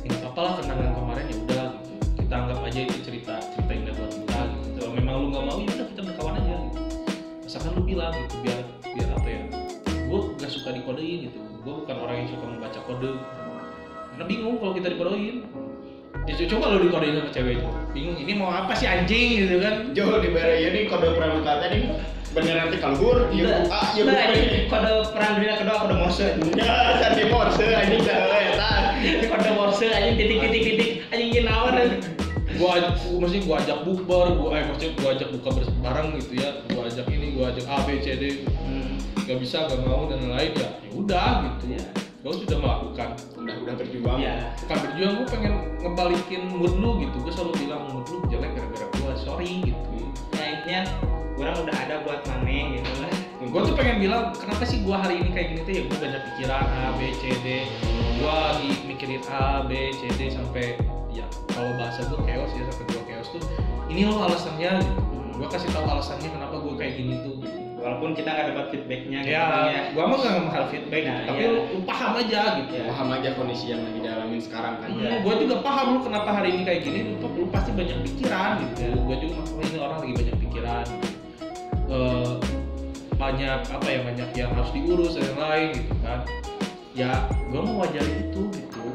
ini 0.05 0.15
apa 0.21 0.39
lah 0.39 0.53
kenangan 0.61 0.93
kemarin 0.93 1.25
ya 1.25 1.37
udah 1.49 1.65
gitu. 1.81 1.93
Kita 2.21 2.33
anggap 2.45 2.59
aja 2.61 2.79
itu 2.85 2.97
cerita 3.01 3.33
cerita 3.41 3.71
indah 3.73 3.93
buat 3.97 4.11
kita 4.13 4.39
gitu. 4.53 4.67
Kalau 4.77 4.91
memang 4.93 5.13
lu 5.17 5.27
nggak 5.33 5.43
mau 5.49 5.57
ya 5.57 5.69
udah 5.73 5.87
kita 5.97 6.01
berkawan 6.13 6.33
aja 6.37 6.55
gitu. 6.69 6.79
Asalkan 7.49 7.71
lu 7.73 7.81
bilang 7.89 8.13
gitu 8.13 8.35
biar 8.45 8.59
biar 8.85 9.09
apa 9.17 9.27
ya 9.33 9.41
gue 9.89 10.19
gak 10.37 10.51
suka 10.53 10.69
dikodein 10.77 11.25
gitu. 11.25 11.41
Gue 11.65 11.73
bukan 11.83 11.97
orang 12.05 12.15
yang 12.21 12.29
suka 12.29 12.45
membaca 12.45 12.79
kode 12.85 13.17
gitu. 13.17 13.37
karena 14.09 14.25
bingung 14.35 14.55
kalau 14.59 14.73
kita 14.75 14.87
dikodein 14.91 15.47
ya 16.27 16.33
coba 16.49 16.65
lu 16.75 16.87
dikodein 16.87 17.15
sama 17.19 17.31
cewek 17.31 17.53
itu. 17.61 17.69
Bingung 17.95 18.17
ini 18.19 18.33
mau 18.35 18.49
apa 18.51 18.73
sih 18.75 18.87
anjing 18.89 19.45
gitu 19.45 19.55
kan? 19.63 19.93
Jo 19.93 20.19
di 20.19 20.29
ya 20.35 20.67
nih 20.73 20.89
kode 20.89 21.15
pramuka 21.15 21.61
tadi. 21.61 21.87
Bener 22.29 22.61
nanti 22.61 22.77
kalhur, 22.77 23.25
iya 23.33 23.65
ah, 23.73 23.89
iya 23.97 24.05
Nah, 24.05 24.13
bukan 24.13 24.37
ini 24.37 24.45
ini. 24.45 24.59
kode 24.69 24.91
perang 25.09 25.41
dunia 25.41 25.57
kedua 25.57 25.81
kode 25.81 25.95
morse. 25.97 26.27
Ya, 26.53 27.01
tadi 27.01 27.23
morse 27.25 27.65
anjing 27.73 28.01
dah 28.05 28.17
ya 28.37 28.51
tah. 28.53 28.79
kode 29.01 29.49
morse 29.57 29.85
aja 29.89 30.11
titik 30.13 30.37
titik. 30.37 30.61
Titik 30.61 30.89
anjing 31.09 31.29
gini 31.33 31.45
naon 31.49 31.75
gua 32.59 32.91
maksudnya 32.91 33.41
gua 33.47 33.55
ajak 33.63 33.77
bukber 33.87 34.25
gua 34.35 34.49
eh 34.59 34.63
maksudnya 34.67 34.91
gua 34.99 35.09
ajak 35.17 35.29
buka 35.33 35.49
bersama 35.57 35.79
bareng 35.89 36.07
gitu 36.21 36.33
ya. 36.37 36.49
Gua 36.69 36.81
ajak 36.85 37.05
ini 37.09 37.27
gua 37.33 37.45
ajak 37.49 37.65
A 37.65 37.77
B 37.87 37.97
C 37.97 38.07
D. 38.21 38.23
Gak 39.25 39.37
bisa 39.41 39.69
gak 39.69 39.81
mau 39.85 40.09
dan 40.09 40.25
lain-lain 40.25 40.53
ya. 40.57 40.69
Ya 40.85 40.89
udah 40.93 41.29
gitu. 41.45 41.77
Ya. 41.77 41.85
Gua 42.19 42.33
sudah 42.35 42.57
melakukan 42.59 43.09
Udah 43.39 43.55
udah 43.63 43.73
berjuang. 43.79 44.17
ya 44.19 44.51
bukan 44.59 44.77
berjuang 44.83 45.13
gua 45.15 45.27
pengen 45.31 45.53
ngebalikin 45.79 46.41
mood 46.51 46.73
lu 46.75 46.89
gitu. 46.99 47.15
Gua 47.23 47.31
selalu 47.31 47.53
bilang 47.63 47.83
mood 47.95 48.05
lu 48.11 48.17
jelek 48.27 48.51
gara-gara 48.59 48.87
gua 48.99 49.13
sorry 49.15 49.63
gitu. 49.63 49.95
Ya 50.35 50.45
intinya 50.59 50.81
orang 51.39 51.55
udah 51.63 51.75
ada 51.79 51.95
buat 52.03 52.21
maneh 52.27 52.79
gitu 52.79 52.91
lah. 52.99 53.11
Gua 53.49 53.61
tuh 53.63 53.75
pengen 53.79 54.03
bilang 54.03 54.35
kenapa 54.35 54.63
sih 54.67 54.83
gua 54.83 54.99
hari 54.99 55.23
ini 55.23 55.29
kayak 55.31 55.47
gini 55.55 55.61
tuh? 55.63 55.73
Ya 55.73 55.81
gua 55.87 55.97
banyak 56.03 56.21
pikiran 56.27 56.63
A 56.67 56.83
B 56.99 57.01
C 57.15 57.23
D. 57.39 57.47
Gua 58.19 58.33
lagi 58.51 58.69
mikirin 58.83 59.23
A 59.31 59.63
B 59.63 59.71
C 59.95 60.01
D 60.19 60.21
sampai 60.27 60.75
ya 61.15 61.23
kalau 61.55 61.71
bahasa 61.79 62.03
gua 62.11 62.19
chaos 62.27 62.51
ya 62.51 62.67
sampai 62.67 62.85
gua 62.91 63.03
chaos 63.07 63.27
tuh 63.31 63.43
ini 63.87 64.03
loh 64.03 64.27
alasannya 64.27 64.83
gitu. 64.83 65.01
Gua 65.39 65.47
kasih 65.47 65.71
tahu 65.71 65.87
alasannya 65.87 66.29
kenapa 66.35 66.59
gua 66.59 66.75
kayak 66.75 66.99
gini 66.99 67.15
tuh 67.23 67.39
walaupun 67.79 68.11
kita 68.11 68.29
nggak 68.29 68.47
dapat 68.51 68.65
feedbacknya 68.69 69.19
gitu 69.23 69.31
ya, 69.31 69.43
kan, 69.47 69.95
gua 69.95 70.03
mah 70.05 70.17
gak 70.19 70.35
mahal 70.43 70.63
feedback 70.67 71.01
Nah, 71.07 71.17
tapi 71.25 71.39
iya. 71.39 71.49
lu, 71.49 71.59
lu 71.71 71.79
paham 71.83 72.11
aja 72.19 72.41
gitu 72.59 72.71
Ya. 72.75 72.83
Paham 72.91 73.07
aja 73.15 73.29
kondisi 73.33 73.65
yang 73.67 73.81
lagi 73.81 73.99
dialamin 73.99 74.39
sekarang 74.39 74.73
kan. 74.77 74.89
Hmm, 74.91 75.19
gua 75.23 75.33
juga 75.35 75.55
paham 75.63 75.85
lu 75.95 75.99
kenapa 76.03 76.29
hari 76.29 76.49
ini 76.53 76.61
kayak 76.63 76.81
gini 76.83 76.99
lu, 77.07 77.27
lu 77.33 77.45
pasti 77.47 77.71
banyak 77.71 77.97
pikiran 78.03 78.51
gitu 78.61 78.73
ya. 78.83 78.89
gua 78.99 79.15
juga 79.17 79.33
maksudnya 79.39 79.65
ini 79.65 79.77
orang 79.79 79.97
lagi 79.99 80.13
banyak 80.15 80.35
pikiran 80.37 80.85
Eh, 81.89 82.33
banyak 83.17 83.59
apa 83.65 83.87
ya 83.89 83.99
banyak 84.05 84.29
yang 84.37 84.53
harus 84.53 84.69
diurus 84.69 85.17
dan 85.17 85.33
lain 85.35 85.69
gitu 85.73 85.95
kan 86.05 86.19
ya 86.93 87.11
gua 87.49 87.61
mau 87.65 87.81
wajarin 87.81 88.29
itu 88.29 88.41
gitu 88.53 88.85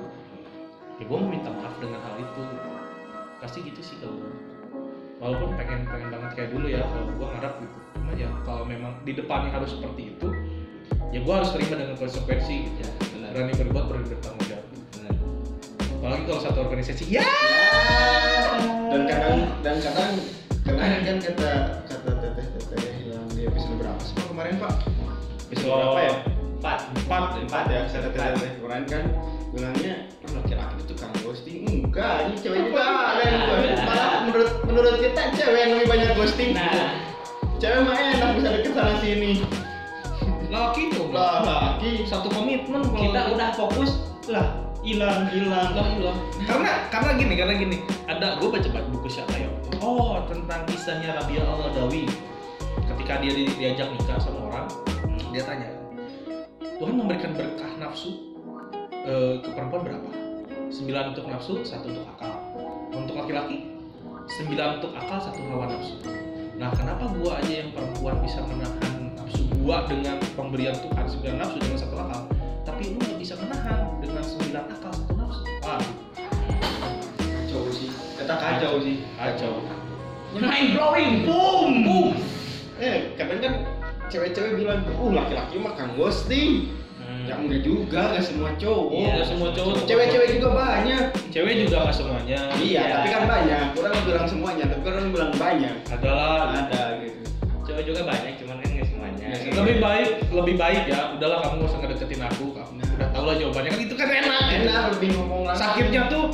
ya 0.97 1.05
gua 1.05 1.19
mau 1.19 1.29
minta 1.29 1.51
maaf 1.51 1.75
dengan 1.77 1.99
hal 1.99 2.15
itu 2.17 2.43
pasti 3.39 3.59
gitu 3.67 3.81
sih 3.83 3.97
kalau 3.99 4.23
walaupun 5.19 5.59
pengen 5.59 5.85
pengen 5.85 6.09
banget 6.09 6.31
kayak 6.33 6.51
dulu 6.55 6.67
ya 6.71 6.87
kalau 6.87 7.11
gua 7.19 7.27
ngarep 7.35 7.55
gitu 7.67 7.79
cuma 8.05 8.21
ya 8.21 8.29
kalau 8.45 8.69
memang 8.69 9.01
di 9.09 9.17
depannya 9.17 9.49
harus 9.49 9.73
seperti 9.73 10.13
itu 10.13 10.29
ya 11.09 11.25
gua 11.25 11.41
harus 11.41 11.57
terima 11.57 11.81
dengan 11.81 11.97
konsekuensi. 11.97 12.69
Gitu 12.69 12.79
ya 12.85 12.91
benar. 13.17 13.31
Berani 13.33 13.53
berbuat 13.57 13.85
berani 13.89 14.07
bertanggung 14.13 14.45
jawab. 14.45 14.67
Benar. 14.93 15.15
Apalagi 15.81 16.23
kalau 16.29 16.41
satu 16.45 16.59
organisasi 16.69 17.05
ya! 17.09 17.25
Dan 18.93 19.03
kadang 19.09 19.37
dan 19.65 19.77
kadang 19.81 20.11
kemarin 20.69 21.01
kan 21.01 21.17
kata 21.17 21.51
kata 21.89 22.11
teteh 22.21 22.47
teteh 22.61 22.95
yang 23.09 23.25
di 23.33 23.49
episode 23.49 23.81
berapa 23.81 24.01
sih 24.05 24.13
Pak, 24.13 24.27
kemarin 24.29 24.55
Pak? 24.61 24.75
Episode 25.49 25.73
Oh. 25.73 25.79
berapa 25.81 26.01
ya? 26.05 26.15
empat. 26.61 26.79
Empat 26.93 27.23
Empat 27.41 27.65
ya, 27.73 27.81
kata 27.89 28.09
teteh 28.13 28.29
teteh 28.37 28.53
kemarin 28.61 28.85
kan 28.85 29.05
bilangnya 29.55 29.95
"Oh, 30.29 30.31
laki-laki 30.37 30.73
itu 30.77 30.85
tukang 30.93 31.13
ghosting. 31.25 31.59
Enggak 31.89 32.29
ini 32.29 32.35
cewek 32.37 32.61
juga 32.69 32.83
ada 32.85 33.23
yang 33.25 33.41
ghosting. 33.49 33.77
malah 33.89 34.11
menurut 34.29 34.51
menurut 34.69 34.95
kita 35.01 35.23
cewek 35.33 35.57
yang 35.63 35.71
lebih 35.79 35.89
banyak 35.89 36.11
ghosting. 36.21 36.51
Nah 36.53 37.14
cewek 37.59 37.81
mah 37.87 37.97
enak 37.97 38.31
bisa 38.39 38.49
deket 38.59 38.73
sana 38.75 38.95
sini? 38.99 39.33
Laki 40.51 40.83
tuh 40.95 41.11
lah 41.11 41.43
laki. 41.43 42.07
Satu 42.07 42.31
komitmen 42.31 42.83
kalau 42.83 42.99
kita 42.99 43.21
udah 43.35 43.49
fokus 43.55 43.91
lah 44.31 44.55
hilang 44.83 45.27
hilang. 45.31 45.71
Lah 45.75 45.87
hilang. 45.95 46.19
Karena 46.47 46.73
karena 46.91 47.11
gini 47.19 47.35
karena 47.35 47.55
gini. 47.59 47.77
Ada 48.07 48.39
gue 48.39 48.49
baca 48.51 48.69
baca 48.69 48.89
buku 48.93 49.09
siapa 49.09 49.35
ya? 49.39 49.49
Oh 49.83 50.23
tentang 50.31 50.63
kisahnya 50.69 51.17
Rabia 51.19 51.43
al 51.45 51.73
Adawi 51.73 52.07
ketika 52.75 53.21
dia 53.23 53.33
di- 53.33 53.55
diajak 53.57 53.89
nikah 53.95 54.19
sama 54.19 54.51
orang 54.51 54.67
dia 55.31 55.43
tanya 55.47 55.71
Tuhan 56.79 56.95
memberikan 56.95 57.33
berkah 57.37 57.71
nafsu 57.79 58.35
eh, 58.93 59.41
ke 59.41 59.49
perempuan 59.53 59.83
berapa? 59.87 60.11
Sembilan 60.75 61.15
untuk 61.15 61.31
nafsu 61.31 61.63
satu 61.63 61.87
untuk 61.87 62.07
akal. 62.19 62.35
Untuk 62.91 63.15
laki-laki? 63.15 63.71
Sembilan 64.27 64.83
untuk 64.83 64.91
akal 64.97 65.19
satu 65.23 65.41
hawa 65.53 65.71
nafsu 65.71 66.01
nah 66.55 66.71
kenapa 66.75 67.11
gua 67.19 67.43
aja 67.43 67.67
yang 67.67 67.71
perempuan 67.75 68.19
bisa 68.23 68.41
menahan 68.47 69.11
nafsu 69.19 69.43
gua 69.59 69.87
dengan 69.91 70.23
pemberian 70.39 70.77
Tuhan 70.79 71.05
sembilan 71.11 71.37
nafsu 71.43 71.59
dengan 71.59 71.79
satu 71.79 71.97
akal 71.99 72.21
tapi 72.65 72.83
lu 72.95 72.99
nggak 72.99 73.19
bisa 73.21 73.35
menahan 73.39 73.81
dengan 74.01 74.23
sembilan 74.25 74.65
akal 74.73 74.93
satu 74.95 75.13
nafsu? 75.19 75.43
Wah 75.67 75.83
kacau 77.55 77.71
sih. 77.71 77.89
Kata 78.19 78.35
kacau 78.35 78.75
sih. 78.83 78.97
Kacau. 79.15 79.55
Mind 80.35 80.69
blowing. 80.75 81.13
Boom. 81.23 81.71
Boom. 81.87 82.11
Eh 82.83 83.15
kadang 83.15 83.39
kan 83.39 83.55
cewek-cewek 84.11 84.59
bilang 84.59 84.83
uh 84.99 85.11
laki-laki 85.15 85.57
mah 85.63 85.79
kan 85.79 85.95
ghosting 85.95 86.75
ya 87.25 87.35
enggak 87.37 87.61
juga 87.61 88.01
nggak 88.13 88.25
semua 88.25 88.51
cowok. 88.55 88.91
Iya, 88.93 89.11
nggak 89.15 89.27
semua 89.27 89.49
cowok. 89.51 89.75
cewek-cewek 89.85 90.29
juga 90.37 90.49
banyak. 90.53 91.05
Cewek 91.33 91.55
juga 91.63 91.77
nggak 91.83 91.97
semuanya. 91.97 92.39
Iya 92.55 92.81
Iya. 92.81 92.83
tapi 92.95 93.09
kan 93.09 93.23
banyak. 93.25 93.65
Orang 93.75 93.93
bilang 94.05 94.27
semuanya 94.27 94.65
tapi 94.69 94.85
orang 94.85 95.07
bilang 95.09 95.33
banyak. 95.35 95.77
Adalah 95.89 96.33
ada 96.53 96.81
gitu. 97.01 97.21
Cowok 97.65 97.83
juga 97.83 98.01
banyak 98.05 98.33
cuman 98.39 98.57
kan 98.61 98.69
nggak 98.71 98.89
semuanya. 98.89 99.27
Nggak 99.33 99.55
lebih 99.65 99.77
baik 99.81 100.09
lebih 100.31 100.55
baik 100.57 100.83
ya. 100.87 101.01
Udahlah 101.17 101.39
kamu 101.41 101.55
nggak 101.57 101.71
usah 101.73 101.79
ngedeketin 101.81 102.23
aku. 102.23 102.45
Kamu 102.53 102.71
Nah. 102.75 102.89
udah 102.95 103.09
tau 103.11 103.25
lah 103.25 103.35
jawabannya. 103.35 103.71
Kan 103.73 103.81
itu 103.81 103.95
kan 103.97 104.09
enak. 104.11 104.43
Gitu. 104.45 104.57
enak 104.69 104.83
lebih 104.99 105.09
ngomong 105.17 105.41
langsung. 105.49 105.65
Sakitnya 105.65 106.03
tuh 106.07 106.25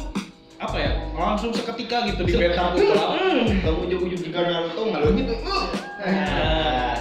apa 0.60 0.76
ya 0.76 0.92
langsung 1.16 1.50
seketika 1.56 2.04
gitu 2.04 2.20
di 2.20 2.36
beta 2.36 2.68
aku. 2.68 2.84
Hmm. 2.84 3.64
kamu 3.64 3.78
ujung-ujung 3.88 4.20
juga 4.28 4.38
Naruto 4.44 4.82
lo 4.92 5.08
gitu 5.16 5.32
uh. 5.40 5.64
Nah, 6.04 6.94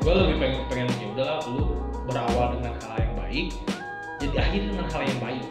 gue 0.00 0.12
lebih 0.16 0.36
pengen 0.40 0.60
pengen 0.72 0.88
ya 0.96 1.06
udahlah 1.12 1.38
lu 1.44 1.76
berawal 2.06 2.56
dengan 2.56 2.72
hal 2.86 2.96
yang 3.02 3.14
baik 3.18 3.46
jadi 4.16 4.34
akhir 4.40 4.60
dengan 4.72 4.86
hal 4.88 5.02
yang 5.04 5.20
baik. 5.20 5.44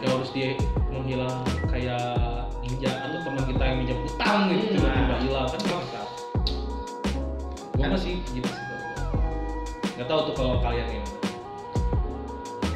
Gak 0.00 0.08
harus 0.12 0.30
dia 0.32 0.56
menghilang 0.88 1.44
kayak 1.68 2.04
ninja 2.64 2.88
atau 3.04 3.18
teman 3.20 3.44
kita 3.44 3.62
yang 3.64 3.76
minjam 3.84 3.98
utang 4.00 4.48
gitu 4.48 4.64
Hmm. 4.64 4.74
tiba-tiba 4.80 5.16
hilang 5.28 5.46
kan 5.48 5.60
bisa. 5.60 6.00
Gue 7.76 7.86
masih 7.92 8.14
gitu 8.32 8.48
sih 8.48 8.64
nggak 9.96 10.12
tahu 10.12 10.28
tuh 10.28 10.34
kalau 10.36 10.60
kalian 10.60 10.84
ini 10.92 11.08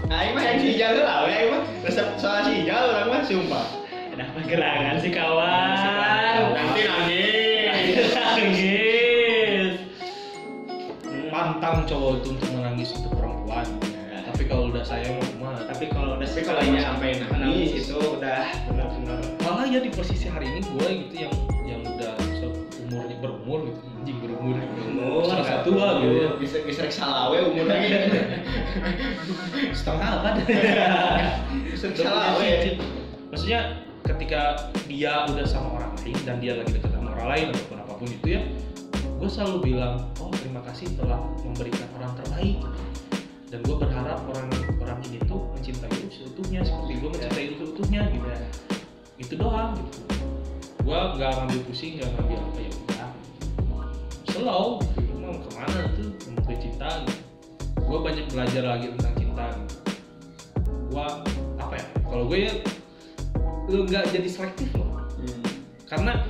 nah 0.09 0.25
ini 0.25 0.33
mah 0.33 0.43
yang 0.43 0.57
si 0.57 0.67
Ijal 0.73 1.05
lah 1.05 1.29
ya 1.29 1.37
ini 1.37 1.51
mah? 1.53 1.63
Resep 1.85 2.09
soal 2.17 2.49
si 2.49 2.65
Ijal 2.65 2.83
orang 2.91 3.09
mah 3.13 3.21
sumpah. 3.29 3.67
Ada 4.17 4.25
apa 4.27 4.41
gerangan 4.49 4.97
sih 4.99 5.13
kawan? 5.13 6.51
Nanti 6.51 6.81
nangis 6.89 8.11
nangis 8.17 8.70
pantang 11.61 11.85
cowok 11.85 12.25
itu 12.25 12.29
untuk 12.33 12.49
menangis 12.57 12.89
untuk 12.97 13.13
perempuan. 13.21 13.69
Tapi 14.25 14.43
kalau 14.49 14.73
udah 14.73 14.81
sayang 14.81 15.21
mah. 15.37 15.61
Tapi 15.69 15.93
kalau 15.93 16.17
udah 16.17 16.25
Tapi 16.25 16.41
kalau 16.41 16.61
udah 16.65 16.81
sampai 16.81 17.09
nangis, 17.21 17.85
itu 17.85 17.97
udah 18.01 18.49
benar-benar. 18.65 19.21
Malah 19.45 19.69
ya 19.69 19.85
di 19.85 19.93
posisi 19.93 20.33
hari 20.33 20.49
ini 20.49 20.65
gue 20.65 20.89
gitu 21.05 21.15
yang 21.29 21.35
yang 21.69 21.81
udah 21.85 22.17
umurnya 22.89 23.17
berumur 23.21 23.69
gitu. 23.69 23.81
Anjing 24.01 24.19
berumur 24.25 24.57
Berumur, 24.57 25.21
salah 25.29 25.45
satu 25.45 25.69
tua 25.69 25.89
gitu. 26.01 26.17
Ya 26.17 26.31
bisa 26.41 26.57
bisa 26.65 26.81
rek 26.89 26.95
salawe 26.97 27.39
umurnya 27.53 27.77
gitu. 27.85 28.09
setengah 29.85 30.09
apa 30.17 30.29
Bisa 31.77 31.85
rek 31.93 31.97
salawe. 32.01 32.51
maksudnya 33.29 33.61
ketika 34.09 34.73
dia 34.89 35.29
udah 35.29 35.45
sama 35.45 35.77
orang 35.77 35.93
lain 36.01 36.17
dan 36.25 36.41
dia 36.41 36.57
lagi 36.57 36.73
dekat 36.73 36.89
sama 36.97 37.13
orang 37.21 37.29
lain 37.37 37.45
ataupun 37.53 37.77
apa 37.85 37.93
pun 38.01 38.09
itu 38.09 38.27
ya 38.33 38.43
gue 39.21 39.29
selalu 39.29 39.77
bilang 39.77 40.01
oh 40.17 40.33
terima 40.33 40.65
kasih 40.65 40.89
telah 40.97 41.21
memberikan 41.45 41.85
orang 42.01 42.17
terbaik. 42.17 42.59
Dan 43.53 43.61
gue 43.67 43.77
berharap 43.77 44.25
orang 44.33 44.49
orang 44.81 44.99
ini 45.05 45.21
tuh 45.29 45.53
mencintai 45.53 45.93
lu 45.93 46.09
seutuhnya 46.09 46.65
seperti 46.65 46.93
gue 47.05 47.11
mencintai 47.13 47.45
lu 47.53 47.55
seutuhnya 47.61 48.01
gitu. 48.09 48.29
Itu 49.21 49.33
doang 49.37 49.77
gitu. 49.77 50.01
Gue 50.81 50.99
nggak 51.21 51.31
ngambil 51.37 51.61
pusing 51.69 52.01
nggak 52.01 52.09
ngambil 52.17 52.39
apa 52.41 52.61
ya 52.65 52.71
udah. 52.73 53.11
Slow 54.33 54.67
gitu. 54.97 55.13
mau 55.21 55.37
ke 55.37 55.51
mana 55.53 55.81
tuh? 55.93 56.11
Untuk 56.25 56.57
cinta 56.57 56.89
gitu. 57.05 57.21
Gue 57.77 57.99
banyak 58.01 58.27
belajar 58.33 58.63
lagi 58.65 58.87
tentang 58.97 59.15
cinta 59.21 59.45
gitu. 59.53 59.77
Gue 60.97 61.07
apa 61.61 61.75
ya 61.77 61.87
kalau 62.09 62.25
gue 62.25 62.39
ya 62.49 62.53
lu 63.69 63.85
nggak 63.85 64.09
jadi 64.17 64.29
selektif 64.33 64.73
loh. 64.73 64.89
Hmm. 65.21 65.45
karena 65.85 66.25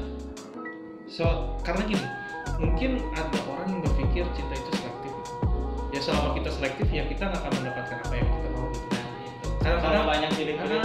so 1.07 1.55
karena 1.62 1.86
gini 1.86 2.20
mungkin 2.61 2.91
ada 3.17 3.39
orang 3.49 3.67
yang 3.73 3.81
berpikir 3.81 4.25
cinta 4.37 4.55
itu 4.55 4.71
selektif. 4.77 5.13
Ya 5.91 5.99
selama 5.99 6.37
kita 6.37 6.51
selektif 6.53 6.87
ya 6.93 7.03
kita 7.09 7.23
nggak 7.27 7.41
akan 7.41 7.53
mendapatkan 7.57 7.97
apa 7.99 8.15
yang 8.15 8.29
kita 8.29 8.49
mau 8.53 8.67
gitu. 8.69 8.87
Itu. 8.87 9.49
Kadang-kadang- 9.59 9.83
Kalau 9.83 10.03
banyak 10.07 10.31
pilih 10.37 10.55
karena 10.57 10.81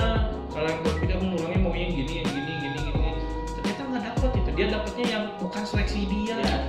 kalau 0.49 0.67
yang 0.67 0.82
berpikir 0.82 1.15
"Hmm, 1.15 1.36
orangnya 1.36 1.59
mau 1.59 1.73
yang 1.76 1.91
gini 1.91 2.13
yang 2.23 2.30
gini 2.32 2.51
gini 2.57 2.80
gini. 2.82 3.09
Ternyata 3.53 3.82
nggak 3.86 4.03
dapet 4.07 4.32
itu 4.34 4.49
dia 4.55 4.67
dapetnya 4.71 5.05
yang 5.05 5.23
bukan 5.38 5.63
seleksi 5.63 6.01
dia. 6.07 6.38
Ya. 6.39 6.59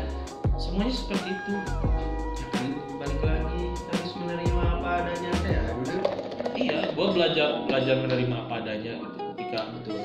semuanya 0.57 0.89
seperti 0.89 1.37
itu. 1.37 1.53
Ya 2.33 2.47
kan 2.49 2.65
balik 2.97 3.21
lagi 3.21 3.63
harus 3.77 4.13
menerima 4.17 4.63
apa 4.73 4.89
adanya 5.05 5.31
teh. 5.37 5.53
Ya 5.53 5.63
iya 6.57 6.79
gue 6.89 7.07
belajar 7.13 7.49
belajar 7.63 7.95
menerima 8.01 8.37
apa 8.41 8.55
adanya 8.65 8.93
gitu. 8.97 9.21
Ketika 9.37 9.61
Betul. 9.71 10.01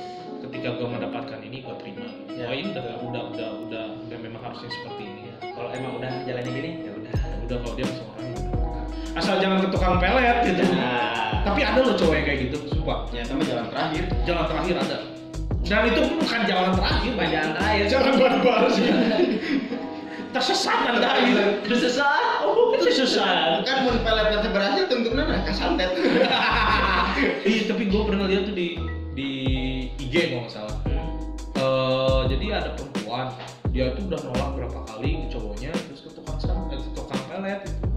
Ketika 0.61 0.77
gue 0.77 0.93
mendapatkan 0.93 1.39
ini 1.41 1.57
gue 1.65 1.75
terima. 1.81 2.05
Ya. 2.37 2.45
oh 2.45 2.53
ini 2.53 2.69
udah 2.69 2.85
udah 3.01 3.21
udah 3.33 3.49
udah 3.65 3.83
udah 4.05 4.17
memang 4.21 4.45
harusnya 4.45 4.69
seperti 4.69 5.09
ini 5.09 5.21
ya. 5.33 5.35
Kalau 5.57 5.73
emang 5.73 5.97
udah 5.97 6.11
jalannya 6.21 6.51
gini, 6.53 6.69
ya 6.85 6.91
udah. 7.01 7.13
udah 7.49 7.57
kalau 7.65 7.73
dia 7.73 7.85
masih 7.89 8.05
orang 8.05 8.29
asal 9.17 9.35
jangan 9.41 9.57
ke 9.65 9.67
tukang 9.73 9.97
pelet 9.97 10.37
gitu. 10.45 10.61
Nah, 10.77 11.41
tapi 11.41 11.65
ada 11.65 11.81
loh 11.81 11.97
cowok 11.97 12.13
yang 12.13 12.25
kayak 12.29 12.39
gitu 12.45 12.57
sumpah. 12.77 13.09
Ya 13.09 13.25
sama 13.25 13.41
jalan 13.41 13.65
terakhir. 13.73 14.03
jalan 14.21 14.45
terakhir 14.53 14.75
ada. 14.85 14.97
Dan 15.65 15.81
itu 15.89 16.01
bukan 16.21 16.41
jalan 16.45 16.71
terakhir 16.77 17.11
Bukan 17.17 17.29
jalan 17.33 17.51
terakhir. 17.57 17.83
jalan 17.89 18.13
baru-baru 18.21 18.67
sih. 18.69 18.85
Tersesat 20.29 20.79
anda 20.93 21.09
gitu 21.25 21.41
Tersesat. 21.65 22.45
Oh, 22.45 22.77
tersesat. 22.77 23.65
Kan 23.65 23.77
mun 23.89 23.97
pelet 24.05 24.29
nanti 24.29 24.47
berhasil 24.53 24.85
tentu 24.85 25.09
nana 25.17 25.41
kasantet. 25.41 25.89
iya 27.49 27.61
tapi 27.65 27.89
gue 27.89 28.01
pernah 28.05 28.29
lihat 28.29 28.45
tuh 28.45 28.53
di 28.53 28.77
di 29.11 29.50
IG 30.11 30.27
kalau 30.27 30.43
nggak 30.43 30.51
salah 30.51 30.75
Hmm. 30.83 31.07
Eh, 31.61 32.21
jadi 32.35 32.45
ada 32.59 32.69
perempuan 32.75 33.31
dia 33.71 33.95
tuh 33.95 34.11
udah 34.11 34.19
nolak 34.27 34.49
berapa 34.59 34.79
kali 34.83 35.23
ke 35.23 35.27
cowoknya 35.31 35.71
terus 35.71 36.03
ke 36.03 36.09
tukang 36.11 36.35
sam 36.35 36.67
eh, 36.67 36.75
ke 36.75 36.89
tukang 36.91 37.21
pelet 37.31 37.63
gitu. 37.63 37.87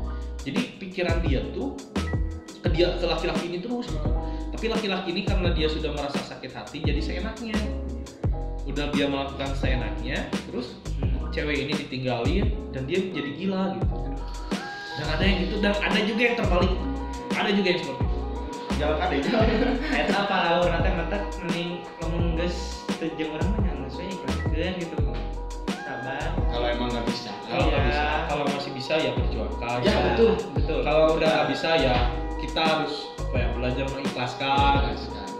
jadi 0.47 0.61
pikiran 0.79 1.19
dia 1.27 1.41
tuh 1.51 1.75
ke 2.62 2.69
dia 2.71 2.95
ke 2.95 3.05
laki-laki 3.09 3.51
ini 3.51 3.59
terus 3.59 3.91
gitu. 3.91 4.11
tapi 4.55 4.71
laki-laki 4.71 5.11
ini 5.11 5.23
karena 5.27 5.51
dia 5.51 5.67
sudah 5.67 5.91
merasa 5.91 6.23
sakit 6.23 6.55
hati 6.55 6.87
jadi 6.87 7.01
seenaknya 7.03 7.59
udah 8.69 8.95
dia 8.95 9.11
melakukan 9.11 9.51
seenaknya 9.59 10.31
terus 10.47 10.79
Hmm. 10.95 11.27
cewek 11.35 11.67
ini 11.67 11.73
ditinggalin 11.75 12.47
dan 12.71 12.87
dia 12.87 13.03
jadi 13.11 13.31
gila 13.35 13.75
gitu 13.75 13.97
dan 15.03 15.07
ada 15.19 15.25
yang 15.27 15.39
gitu 15.51 15.57
dan 15.59 15.75
ada 15.75 15.99
juga 16.07 16.23
yang 16.23 16.37
terbalik 16.39 16.73
ada 17.35 17.51
juga 17.51 17.69
yang 17.75 17.81
seperti 17.83 18.03
itu 18.07 18.14
Jalan 18.85 19.01
kade 19.01 19.16
jalan. 19.24 19.49
Eta 19.89 20.14
apa 20.18 20.37
laur 20.45 20.68
nanti 20.68 20.91
mata 20.93 21.16
mending 21.41 21.70
lamun 21.99 22.37
geus 22.37 22.57
teu 22.95 23.09
jeung 23.16 23.32
urang 23.32 23.49
mah 23.51 23.61
nya 23.62 23.72
geus 23.78 23.97
we 23.97 24.05
ikhlaskeun 24.07 24.74
gitu. 24.76 24.97
Sabar. 25.72 26.28
Kalau 26.53 26.66
emang 26.68 26.89
nggak 26.93 27.07
bisa. 27.09 27.32
kalau 27.45 27.64
nggak 27.64 27.80
Iya. 27.80 27.89
bisa 27.89 28.05
kalau 28.26 28.45
masih 28.47 28.72
bisa 28.72 28.95
ya 28.99 29.11
perjuangkan 29.14 29.76
Ya, 29.80 29.89
Kalau- 29.89 30.05
betul. 30.11 30.32
betul. 30.53 30.78
kalau 30.82 31.05
udah 31.14 31.28
nggak 31.30 31.49
bisa 31.49 31.70
ya 31.78 31.97
kita 32.37 32.61
harus 32.61 32.95
apa 33.16 33.37
ya 33.37 33.49
belajar 33.53 33.85
mengikhlaskan 33.89 34.80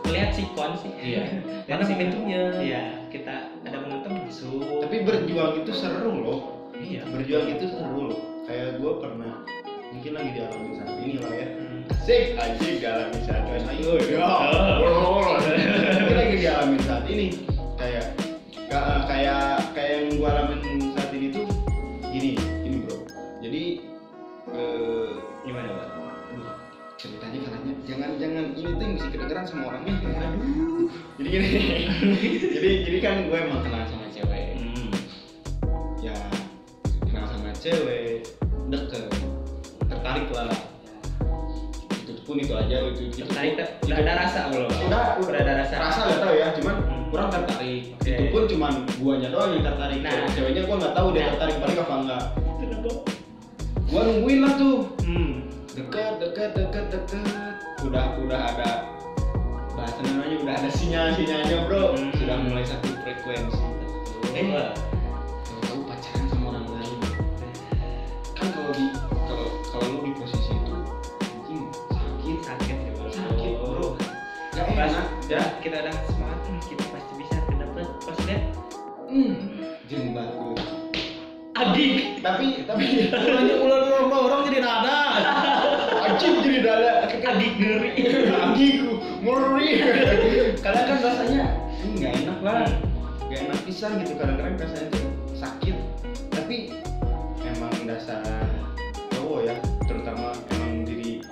Melihat 0.05 0.30
sikon 0.32 0.70
sih. 0.78 0.92
iya 0.97 1.22
mana 1.68 1.84
momentumnya 1.84 2.42
Iya, 2.57 2.82
kita 3.09 3.34
ada 3.61 3.76
momentum 3.78 4.12
masuk. 4.20 4.80
Tapi 4.80 4.97
berjuang 5.03 5.53
itu 5.59 5.72
seru 5.74 6.12
loh. 6.16 6.40
iya 6.72 7.05
Berjuang 7.05 7.47
itu 7.51 7.66
seru 7.68 8.09
loh. 8.09 8.20
Kayak 8.45 8.78
gue 8.78 8.92
pernah 8.97 9.32
mungkin 9.90 10.11
lagi 10.12 10.30
dialami 10.32 10.70
saat 10.74 10.92
ini 10.99 11.14
lah 11.18 11.32
ya. 11.34 11.49
Hmm. 11.53 11.82
Asik, 12.05 12.37
anjing 12.37 12.85
dialami 12.85 13.17
saat. 13.25 13.49
Ayo, 13.49 13.97
ya. 13.97 14.29
Mungkin 15.97 16.17
lagi 16.21 16.37
dialami 16.37 16.77
saat 16.85 17.05
ini. 17.09 17.49
Kayak 17.81 18.13
ka- 18.69 19.09
kayak 19.09 19.73
kayak 19.73 19.93
yang 20.05 20.07
gue 20.13 20.29
alamin 20.29 20.61
saat 20.93 21.09
ini 21.17 21.33
tuh 21.33 21.49
gini, 22.05 22.37
gini 22.61 22.77
bro. 22.85 22.97
Jadi 23.41 23.63
eh, 24.53 25.09
Gimana, 25.45 25.69
aduh, 26.29 26.53
ceritanya 27.01 27.39
katanya 27.41 27.73
jangan 27.85 28.11
jangan 28.21 28.45
ini 28.53 28.69
tuh 28.69 28.85
yang 28.85 28.95
bisa 28.97 29.09
kedengeran 29.09 29.45
sama 29.45 29.63
orangnya 29.69 29.93
aduh 30.01 30.89
jadi 31.17 31.29
gini 31.29 31.47
jadi 32.57 32.69
jadi 32.85 32.99
kan 33.01 33.17
gue 33.29 33.39
emang 33.39 33.61
kenal 33.61 33.85
sama 33.85 34.09
cewek 34.09 34.45
Hmm. 34.57 34.89
ya 36.01 36.17
kenal 37.05 37.29
sama 37.29 37.53
cewek 37.61 38.04
pun 42.25 42.37
itu 42.37 42.53
aja 42.53 42.77
itu 42.83 43.03
itu 43.05 43.20
Tertarik? 43.22 43.53
Udah 43.85 43.99
ada 43.99 44.12
rasa 44.18 44.41
belum? 44.49 44.68
udah 44.89 45.05
Udah 45.20 45.41
ada 45.41 45.53
rasa. 45.61 45.75
rasa 45.79 46.01
nggak 46.03 46.20
tahu 46.20 46.35
ya 46.35 46.49
cuman 46.55 46.75
Hmm. 46.81 47.05
kurang 47.11 47.29
tertarik 47.31 47.83
Oke. 47.95 48.11
itu 48.11 48.25
pun 48.29 48.43
cuman 48.49 48.72
guanya 48.97 49.29
doang 49.29 49.51
yang 49.53 49.62
tertarik 49.62 50.01
Nah. 50.01 50.27
ceweknya 50.29 50.62
gue 50.62 50.77
nggak 50.77 50.95
tahu 50.95 51.09
dia 51.11 51.20
Nah. 51.20 51.31
tertarik 51.31 51.57
balik 51.59 51.79
apa 51.79 51.95
enggak 51.97 52.22
gue 53.85 54.01
nungguin 54.03 54.39
lah 54.41 54.53
tuh 54.55 54.77
Hmm. 55.01 55.33
deket 55.70 56.12
deket 56.18 56.51
deket 56.53 56.85
deket 56.89 57.55
udah 57.85 58.05
udah 58.18 58.41
ada 58.49 58.70
bahasa 59.70 60.01
namanya 60.03 60.37
udah 60.41 60.55
ada 60.57 60.70
sinyal 60.72 61.12
sinyalnya 61.12 61.59
bro 61.64 61.93
Hmm. 61.93 62.11
sudah 62.14 62.37
mulai 62.41 62.64
satu 62.64 62.89
frekuensi 63.01 63.62
Eh, 64.33 64.43
eh 64.43 64.75
tahu 65.62 65.87
pacaran 65.87 66.27
sama 66.27 66.45
orang 66.51 66.66
lain 66.72 66.99
kan 68.35 68.47
kalau 68.51 68.72
di 68.72 68.87
kalau 69.22 69.47
kalau 69.70 69.87
lu 69.89 69.99
di 70.03 70.12
posisi 70.16 70.34
Pas 74.75 74.91
udah 74.91 75.45
kita 75.62 75.77
udah 75.87 75.95
semangat, 76.11 76.39
hmm, 76.51 76.61
kita 76.66 76.85
pasti 76.91 77.12
bisa 77.16 77.37
kedapet. 77.47 77.87
Pas 78.03 78.18
lihat, 78.27 78.43
hmm. 79.07 79.35
jeng 79.87 80.11
batu 80.12 80.55
adik. 81.55 82.18
tapi 82.18 82.66
tapi 82.66 82.85
ulangnya 83.14 83.55
ular 83.62 83.81
ular 83.87 84.03
orang 84.11 84.41
jadi 84.51 84.59
nada 84.61 84.99
anjing 86.03 86.35
jadi 86.43 86.59
dada 86.61 86.93
Adik 87.25 87.57
ngeri. 87.57 87.91
anjingku 88.37 89.01
ngeri 89.25 89.68
karena 90.61 90.81
kan 90.85 90.99
rasanya 91.01 91.43
hmm, 91.81 91.95
nggak 91.97 92.12
enak 92.20 92.39
lah 92.45 92.68
nggak 93.31 93.41
enak 93.49 93.59
pisan 93.64 93.97
gitu 94.03 94.12
kadang-kadang 94.18 94.61
rasanya 94.61 94.87
tuh 94.93 95.09
sakit 95.39 95.77
tapi 96.35 96.75
emang 97.49 97.72
dasar 97.89 98.20
cowok 99.14 99.41
ya 99.49 99.57
terutama 99.89 100.37
emang 100.53 100.85
diri 100.85 101.25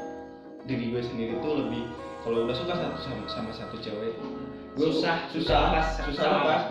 diri 0.64 0.84
gue 0.96 1.02
sendiri 1.04 1.34
tuh 1.44 1.60
lebih 1.66 1.84
kalau 2.22 2.46
udah 2.46 2.54
suka 2.54 2.74
satu 2.78 2.98
sama, 3.02 3.24
sama 3.26 3.50
satu 3.50 3.76
cewek 3.82 4.14
gue 4.72 4.88
Susah, 4.88 5.28
susah 5.28 5.36
susah 5.36 5.58
lepas, 5.68 5.86
susah 6.00 6.04
susah 6.08 6.26
lepas. 6.32 6.62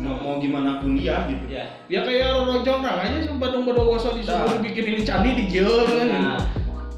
mau, 0.00 0.16
mau 0.16 0.34
gimana 0.40 0.80
pun 0.80 0.96
dia 0.96 1.28
gitu. 1.28 1.44
Ya. 1.52 1.64
ya 1.92 2.00
kayak 2.08 2.40
orang 2.40 2.64
jongrang 2.64 2.98
aja 3.04 3.20
sama 3.20 3.36
badung 3.36 3.68
badung 3.68 3.84
gosok 3.92 4.16
disuruh 4.16 4.48
Nah. 4.48 4.62
bikin 4.64 4.84
ini 4.96 5.02
candi 5.04 5.30
di 5.36 5.44
kan? 5.60 6.08
Nah, 6.08 6.40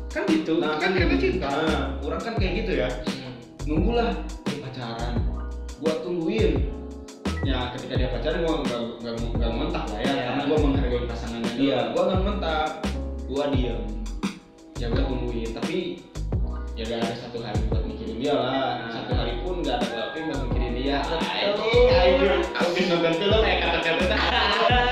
kan 0.06 0.22
gitu 0.30 0.52
nah 0.62 0.78
kan 0.80 0.96
karena 0.96 1.16
cinta 1.18 1.50
nah, 1.50 1.82
orang 2.00 2.20
kan 2.22 2.34
kayak 2.38 2.52
gitu 2.64 2.72
ya. 2.78 2.88
Hmm. 2.88 3.34
nunggulah 3.66 4.10
pacaran. 4.62 5.14
Gua 5.82 5.92
tungguin. 6.00 6.72
Ya 7.44 7.74
ketika 7.74 7.94
dia 7.98 8.08
pacaran 8.14 8.38
gua 8.46 8.54
nggak 8.64 8.80
nggak 9.02 9.14
nggak 9.34 9.50
mentak 9.50 9.84
lah 9.92 9.98
ya 10.00 10.12
Ya. 10.14 10.22
karena 10.30 10.42
gua 10.46 10.58
menghargai 10.62 11.04
pasangannya 11.10 11.52
dia 11.58 11.78
gua 11.90 12.02
nggak 12.06 12.22
mentak 12.22 12.68
gua 13.26 13.44
diem. 13.50 13.78
Ya 14.78 14.86
gua 14.94 15.02
tungguin. 15.04 15.50
Tapi 15.52 15.76
ya 16.76 16.84
gak 16.84 17.00
ada 17.02 17.16
satu 17.16 17.40
hari 17.40 17.60
buat 17.72 17.85
dia 18.26 18.34
lah 18.34 18.50
Nah. 18.76 18.90
satu 18.90 19.12
hari 19.14 19.32
pun 19.38 19.62
gak 19.62 19.78
ada 19.78 19.86
gelapnya 19.86 20.20
buat 20.26 20.40
mikirin 20.42 20.72
dia 20.74 20.98
Betul. 20.98 21.86
anjing 21.94 22.42
habis 22.52 22.84
nonton 22.88 23.12
film 23.14 23.40
ya 23.40 23.54
kata-kata 23.62 24.16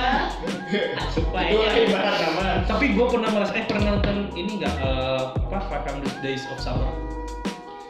Supaya. 1.10 1.50
itu 1.50 1.78
ibarat 1.84 2.14
nama 2.20 2.46
tapi 2.64 2.84
gue 2.90 3.06
pernah 3.06 3.30
merasa 3.30 3.52
eh 3.54 3.64
pernah 3.64 3.84
nonton 3.92 4.16
ini 4.32 4.58
nggak 4.58 4.74
eh, 4.76 5.22
apa 5.40 5.58
Five 5.66 5.84
Hundred 5.84 6.14
Days 6.20 6.46
of 6.48 6.58
Summer 6.58 6.90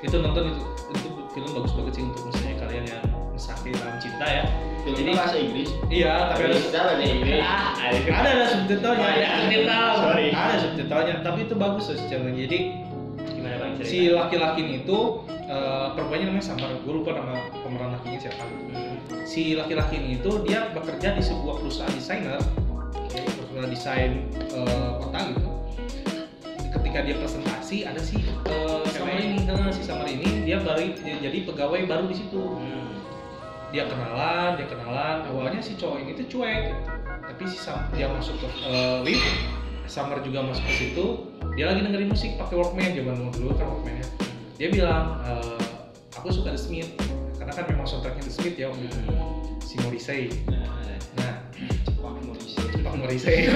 itu 0.00 0.16
nonton 0.18 0.48
itu 0.50 0.62
itu 0.90 1.08
film 1.32 1.48
bagus 1.54 1.72
banget 1.72 1.92
sih 1.94 2.02
untuk 2.04 2.22
misalnya 2.24 2.54
kalian 2.58 2.84
yang 2.86 3.02
pasti 3.34 3.68
dalam 3.70 3.96
cinta 3.98 4.24
ya 4.24 4.44
Jadi 4.82 5.00
Jadi- 5.00 5.12
bahasa 5.12 5.36
Inggris. 5.36 5.68
iya 5.88 6.12
tapi 6.28 6.40
ada 6.44 6.54
Bisa 6.54 6.68
bahasa 6.78 7.02
Inggris. 7.02 7.40
Ah, 7.40 7.68
ada 7.80 7.96
ada 8.14 8.28
ada 8.30 8.44
subtitlenya 8.46 9.06
Ada 9.08 9.26
subtitle. 9.34 9.92
Sorry. 9.98 10.26
ada 10.30 10.56
subtitlenya 10.58 11.14
tapi 11.20 11.38
itu 11.42 11.54
bagus 11.54 11.84
channelnya 12.02 12.36
jadi 12.44 12.58
Gimana 13.24 13.54
bang 13.56 13.72
cerita? 13.74 13.88
si 13.88 13.98
laki-laki 14.08 14.62
itu 14.78 14.98
eh, 15.48 15.86
perempuannya 15.92 16.26
namanya 16.32 16.46
Samar. 16.46 16.70
Gue 16.82 16.94
lupa 17.00 17.16
nama 17.16 17.36
pemeran 17.60 17.96
lakinya 17.96 18.18
siapa. 18.20 18.44
Hmm. 18.44 18.96
si 19.24 19.56
laki-laki 19.56 19.96
ini 19.96 20.20
itu 20.20 20.30
dia 20.44 20.68
bekerja 20.76 21.16
di 21.16 21.22
sebuah 21.24 21.60
perusahaan 21.64 21.92
desainer. 21.92 22.40
Perusahaan 23.08 23.70
desain 23.70 24.12
eh, 24.34 24.90
kota 25.00 25.18
gitu. 25.32 25.50
Ketika 26.74 26.98
dia 27.06 27.14
presentasi 27.16 27.76
ada 27.88 28.00
si 28.00 28.20
eh, 28.24 28.84
Samar 28.92 29.16
ini. 29.16 29.44
Eh, 29.48 29.70
si 29.72 29.82
Samar 29.84 30.06
ini 30.08 30.44
dia 30.44 30.60
baru 30.60 30.92
jadi 31.00 31.38
pegawai 31.48 31.80
baru 31.88 32.04
di 32.08 32.16
situ. 32.16 32.40
Hmm. 32.40 32.82
dia 33.74 33.90
kenalan 33.90 34.54
dia 34.54 34.70
kenalan. 34.70 35.26
Awalnya 35.26 35.58
si 35.58 35.74
cowok 35.74 35.98
ini 36.06 36.14
tuh 36.14 36.26
cuek. 36.38 36.70
Tapi 37.24 37.42
si 37.50 37.58
Sam- 37.58 37.90
dia 37.96 38.06
masuk 38.06 38.38
ke 38.38 38.46
eh, 38.70 38.98
lift. 39.02 39.26
Summer 39.84 40.16
juga 40.24 40.40
masuk 40.40 40.64
ke 40.64 40.74
situ. 40.80 41.06
Dia 41.60 41.68
lagi 41.68 41.84
dengerin 41.84 42.08
musik 42.08 42.40
pakai 42.40 42.56
Walkman. 42.56 42.96
Zaman 42.96 43.28
dulu 43.36 43.52
kan 43.52 43.68
Walkman 43.68 44.00
ya 44.00 44.06
dia 44.54 44.68
bilang 44.70 45.18
eh, 45.26 45.62
aku 46.14 46.30
suka 46.30 46.54
The 46.54 46.60
Smith. 46.60 46.90
Karena 47.38 47.52
kan 47.52 47.64
memang 47.68 47.86
soundtracknya 47.86 48.24
The 48.24 48.32
Smith 48.32 48.56
ya 48.56 48.70
waktu 48.70 48.86
itu. 48.86 49.00
Si 49.60 49.74
Morrissey. 49.82 50.30
Nah. 50.48 50.70
Bisa. 51.10 51.28
Pak 52.84 52.94
Morrissey. 52.96 53.48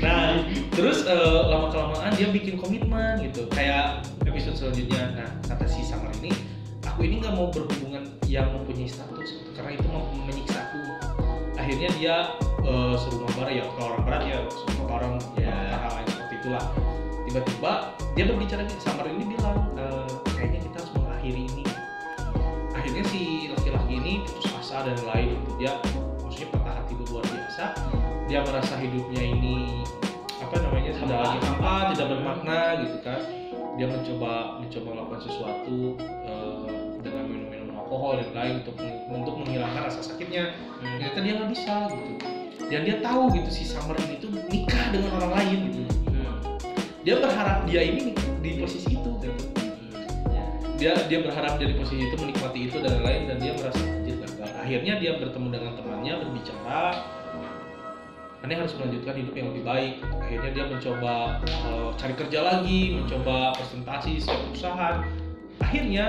Nah 0.00 0.42
terus 0.72 1.04
eh, 1.04 1.40
lama 1.46 1.68
kelamaan 1.68 2.10
dia 2.16 2.32
bikin 2.32 2.56
komitmen 2.56 3.20
gitu. 3.20 3.46
Kayak 3.52 4.08
episode 4.24 4.56
selanjutnya 4.56 5.12
nah 5.14 5.28
kata 5.46 5.68
si 5.68 5.84
Summer 5.84 6.08
ini 6.22 6.32
aku 6.82 7.04
ini 7.04 7.20
nggak 7.20 7.36
mau 7.36 7.52
berhubungan 7.52 8.08
yang 8.26 8.48
mempunyai 8.50 8.88
status 8.88 9.36
gitu, 9.36 9.50
karena 9.54 9.76
itu 9.76 9.86
mau 9.92 10.08
menyiksa 10.24 10.58
aku. 10.72 10.80
Akhirnya 11.60 11.88
dia 12.00 12.14
eh, 12.64 12.94
serumah 12.96 13.30
bareng 13.36 13.56
ya 13.60 13.64
kalau 13.76 13.88
orang 13.94 14.02
barat 14.08 14.22
ya 14.26 14.38
serumah 14.48 14.86
bareng 14.88 15.14
Ya. 15.36 15.52
ya 15.52 15.76
hal 15.84 15.90
lain 16.00 16.06
seperti 16.08 16.34
itulah 16.40 16.64
tiba-tiba 17.30 17.94
dia 18.18 18.24
berbicara 18.26 18.66
gitu 18.66 18.82
Summer 18.82 19.06
ini 19.06 19.22
bilang 19.38 19.70
eh, 19.78 20.10
kayaknya 20.34 20.60
kita 20.66 20.76
harus 20.82 20.92
mengakhiri 20.98 21.42
ini. 21.46 21.64
Akhirnya 22.74 23.04
si 23.06 23.22
laki-laki 23.54 23.92
ini 24.02 24.12
putus 24.26 24.50
asa 24.50 24.82
dan 24.90 24.98
lain 25.06 25.38
gitu. 25.38 25.50
Dia 25.62 25.78
maksudnya 26.26 26.48
patah 26.50 26.74
hati 26.82 26.92
luar 26.98 27.22
biasa. 27.22 27.64
Dia 28.26 28.42
merasa 28.42 28.74
hidupnya 28.82 29.22
ini 29.22 29.86
apa 30.42 30.56
namanya 30.58 30.90
tidak 30.98 31.18
lagi 31.22 31.38
hampa 31.46 31.74
tidak 31.94 32.06
bermakna 32.18 32.60
gitu 32.82 32.98
kan. 33.06 33.20
Dia 33.78 33.86
mencoba 33.86 34.32
mencoba 34.58 34.88
melakukan 34.90 35.22
sesuatu 35.22 35.78
eh, 36.02 36.66
dengan 36.98 37.24
minum-minum 37.30 37.78
alkohol 37.78 38.18
dan 38.18 38.30
lain 38.34 38.54
untuk 38.66 38.74
untuk 39.06 39.34
menghilangkan 39.38 39.86
rasa 39.86 40.02
sakitnya. 40.02 40.58
Hmm. 40.82 40.98
ternyata 40.98 41.18
dia 41.22 41.32
nggak 41.38 41.50
bisa 41.54 41.74
gitu. 41.94 42.14
Dan 42.70 42.86
dia 42.86 42.96
tahu 42.98 43.30
gitu 43.38 43.50
si 43.54 43.62
Summer 43.66 43.94
ini 44.02 44.18
tuh 44.18 44.34
nikah 44.50 44.90
dengan 44.90 45.14
orang 45.22 45.32
lain 45.38 45.58
gitu. 45.70 45.99
Dia 47.00 47.16
berharap 47.16 47.64
dia 47.64 47.80
ini 47.80 48.12
di 48.44 48.50
posisi 48.60 48.92
itu 48.92 49.10
gitu. 49.20 49.44
Dia 50.80 50.96
dia 51.08 51.20
berharap 51.20 51.60
dia 51.60 51.68
di 51.68 51.76
posisi 51.76 52.08
itu 52.08 52.16
menikmati 52.16 52.68
itu 52.68 52.76
dan 52.80 53.00
lain-lain 53.00 53.22
dan 53.28 53.36
dia 53.36 53.52
merasa 53.52 53.80
anjir 53.84 54.16
gagal 54.16 54.48
akhirnya 54.60 54.94
dia 55.00 55.12
bertemu 55.20 55.48
dengan 55.52 55.72
temannya 55.76 56.14
berbicara. 56.24 56.82
Anda 58.40 58.56
harus 58.56 58.72
melanjutkan 58.80 59.20
hidup 59.20 59.34
yang 59.36 59.48
lebih 59.52 59.64
baik. 59.68 59.94
Akhirnya 60.16 60.50
dia 60.56 60.64
mencoba 60.64 61.44
eh, 61.44 61.88
cari 62.00 62.14
kerja 62.16 62.40
lagi 62.40 62.80
mencoba 62.96 63.52
presentasi 63.52 64.16
sebuah 64.24 64.40
perusahaan. 64.48 64.96
Akhirnya 65.60 66.04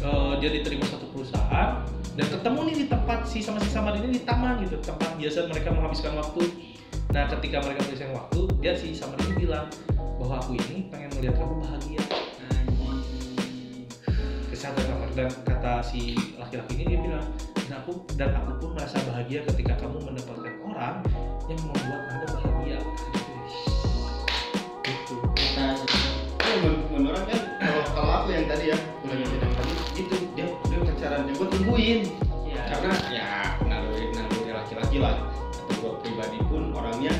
eh, 0.00 0.32
dia 0.40 0.50
diterima 0.56 0.88
satu 0.88 1.12
perusahaan 1.12 1.84
dan 2.16 2.26
ketemu 2.28 2.60
nih 2.68 2.76
di 2.84 2.86
tempat 2.88 3.24
si 3.28 3.44
sama 3.44 3.60
si 3.60 3.68
Samar 3.68 3.96
ini 4.00 4.16
di 4.16 4.22
taman 4.24 4.64
gitu. 4.64 4.80
Tempat 4.80 5.20
biasa 5.20 5.52
mereka 5.52 5.68
menghabiskan 5.76 6.16
waktu. 6.16 6.42
Nah 7.12 7.28
ketika 7.28 7.60
mereka 7.60 7.84
menghabiskan 7.84 8.10
waktu 8.16 8.40
dia 8.64 8.72
si 8.72 8.96
Samar 8.96 9.20
ini 9.28 9.44
bilang 9.44 9.68
bahwa 10.22 10.38
aku 10.38 10.54
ini 10.54 10.86
pengen 10.86 11.10
melihat 11.18 11.34
kamu 11.34 11.54
bahagia. 11.66 12.02
Kesadaran 14.54 14.86
kamar 14.86 15.10
dan 15.18 15.28
kata 15.42 15.82
si 15.82 16.14
laki-laki 16.38 16.78
ini 16.78 16.94
dia 16.94 16.98
bilang 17.02 17.26
dan 17.66 17.82
aku 17.82 18.06
dan 18.14 18.30
aku 18.38 18.50
pun 18.62 18.70
merasa 18.78 19.02
bahagia 19.10 19.42
ketika 19.50 19.74
kamu 19.82 19.98
mendapatkan 19.98 20.54
orang 20.62 21.02
yang 21.50 21.58
membuat 21.66 22.02
anda 22.06 22.26
bahagia. 22.38 22.78
Gitu. 24.86 25.14
Nah, 25.58 25.74
men- 26.62 26.86
menurut 26.94 27.24
kan 27.26 27.40
kalau 27.58 27.82
kalau 27.90 28.12
aku 28.22 28.28
yang 28.30 28.46
tadi 28.46 28.70
ya, 28.70 28.78
yang 29.02 29.18
yang 29.26 29.54
tadi 29.58 29.74
itu 29.98 30.14
dia 30.38 30.46
dia 30.70 30.78
pacarannya 30.86 31.32
gue 31.34 31.48
tungguin. 31.50 32.00
Ya. 32.46 32.62
karena 32.68 32.94
ya 33.10 33.28
naluri 33.66 34.14
naluri 34.14 34.54
laki-laki 34.54 35.02
lah. 35.02 35.18
Atau 35.66 35.74
gue 35.82 35.92
pribadi 36.06 36.38
pun 36.46 36.70
orangnya 36.70 37.10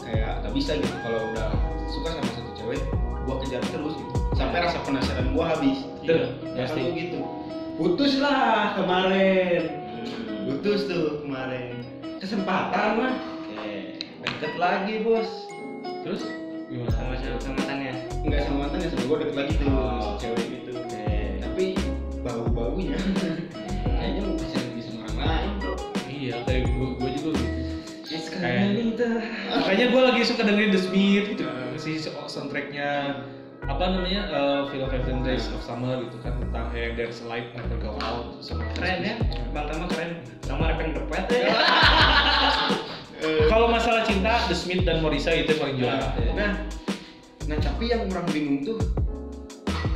kayak 0.00 0.40
gak 0.40 0.52
bisa 0.56 0.80
gitu. 0.80 0.96
Kalau 1.04 1.20
udah 1.36 1.52
suka 1.96 2.12
sama 2.12 2.30
cewek 2.66 2.82
gue 3.26 3.34
kejar 3.46 3.62
terus 3.70 3.94
gitu. 3.94 4.12
Sampai 4.34 4.58
rasa 4.58 4.82
penasaran 4.82 5.30
gue 5.30 5.44
habis. 5.46 5.78
Betul, 6.02 6.34
ya 6.58 6.66
pasti. 6.66 6.80
kan 6.82 6.98
gitu. 6.98 7.18
Putus 7.78 8.12
lah 8.18 8.74
kemarin. 8.74 9.62
Hmm. 9.86 10.50
putus 10.50 10.80
tuh 10.90 11.22
kemarin. 11.22 11.78
Kesempatan 12.18 12.88
mah. 12.98 13.14
Oke. 13.38 14.02
deket 14.18 14.52
lagi 14.58 14.94
bos. 15.06 15.30
Terus? 16.02 16.26
Gimana? 16.66 16.90
Sama 16.90 17.14
siapa? 17.22 17.38
Sama 17.38 17.54
mantannya? 17.62 17.94
nggak 18.26 18.40
sama 18.42 18.56
mantannya 18.66 18.88
sama 18.90 19.02
gue 19.06 19.16
deket 19.22 19.36
lagi 19.38 19.52
tuh. 19.62 19.66
Oh. 19.70 20.14
cewek 20.18 20.44
gitu. 20.50 20.70
Oke. 20.74 21.06
tapi 21.38 21.64
bau 22.26 22.42
baunya 22.50 22.98
kayaknya 23.86 24.20
mau 24.26 24.34
pacaran 24.34 24.66
lagi 24.74 24.82
sama 24.82 24.98
orang 25.06 25.18
lain 25.22 25.50
bro. 25.62 25.74
Iya 26.10 26.34
kayak 26.42 26.62
gue, 26.66 26.88
gue 26.98 27.10
juga 27.14 27.30
gitu. 27.38 27.62
Ya 28.06 28.18
Kayak- 28.42 28.74
makanya 29.54 29.86
gue 29.94 30.02
lagi 30.02 30.20
suka 30.26 30.42
dengerin 30.42 30.70
The 30.74 30.80
Smith 30.82 31.26
gitu 31.34 31.46
si 31.86 32.02
soundtracknya 32.02 33.22
apa 33.70 33.84
namanya 33.94 34.26
eh, 34.26 34.62
film 34.74 34.90
Fifteen 34.90 35.22
Days 35.22 35.46
of 35.54 35.62
Summer 35.62 36.02
gitu 36.02 36.18
kan 36.18 36.34
tentang 36.42 36.66
yang 36.74 36.98
a 36.98 37.06
Light 37.30 37.54
Never 37.54 37.78
Go 37.78 37.94
Out 38.02 38.42
sama 38.42 38.66
Keren 38.74 39.06
ya, 39.06 39.14
Bang 39.54 39.70
Tama 39.70 39.86
keren. 39.90 40.18
Nama 40.50 40.62
repeng 40.74 40.98
depet 40.98 41.26
ya. 41.30 41.46
kalau 43.50 43.70
masalah 43.70 44.02
cinta 44.02 44.42
The 44.50 44.56
Smith 44.58 44.82
dan 44.82 45.00
Morrissey 45.00 45.46
itu 45.46 45.56
paling 45.56 45.80
juara 45.80 46.12
nah 46.36 46.52
nah 47.46 47.58
tapi 47.62 47.88
yang 47.88 48.10
orang 48.10 48.26
bingung 48.34 48.66
tuh 48.66 48.78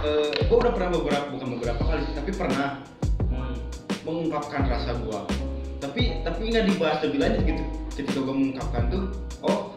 eh 0.01 0.33
gue 0.47 0.57
udah 0.57 0.73
pernah 0.73 0.91
beberapa 0.97 1.27
bukan 1.29 1.49
beberapa 1.59 1.83
kali 1.85 2.01
sih, 2.07 2.15
tapi 2.15 2.31
pernah 2.33 2.87
Hmm. 3.31 3.55
mengungkapkan 4.03 4.67
rasa 4.67 4.97
gue 4.97 5.21
tapi 5.79 6.25
tapi 6.27 6.51
nggak 6.51 6.67
dibahas 6.67 6.99
lebih 7.07 7.19
lanjut 7.23 7.43
gitu 7.47 7.63
ketika 7.95 8.19
gue 8.25 8.35
mengungkapkan 8.35 8.83
tuh 8.91 9.03
oh 9.45 9.77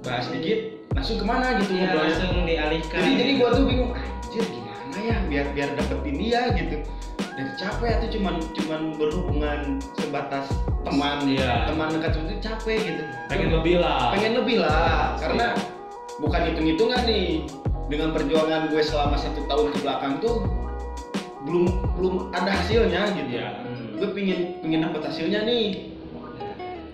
bahas 0.00 0.32
dikit 0.32 0.83
langsung 1.04 1.20
ke 1.20 1.28
mana 1.28 1.60
gitu 1.60 1.68
Iya, 1.68 1.84
ngobrolnya. 1.84 2.08
langsung 2.08 2.32
dialihkan. 2.48 2.96
jadi 2.96 3.12
jadi 3.12 3.32
gue 3.36 3.48
tuh 3.52 3.64
bingung 3.68 3.90
anjir 3.92 4.44
gimana 4.48 4.96
ya 4.96 5.16
biar 5.28 5.46
biar 5.52 5.68
dapetin 5.76 6.16
dia 6.16 6.40
gitu 6.56 6.76
dan 7.34 7.46
capek 7.60 7.92
tuh 8.00 8.08
cuman 8.08 8.34
cuman 8.56 8.80
berhubungan 8.96 9.58
sebatas 9.92 10.48
teman 10.80 11.28
Iya. 11.28 11.68
teman 11.68 11.92
dekat 11.92 12.16
itu 12.16 12.34
capek 12.40 12.78
gitu 12.80 13.02
pengen 13.28 13.48
lebih 13.52 13.84
lah 13.84 14.16
pengen 14.16 14.32
lebih 14.32 14.56
lah 14.64 15.12
karena 15.20 15.52
bukan 16.16 16.40
hitung 16.40 16.66
hitungan 16.66 17.00
nih 17.04 17.44
dengan 17.84 18.08
perjuangan 18.08 18.72
gue 18.72 18.80
selama 18.80 19.16
satu 19.20 19.44
tahun 19.44 19.66
ke 19.70 19.78
belakang 19.84 20.12
tuh 20.24 20.36
belum 21.44 21.64
belum 22.00 22.14
ada 22.32 22.48
hasilnya 22.48 23.12
gitu 23.12 23.28
Iya. 23.28 23.60
Hmm. 23.60 24.00
gue 24.00 24.08
pingin 24.16 24.56
pingin 24.64 24.80
dapat 24.80 25.12
hasilnya 25.12 25.44
nih 25.44 25.92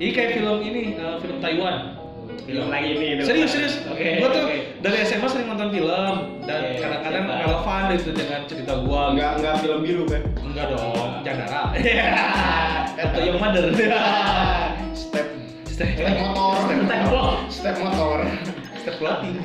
ini 0.02 0.11
kayak 0.11 0.34
film 0.34 0.58
ini 0.58 0.98
eh, 0.98 1.14
film 1.22 1.38
Taiwan 1.38 1.94
Film 2.41 2.66
lagi 2.66 2.91
nih. 2.93 3.11
film 3.14 3.26
serius 3.26 3.43
lagi. 3.43 3.53
serius? 3.53 3.74
Oke. 3.86 4.09
gue 4.16 4.28
tuh 4.28 4.43
oke. 4.43 4.57
dari 4.80 4.99
SMA 5.03 5.28
sering 5.28 5.47
nonton 5.47 5.68
film 5.70 6.14
dan 6.43 6.61
Oke, 6.62 6.78
kadang-kadang 6.78 7.24
siapa? 7.24 7.41
relevan 7.41 7.82
gitu 7.93 8.11
dengan 8.12 8.41
cerita 8.45 8.72
gue 8.76 9.03
nggak 9.12 9.32
nggak 9.38 9.55
film 9.61 9.78
biru 9.80 10.05
kan 10.05 10.22
enggak 10.41 10.66
dong 10.68 11.09
Jandara 11.20 11.62
Eh, 11.72 12.11
atau 13.05 13.20
yang 13.20 13.36
mother. 13.36 13.64
Step. 14.93 15.26
Step. 15.64 15.88
Step 15.95 16.16
motor. 16.18 16.57
Step 16.59 17.03
blok. 17.07 17.34
step 17.49 17.76
motor. 17.78 18.18
Step 18.76 18.97
clothing 18.97 19.36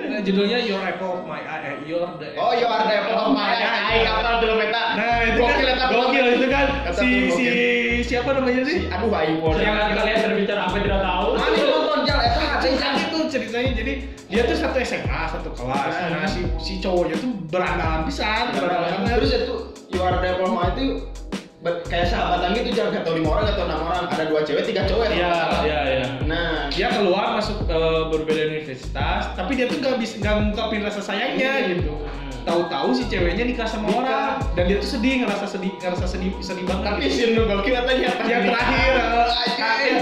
nah, 0.00 0.20
judulnya 0.22 0.58
Your 0.58 0.80
Apple 0.80 1.12
of 1.14 1.22
My 1.22 1.36
Eye. 1.38 1.68
Eh, 1.68 1.74
Your 1.84 2.08
the 2.16 2.32
oh 2.34 2.50
yo 2.50 2.64
ada 2.66 3.04
apa 3.04 3.28
my 3.28 3.52
eye. 3.52 4.00
Apa 4.02 4.40
dulu 4.40 4.56
meta 4.56 4.82
nah 4.96 5.20
itu 5.22 5.40
kan 5.40 5.56
Gokil, 5.88 6.26
itu 6.34 6.46
kan. 6.48 6.66
Si 6.90 7.08
si 7.30 7.46
siapa 8.02 8.32
namanya 8.32 8.64
sih? 8.64 8.88
Aduh 8.88 9.08
iPhone 9.10 9.56
Jangan 9.56 9.92
kalian 9.94 10.18
berbicara 10.24 10.60
apa 10.64 10.74
yang 10.74 10.84
tidak 10.84 11.00
tahu. 11.02 11.28
Jal 12.06 12.20
eta 12.20 12.46
cerita 12.62 12.86
itu 12.98 13.18
ceritanya. 13.30 13.70
Jadi 13.74 13.92
dia 14.28 14.42
tuh 14.44 14.56
satu 14.58 14.76
SMA 14.84 15.20
satu 15.32 15.50
kelas. 15.56 15.92
Nah 16.12 16.26
si 16.28 16.40
si 16.60 16.72
cowoknya 16.78 17.16
tuh 17.18 17.32
berandalan 17.48 18.04
pisan 18.04 18.52
berandalan 18.52 19.08
terus 19.08 19.32
itu 19.32 19.56
you 19.88 20.00
are 20.04 20.20
the 20.20 20.36
Palma 20.36 20.76
itu 20.76 21.08
be- 21.58 21.82
kayak 21.84 22.06
sahabatan 22.06 22.54
gitu 22.54 22.70
jangan 22.72 22.90
gak 22.94 23.04
tau 23.04 23.14
lima 23.14 23.28
orang 23.30 23.46
atau 23.48 23.64
enam 23.66 23.80
orang. 23.82 24.04
Ada 24.08 24.24
dua 24.26 24.40
cewek 24.42 24.64
tiga 24.64 24.82
cowok 24.84 25.06
iya 25.10 25.32
iya 25.62 25.78
iya. 25.84 26.06
Nah. 26.24 26.70
Dia 26.70 26.88
keluar 26.90 27.34
masuk 27.34 27.64
eh, 27.64 28.02
berbeda 28.08 28.42
universitas 28.48 29.22
tapi 29.34 29.52
dia 29.54 29.66
tuh 29.66 29.78
nggak 29.78 29.96
bisa 29.96 30.14
nggak 30.18 30.34
ngungkapin 30.38 30.80
rasa 30.82 31.00
sayangnya 31.00 31.52
gitu. 31.68 31.92
Tahu-tahu 32.42 32.96
si 32.96 33.04
ceweknya 33.06 33.44
nikah 33.44 33.68
sama 33.68 33.92
Nikah. 33.92 34.00
orang 34.00 34.32
dan 34.56 34.64
dia 34.64 34.76
tuh 34.80 34.88
sedih 34.88 35.20
ngerasa 35.20 35.44
sedih 35.44 35.72
ngerasa 35.76 36.06
sedih 36.08 36.32
sedih 36.40 36.64
banget. 36.64 36.84
Tapi 36.86 37.02
si 37.06 37.22
gokil 37.36 37.72
katanya 37.76 38.08
yang 38.24 38.42
terakhir. 38.46 38.92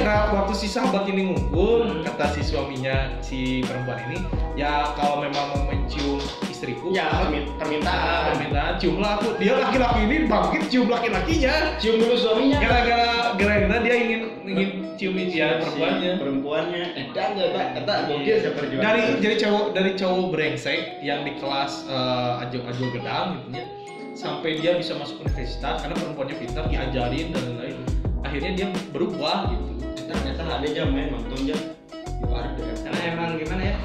Nah, 0.06 0.30
waktu 0.30 0.54
si 0.54 0.70
sahabat 0.70 1.10
ini 1.10 1.26
ngumpul 1.26 1.82
Hmm. 1.90 2.02
kata 2.06 2.38
si 2.38 2.46
suaminya 2.46 3.18
si 3.18 3.66
perempuan 3.66 3.98
ini 4.06 4.22
ya 4.54 4.94
kalau 4.94 5.18
memang 5.18 5.50
mau 5.50 5.62
mencium 5.66 6.22
istriku 6.56 6.88
Ya, 6.88 7.04
permin- 7.12 7.52
permintaan. 7.60 8.32
permintaan 8.32 8.72
ciumlah 8.80 9.10
aku 9.20 9.28
dia 9.36 9.54
laki-laki 9.54 10.00
ini 10.02 10.16
bangkit 10.24 10.62
cium 10.72 10.88
laki-lakinya 10.88 11.54
Cium 11.76 12.00
dulu 12.00 12.16
suaminya. 12.16 12.56
gara-gara 12.58 13.08
gara-gara 13.36 13.76
dia 13.84 13.94
ingin 14.00 14.20
ingin 14.48 14.68
cium 14.96 15.12
ya 15.20 15.60
perempuannya 15.60 16.12
Perempuannya. 16.16 16.84
Eta 16.96 17.22
eta 17.36 17.62
eta 17.76 17.94
gokil 18.08 18.36
sih 18.40 18.52
perjuangan. 18.56 18.80
dari 18.82 19.02
jadi 19.20 19.36
cowok 19.44 19.64
dari 19.76 19.90
cowok 19.92 20.26
brengsek 20.32 20.80
yang 21.04 21.20
di 21.22 21.36
kelas 21.36 21.84
eh, 21.84 22.42
ajo-ajo 22.42 22.84
gedang 22.96 23.26
gitu 23.44 23.60
ya 23.60 23.66
sampai 24.16 24.56
dia 24.56 24.72
bisa 24.80 24.96
masuk 24.96 25.20
universitas 25.20 25.76
karena 25.76 25.92
perempuannya 25.92 26.36
pintar 26.40 26.64
diajarin 26.66 27.36
dan 27.36 27.42
lain-lain 27.52 27.76
akhirnya 28.24 28.50
dia 28.56 28.66
berubah 28.88 29.52
gitu 29.52 29.64
eta 30.08 30.42
ada 30.42 30.68
jam 30.72 30.88
main 30.88 31.12
nonton 31.12 31.44
jam. 31.44 31.60
Di 32.16 32.24
ada. 32.32 32.48
karena 32.80 32.98
emang 33.12 33.28
gimana 33.36 33.62
ya 33.62 33.76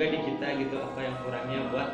juga 0.00 0.16
di 0.16 0.20
kita 0.24 0.46
gitu 0.56 0.76
apa 0.80 0.98
yang 1.04 1.14
kurangnya 1.20 1.60
buat 1.68 1.88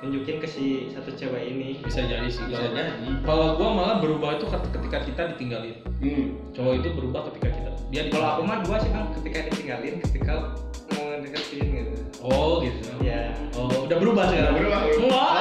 nunjukin 0.00 0.40
ke 0.40 0.48
si 0.48 0.64
satu 0.88 1.12
cewek 1.12 1.44
ini. 1.44 1.76
Bisa 1.84 2.00
jadi 2.00 2.24
sih 2.24 2.40
Bisa 2.48 2.56
kalau- 2.56 2.72
jadi. 2.72 3.20
kalau 3.20 3.46
gua 3.60 3.68
malah 3.68 3.96
berubah 4.00 4.40
itu 4.40 4.48
ketika 4.48 4.98
kita 5.04 5.22
ditinggalin. 5.36 5.76
Hmm. 6.00 6.32
cowok 6.56 6.72
itu 6.80 6.88
berubah 6.96 7.20
ketika 7.28 7.52
kita 7.52 7.70
dia 7.92 8.08
kalau 8.08 8.26
aku 8.32 8.42
mah 8.48 8.64
dua 8.64 8.80
sih 8.80 8.88
bang 8.88 9.12
ketika 9.12 9.38
ditinggalin 9.52 9.94
ketika 10.00 10.56
mau 10.88 11.12
deketin 11.20 11.66
gitu. 11.76 11.92
Oh 12.24 12.64
gitu. 12.64 12.80
Ya 13.04 13.36
oh 13.52 13.68
udah 13.84 13.96
berubah 14.00 14.24
sekarang? 14.32 14.56
Udah 14.56 14.60
berubah, 14.64 14.80
berubah. 14.88 15.12
wah. 15.12 15.36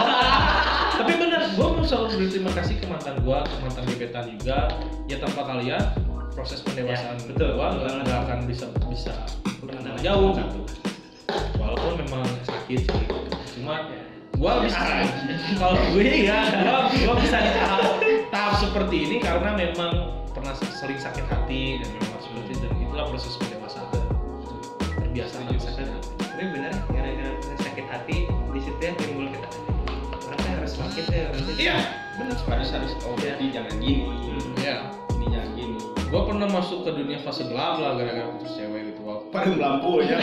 Tapi 0.99 1.11
benar 1.15 1.41
gue 1.55 1.67
mau 1.71 1.79
selalu 1.79 2.19
berterima 2.19 2.51
kasih 2.51 2.75
ke 2.75 2.85
mantan 2.91 3.15
gue 3.23 3.37
ke 3.39 3.55
mantan 3.63 3.83
gebetan 3.87 4.25
juga. 4.35 4.67
Ya 5.07 5.23
tanpa 5.23 5.47
kalian 5.47 5.83
proses 6.35 6.59
pendewasaan 6.59 7.15
Ya, 7.15 7.23
betul. 7.31 7.49
gue 7.55 7.67
Betul 7.79 7.95
nggak 8.03 8.19
akan 8.27 8.39
bisa 8.43 8.65
bisa 8.91 9.15
jauh 10.03 10.35
gitu 10.35 10.88
walaupun 11.69 12.01
memang 12.01 12.25
sakit 12.49 12.81
sih. 12.81 13.05
Cuma 13.61 13.85
gue 14.33 14.53
bisa 14.65 14.81
kalau 15.61 15.77
gue 15.93 16.25
ya 16.25 16.39
gue 16.89 17.15
bisa 17.21 17.37
di 17.37 17.51
tahap, 17.53 18.01
tahap 18.33 18.53
seperti 18.57 18.95
ini 19.05 19.15
karena 19.21 19.53
memang 19.53 20.25
pernah 20.33 20.57
sering 20.57 20.97
sakit 20.97 21.29
hati 21.29 21.77
dan 21.77 21.89
memang 21.93 22.19
seperti 22.25 22.57
itu 22.57 22.65
dan 22.65 22.71
itulah 22.81 23.05
proses 23.13 23.33
pendewasaan. 23.37 24.01
Terbiasa 24.97 25.37
hati. 25.45 25.55
Tapi 26.17 26.43
bener 26.55 26.73
gara-gara 26.89 27.31
sakit 27.61 27.85
hati 27.85 28.17
di 28.25 28.59
situ 28.65 28.79
ya 28.81 28.91
timbul 28.97 29.29
kita. 29.29 29.49
Orang 30.25 30.39
teh 30.41 30.51
harus 30.57 30.73
sakit 30.73 31.05
ya 31.13 31.29
orang 31.29 31.43
teh 31.45 31.55
iya 31.61 31.77
benar 32.17 32.35
Harus 32.49 32.69
harus 32.73 32.91
oh 33.05 33.13
berarti 33.13 33.45
jangan 33.53 33.75
gini. 33.77 34.09
Pernah 36.39 36.55
masuk 36.55 36.87
ke 36.87 36.95
dunia 36.95 37.19
fase 37.19 37.43
gelap 37.51 37.83
lah 37.83 37.99
gara-gara 37.99 38.31
putus 38.31 38.55
cewek 38.55 38.95
gitu 38.95 39.03
wow. 39.03 39.19
Padam 39.27 39.59
lampu 39.59 39.99
ya. 40.07 40.15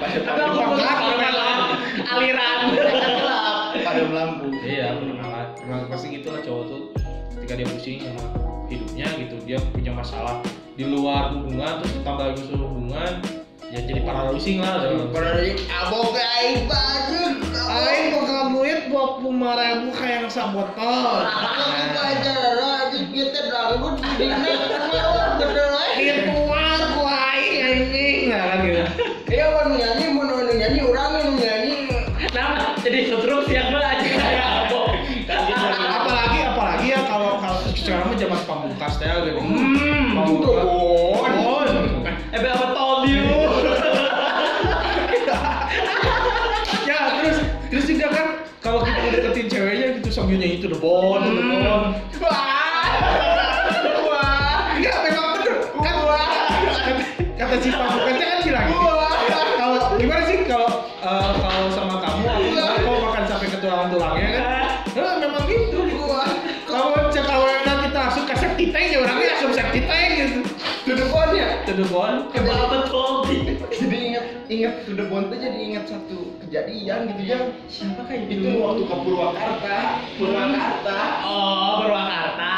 Aku 0.00 0.24
lampu. 0.24 0.80
pernah 0.80 1.76
aliran 2.08 2.60
gelap. 2.72 3.76
Padam 3.84 4.10
lampu. 4.16 4.48
Iya, 4.64 4.96
pernah 4.96 5.52
pernah 5.52 5.78
pasti 5.92 6.08
gitu 6.08 6.32
lah 6.32 6.40
cowok 6.40 6.64
tuh 6.72 6.80
ketika 7.36 7.52
dia 7.60 7.68
pusing 7.68 8.00
sama 8.00 8.24
hidupnya 8.72 9.06
gitu, 9.20 9.36
dia 9.44 9.58
punya 9.76 9.92
masalah 9.92 10.40
di 10.72 10.88
luar 10.88 11.36
hubungan 11.36 11.84
terus 11.84 12.00
ditambah 12.00 12.24
lagi 12.32 12.38
masuk 12.48 12.56
hubungan, 12.56 13.12
ya 13.68 13.78
jadi 13.84 14.00
paralysing 14.08 14.56
lah. 14.64 14.88
Di 14.88 15.52
abok 15.68 16.16
aing 16.16 16.64
baju. 16.64 17.22
Aing 17.52 18.06
bakal 18.16 18.42
duit 18.56 18.88
dua 18.88 19.20
puluh 19.20 19.36
lima 19.36 19.52
ribu 19.60 19.92
kayak 20.00 20.24
yang 20.24 20.32
sabotol. 20.32 21.28
Aku 21.28 21.92
pacar 21.92 22.81
aja 23.12 23.28
kita 23.28 23.40
dangdut 23.52 23.96
di 24.16 24.26
mewah 24.32 25.36
bener 25.36 25.68
Itu 25.92 26.32
aku 26.48 27.02
aing 27.04 27.60
anjing, 27.60 28.18
nah 28.32 28.42
kan 28.48 28.58
gitu. 28.64 28.82
Iya 29.28 29.46
kan 29.52 29.66
nyanyi 29.76 30.04
mau 30.16 30.24
nyanyi 30.40 30.80
orang 30.80 31.12
yang 31.20 31.32
nyanyi. 31.36 31.76
nah 32.32 32.72
jadi 32.80 33.12
setruk 33.12 33.44
siang 33.44 33.76
mah 33.76 33.84
aja 33.84 34.08
kayak 34.08 34.46
apa 34.64 34.80
apalagi 36.00 36.38
apalagi 36.40 36.86
ya 36.96 37.00
kalau 37.04 37.36
kalau 37.36 37.60
sekarang 37.76 38.08
mah 38.08 38.16
zaman 38.16 38.40
pamungkas 38.48 38.94
teh 38.96 39.08
gitu. 39.28 39.40
Hmm, 39.44 40.16
Pamungkas. 40.16 40.64
Bon. 40.64 41.32
Bon. 41.36 41.68
eh 42.32 42.40
apa 42.40 42.66
told 42.72 43.04
you 43.12 43.20
ya 46.88 46.98
terus 47.20 47.38
terus 47.68 47.84
juga 47.84 48.06
kan 48.08 48.26
kalau 48.64 48.80
kita 48.80 48.98
udah 49.04 49.20
deketin 49.20 49.46
ceweknya 49.52 49.86
gitu 50.00 50.08
itu 50.40 50.66
the 50.72 50.78
bone, 50.80 51.20
to 51.20 51.30
the 51.36 51.44
Hmm. 51.44 52.41
Kata 57.52 57.60
si 57.60 57.68
pamukasnya 57.68 58.26
kan 58.32 58.40
bilang 58.48 58.66
gitu. 58.72 58.88
Kalau 59.60 59.76
gimana 60.00 60.22
sih 60.24 60.36
kalau 60.48 60.88
eh, 61.04 61.32
kalau 61.36 61.68
sama 61.68 62.00
kamu 62.00 62.24
aku 62.32 62.80
kau 62.80 62.96
makan 63.04 63.24
sampai 63.28 63.46
ke 63.52 63.58
tulang-tulangnya 63.60 64.28
kan? 64.32 64.44
Nah, 64.96 65.14
memang 65.20 65.44
gitu. 65.44 65.80
Kalau 66.64 66.96
cek 67.12 67.24
kalau 67.28 67.44
nanti 67.44 67.92
kita 67.92 67.98
langsung 68.08 68.24
ke 68.24 68.34
septic 68.40 68.68
tank 68.72 68.88
ya 68.88 69.04
orangnya 69.04 69.36
langsung 69.36 69.52
septic 69.52 69.84
tank 69.84 70.10
gitu. 70.16 70.40
To 70.88 70.92
the 70.96 71.06
bone 71.12 71.32
ya. 71.36 71.48
To 71.68 71.72
the 71.76 71.84
bone. 71.92 72.16
Ingat 74.62 74.86
bone 75.10 75.26
tuh 75.26 75.38
jadi 75.42 75.58
ingat 75.58 75.84
satu 75.90 76.38
kejadian 76.46 77.10
gitu 77.10 77.22
ya. 77.26 77.38
siapa 77.66 78.06
kayak 78.06 78.30
Itu 78.30 78.62
waktu 78.62 78.82
ke 78.86 78.94
Purwakarta. 78.94 79.78
Purwakarta. 80.14 80.98
oh 81.26 81.82
Purwakarta 81.82 82.54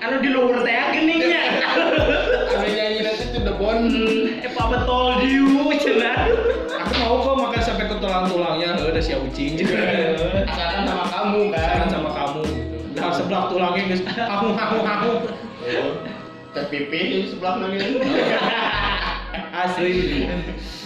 anu 0.00 0.16
di 0.22 0.30
luar 0.30 0.62
teh 0.62 0.78
geningnya 0.94 1.42
Ada 2.54 2.68
nyanyi 2.70 2.98
nanti 3.02 3.38
the 3.42 3.54
bone. 3.58 3.90
Hmm, 3.90 4.46
eh 4.46 4.52
apa 4.54 4.76
told 4.86 5.26
you 5.26 5.74
cenah 5.74 6.30
Aku 6.70 6.92
mau 7.02 7.18
kok 7.18 7.34
makan 7.34 7.60
sampai 7.66 7.84
ke 7.90 7.96
tulang-tulangnya, 7.98 8.78
eh, 8.78 8.88
ada 8.94 9.00
si 9.02 9.12
ucing 9.12 9.52
gitu. 9.58 9.74
Asalkan 10.46 10.86
sama 10.86 11.04
kamu 11.10 11.40
kan. 11.50 11.86
Sama 11.90 12.10
kamu 12.14 12.40
gitu. 12.46 12.76
Nah, 12.94 13.10
sebelah 13.12 13.44
tulangnya 13.50 13.82
guys, 13.90 14.02
aku 14.06 14.46
aku 14.54 14.76
aku. 14.86 15.10
Oh. 15.66 15.92
Pipi 16.70 17.30
sebelah 17.30 17.58
ini? 17.68 18.00
Asli. 19.60 20.24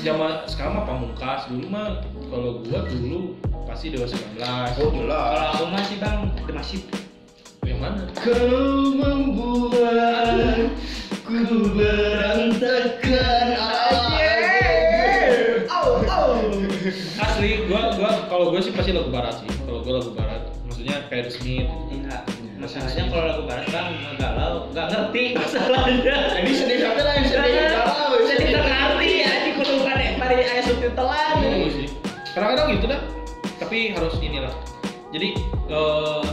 Zaman 0.03 0.51
sekarang 0.51 0.83
mah 0.83 0.85
pamungkas 0.85 1.47
dulu 1.47 1.67
mah 1.71 2.03
kalau 2.27 2.59
gua 2.67 2.83
dulu 2.91 3.39
pasti 3.71 3.95
dewa 3.95 4.03
19. 4.03 4.83
Oh 4.83 4.91
jelas. 4.91 5.31
kalau 5.31 5.47
aku 5.55 5.65
masih 5.71 5.97
bang 6.03 6.19
masih 6.51 6.81
Yang 7.63 7.79
mana? 7.79 8.03
Kau 8.19 8.93
membuat 8.99 10.75
ku 11.23 11.39
berantakan 11.73 13.47
Oh, 15.71 16.03
oh. 16.03 16.37
Asli, 17.23 17.71
gua 17.71 17.95
gua 17.95 18.27
kalau 18.27 18.51
gua 18.51 18.59
sih 18.59 18.75
pasti 18.75 18.91
lagu 18.91 19.15
barat 19.15 19.39
sih. 19.39 19.49
Kalau 19.65 19.87
gua 19.87 20.03
lagu 20.03 20.11
barat, 20.19 20.51
maksudnya 20.67 21.07
kayak 21.07 21.31
The 21.31 21.33
Smith. 21.39 21.71
Iya. 21.95 22.34
Masalahnya 22.65 23.03
kalau 23.13 23.25
lagu 23.29 23.43
barat 23.45 23.67
bang 23.69 23.89
galau, 24.17 24.55
nggak 24.73 24.87
ngerti 24.89 25.23
masalahnya. 25.37 26.17
Jadi 26.33 26.53
sedih 26.57 26.79
sampai 26.81 27.05
lain 27.05 27.25
sedih 27.29 27.53
galau. 27.69 28.17
Jadi 28.25 28.45
nggak 28.57 28.65
ngerti 28.65 29.09
ya, 29.21 29.33
di 29.45 29.51
kudu 29.53 29.75
pada 29.85 30.05
pada 30.17 30.35
ayah 30.41 30.65
subtitelan. 30.65 31.35
Iya 31.45 31.69
sih. 31.77 31.89
Kadang-kadang 32.33 32.67
gitu 32.81 32.87
dah. 32.89 33.01
Tapi 33.61 33.79
harus 33.93 34.17
inilah. 34.25 34.55
Jadi 35.13 35.29
eh 35.69 36.25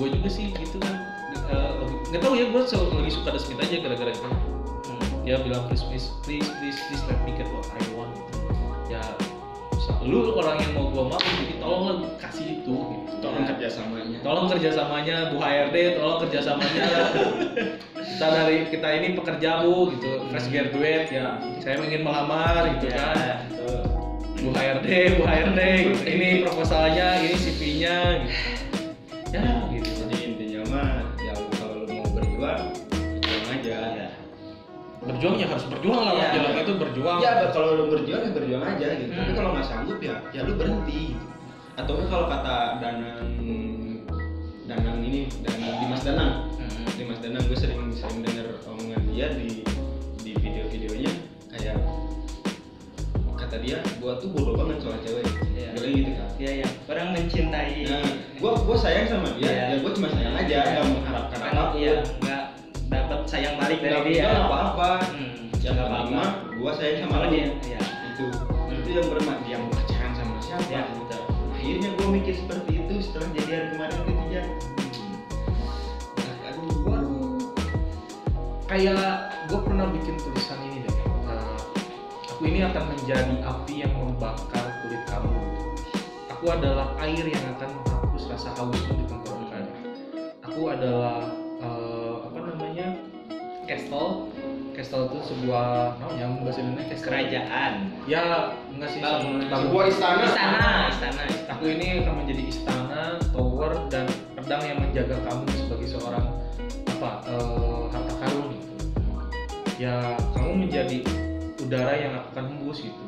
gua 0.00 0.08
juga 0.08 0.28
sih 0.32 0.56
gitu 0.56 0.80
kan. 0.80 1.04
Eh, 1.52 1.72
nggak 2.08 2.20
tahu 2.24 2.32
ya, 2.32 2.48
gua 2.48 2.64
selalu 2.64 3.04
lagi 3.04 3.12
suka 3.12 3.28
The 3.36 3.40
Smith 3.44 3.60
aja 3.60 3.76
gara-gara 3.84 4.12
itu. 4.16 4.30
dia 5.24 5.40
bilang 5.40 5.64
please 5.72 5.80
please 5.88 6.12
please 6.20 6.44
please 6.60 6.76
please 6.84 7.00
let 7.08 7.16
me 7.24 7.32
get 7.32 7.48
what 7.48 7.64
I 7.72 7.80
want 7.96 8.12
gitu. 8.12 8.44
ya 8.92 9.00
lu 10.04 10.36
orang 10.36 10.60
yang 10.60 10.72
mau 10.76 10.92
gua 10.92 11.04
mau 11.16 11.20
jadi 11.20 11.54
tolonglah 11.56 11.96
kasih 12.20 12.60
itu 12.60 12.76
gitu. 12.76 13.12
Tolong 13.24 13.44
kerjasamanya. 13.48 14.18
tolong 14.20 14.46
kerjasamanya 14.52 15.16
Bu 15.32 15.36
HRD 15.40 15.76
tolong 15.96 16.18
kerjasamanya. 16.28 16.88
Kita 18.04 18.26
dari 18.28 18.56
kita 18.68 18.88
ini 19.00 19.08
pekerja 19.16 19.64
bu 19.64 19.88
gitu. 19.96 20.28
Fresh 20.28 20.48
graduate 20.52 21.08
ya. 21.08 21.40
Saya 21.64 21.80
ingin 21.80 22.04
melamar 22.04 22.68
gitu 22.76 22.92
kan. 22.92 23.16
Ya, 23.16 23.36
betul. 23.48 23.80
Bu 24.44 24.50
HRD 24.52 24.88
Bu 25.16 25.22
HRD 25.24 25.60
gitu. 25.88 26.00
ini 26.04 26.28
proposalnya 26.44 27.24
ini 27.24 27.36
CV-nya 27.40 27.96
gitu. 28.28 28.36
Ya 29.34 29.73
berjuang 35.04 35.36
ya 35.36 35.46
harus 35.46 35.66
berjuang 35.68 36.00
lah 36.00 36.12
Iya. 36.14 36.26
jalan 36.34 36.52
itu 36.58 36.72
berjuang 36.74 37.18
Ya 37.18 37.30
kalau 37.48 37.68
lu 37.74 37.84
berjuang 37.88 38.20
ya 38.20 38.30
berjuang 38.32 38.62
aja 38.62 38.86
gitu. 38.96 39.10
Tapi 39.10 39.30
Hmm. 39.30 39.36
kalau 39.36 39.50
nggak 39.52 39.66
sanggup 39.66 39.98
ya 40.00 40.14
ya 40.30 40.40
lu 40.42 40.52
berhenti. 40.54 41.12
Gitu. 41.12 41.26
Atau 41.74 41.94
kalau 42.06 42.26
kata 42.26 42.78
Danang 42.78 43.28
Danang 44.64 44.96
ini 44.98 45.28
Danang 45.40 45.76
Dimas 45.78 46.02
Danang 46.02 46.32
Hmm. 46.56 46.86
Dimas 46.96 47.18
Danang 47.18 47.44
gue 47.44 47.54
sering 47.54 47.80
sering 47.90 48.20
dengar 48.20 48.46
omongan 48.64 49.02
dia 49.06 49.26
di 49.30 49.60
di 50.20 50.32
video-videonya 50.34 51.12
kayak 51.50 51.76
kata 53.34 53.56
dia 53.60 53.76
gua 53.98 54.16
tuh 54.16 54.32
bodoh 54.32 54.56
banget 54.56 54.80
soal 54.80 54.96
cewek 55.00 55.26
Iya. 55.52 55.68
bilang 55.74 55.92
gitu 55.92 56.10
kan 56.12 56.28
Iya 56.34 56.50
ya, 56.64 56.68
orang 56.88 57.08
mencintai. 57.12 57.74
nah 57.84 58.02
gua 58.40 58.52
gua 58.56 58.74
sayang 58.74 59.06
sama 59.06 59.28
dia 59.36 59.46
Iya. 59.46 59.64
ya 59.68 59.76
gua 59.78 59.90
cuma 59.92 60.08
sayang 60.08 60.34
aja 60.34 60.48
Iya. 60.54 60.62
nggak 60.72 60.86
mengharapkan 60.88 61.38
Kan, 61.38 61.52
Iya, 61.74 61.92
dapat 62.00 62.14
sayang 63.34 63.58
balik 63.58 63.78
dari 63.82 64.14
dia. 64.14 64.30
nggak 64.30 64.46
apa-apa. 64.46 64.90
Hmm, 65.10 65.50
yang 65.58 65.74
nggak 65.74 65.88
penting 65.90 66.14
apa-apa. 66.14 66.14
mah 66.14 66.30
gua 66.54 66.72
sayang 66.78 66.98
sama 67.02 67.16
lu. 67.18 67.28
dia. 67.34 67.46
Iya. 67.66 67.80
itu. 68.14 68.26
Itu 68.70 68.88
yang 68.94 69.06
bermak 69.10 69.38
yang 69.50 69.62
pacaran 69.74 70.12
sama 70.14 70.34
siapa 70.38 70.62
Iya, 70.70 70.82
betul. 70.94 71.22
akhirnya 71.50 71.88
gua 71.98 72.08
mikir 72.14 72.34
seperti 72.38 72.70
itu 72.78 72.94
setelah 73.02 73.28
jadian 73.34 73.64
kemarin 73.74 73.98
ketiga. 74.06 74.42
Aduh 76.46 76.78
waduh. 76.86 77.34
Kayak 78.70 79.06
gue 79.50 79.60
pernah 79.60 79.86
bikin 79.92 80.14
tulisan 80.18 80.58
ini 80.66 80.86
deh. 80.86 80.94
Nah, 81.26 81.58
aku 82.30 82.42
ini 82.46 82.64
akan 82.64 82.84
menjadi 82.90 83.34
api 83.44 83.74
yang 83.82 83.92
membakar 83.98 84.66
kulit 84.82 85.02
kamu. 85.10 85.42
Aku 86.38 86.44
adalah 86.54 86.94
air 87.02 87.22
yang 87.22 87.44
akan 87.58 87.70
menghapus 87.82 88.22
rasa 88.30 88.50
hausmu 88.56 88.94
di 88.94 89.04
tenggorokan 89.10 89.64
aku 90.44 90.70
adalah 90.70 91.24
apa 91.26 91.43
castle 93.64 94.28
castle 94.74 95.06
itu 95.06 95.18
sebuah 95.30 95.96
namanya 96.02 96.26
bahasa 96.42 96.58
Indonesia 96.66 96.88
castle 96.98 97.06
Kerajaan. 97.06 97.72
ya 98.10 98.22
enggak 98.74 98.88
sih 98.90 99.00
bangunan. 99.00 99.46
sebuah 99.46 99.84
istana 99.86 100.22
Istana, 100.26 100.68
istana. 100.90 101.22
Aku 101.54 101.64
ini 101.70 102.02
akan 102.02 102.14
menjadi 102.26 102.42
istana, 102.50 103.02
tower, 103.30 103.72
dan 103.86 104.10
pedang 104.34 104.62
yang 104.66 104.78
menjaga 104.82 105.16
kamu 105.22 105.46
sebagai 105.54 105.88
seorang 105.94 106.26
apa 106.90 107.10
eh, 107.30 107.82
harta 107.94 108.14
karun 108.18 108.46
gitu. 108.50 108.72
Ya 109.78 110.18
kamu 110.34 110.66
menjadi 110.66 110.98
udara 111.62 111.94
yang 111.94 112.14
akan 112.34 112.44
hembus 112.50 112.82
gitu, 112.82 113.02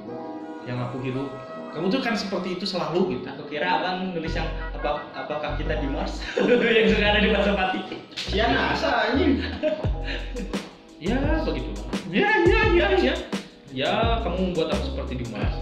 yang 0.64 0.78
aku 0.78 1.02
hirup. 1.02 1.28
Kamu 1.76 1.92
tuh 1.92 2.00
kan 2.00 2.16
seperti 2.16 2.56
itu 2.56 2.64
selalu 2.64 3.20
gitu. 3.20 3.28
Aku 3.36 3.44
kira 3.52 3.68
abang 3.68 4.16
nulis 4.16 4.32
yang 4.32 4.48
apa 4.72 5.12
apakah 5.12 5.60
kita 5.60 5.76
di 5.76 5.84
Mars 5.92 6.24
yang 6.40 6.88
sudah 6.88 7.08
ada 7.12 7.20
di 7.20 7.28
Pasopati. 7.36 7.80
Sia 8.16 8.48
nasa 8.48 9.12
anjing 9.12 9.44
Ya 10.96 11.20
begitulah. 11.44 11.92
Ya 12.08 12.32
ya 12.48 12.60
ya 12.72 12.88
ya. 12.96 13.14
Ya 13.76 13.92
kamu 14.24 14.56
membuat 14.56 14.72
aku 14.72 14.96
seperti 14.96 15.20
di 15.20 15.26
Mars. 15.28 15.52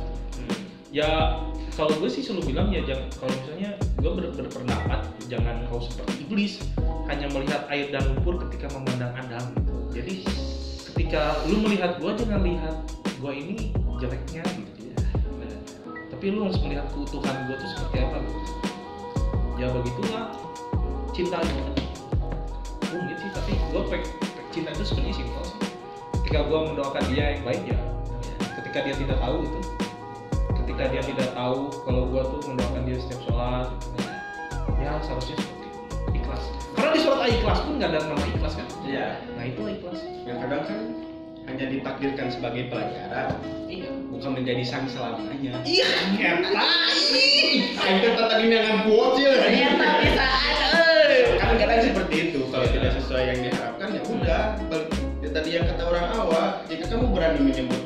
Ya 0.95 1.43
kalau 1.75 1.91
gue 1.99 2.07
sih 2.07 2.23
selalu 2.23 2.55
bilang 2.55 2.71
ya 2.71 2.87
jangan 2.87 3.11
kalau 3.19 3.35
misalnya 3.35 3.71
gue 3.99 4.11
ber, 4.15 4.25
berpendapat 4.39 5.01
jangan 5.27 5.67
kau 5.67 5.83
seperti 5.83 6.31
iblis 6.31 6.63
hanya 7.11 7.27
melihat 7.35 7.67
air 7.75 7.91
dan 7.91 8.07
lumpur 8.15 8.39
ketika 8.47 8.71
memandang 8.71 9.11
Adam 9.19 9.51
gitu. 9.59 9.75
Jadi 9.91 10.15
ketika 10.95 11.43
lu 11.51 11.59
melihat 11.67 11.99
gue 11.99 12.13
jangan 12.15 12.47
lihat 12.47 12.87
gue 13.19 13.33
ini 13.35 13.75
jeleknya 13.99 14.47
gitu 14.47 14.71
ya. 14.71 14.74
Tapi 16.25 16.41
lu 16.41 16.49
harus 16.49 16.57
melihat 16.65 16.89
keutuhan 16.89 17.37
gue 17.45 17.57
tuh 17.61 17.69
seperti 17.69 17.97
apa 18.01 18.17
gitu. 18.25 18.41
Ya 19.61 19.69
begitulah 19.69 20.25
cinta 21.13 21.37
gitu. 21.45 21.73
Rumit 22.97 23.17
sih 23.21 23.29
tapi 23.37 23.53
gue 23.61 23.83
cinta 24.49 24.73
itu 24.73 24.85
sebenarnya 24.89 25.21
simpel 25.21 25.45
sih. 25.45 25.59
Ketika 26.25 26.49
gue 26.49 26.59
mendoakan 26.73 27.05
dia 27.13 27.37
yang 27.37 27.45
baik 27.45 27.69
ya 27.69 27.77
ketika 28.75 28.91
dia 28.91 29.07
tidak 29.07 29.19
tahu 29.23 29.37
itu 29.45 29.61
ketika 30.51 30.83
dia 30.91 31.03
tidak 31.07 31.29
tahu 31.31 31.71
kalau 31.87 32.03
gua 32.11 32.23
tuh 32.27 32.41
mendoakan 32.51 32.83
dia 32.83 32.99
setiap 32.99 33.21
sholat 33.23 33.71
gitu. 33.71 34.03
ya 34.83 34.99
seharusnya 34.99 35.37
seperti 35.39 35.69
ikhlas 36.19 36.43
karena 36.75 36.91
di 36.91 37.01
surat 37.07 37.23
ikhlas 37.31 37.59
pun 37.63 37.73
nggak 37.79 37.91
ada 37.95 38.01
nama 38.03 38.25
ikhlas 38.35 38.55
kan 38.59 38.67
Iya. 38.83 39.09
nah 39.39 39.45
itu 39.47 39.63
ikhlas 39.79 40.01
yang 40.27 40.39
kadang 40.43 40.63
kan 40.67 40.81
hanya 41.45 41.65
ditakdirkan 41.69 42.29
sebagai 42.33 42.73
pelajaran 42.73 43.37
iya. 43.69 43.89
bukan 44.09 44.41
menjadi 44.41 44.63
sang 44.65 44.89
selamanya. 44.89 45.61
Iya 45.65 45.89
kata 46.41 46.49
ah 46.57 46.89
itu 47.85 48.09
tadi 48.17 48.45
dengan 48.49 48.77
bocil 48.89 49.33
Ternyata 49.37 49.89
bisa 50.01 50.27
kan 51.37 51.55
kadang 51.61 51.81
seperti 51.85 52.15
itu. 52.31 52.41
Kalau 52.49 52.65
Iya. 52.65 52.73
tidak 52.81 52.91
sesuai 53.01 53.23
yang 53.29 53.39
diharapkan 53.45 53.89
ya 53.93 54.03
udah. 54.09 54.45
Ya 55.21 55.29
tadi 55.33 55.49
yang 55.57 55.65
kata 55.69 55.83
orang 55.85 56.07
awal 56.17 56.47
jika 56.69 56.85
kamu 56.89 57.07
berani 57.13 57.41
menyebut 57.41 57.83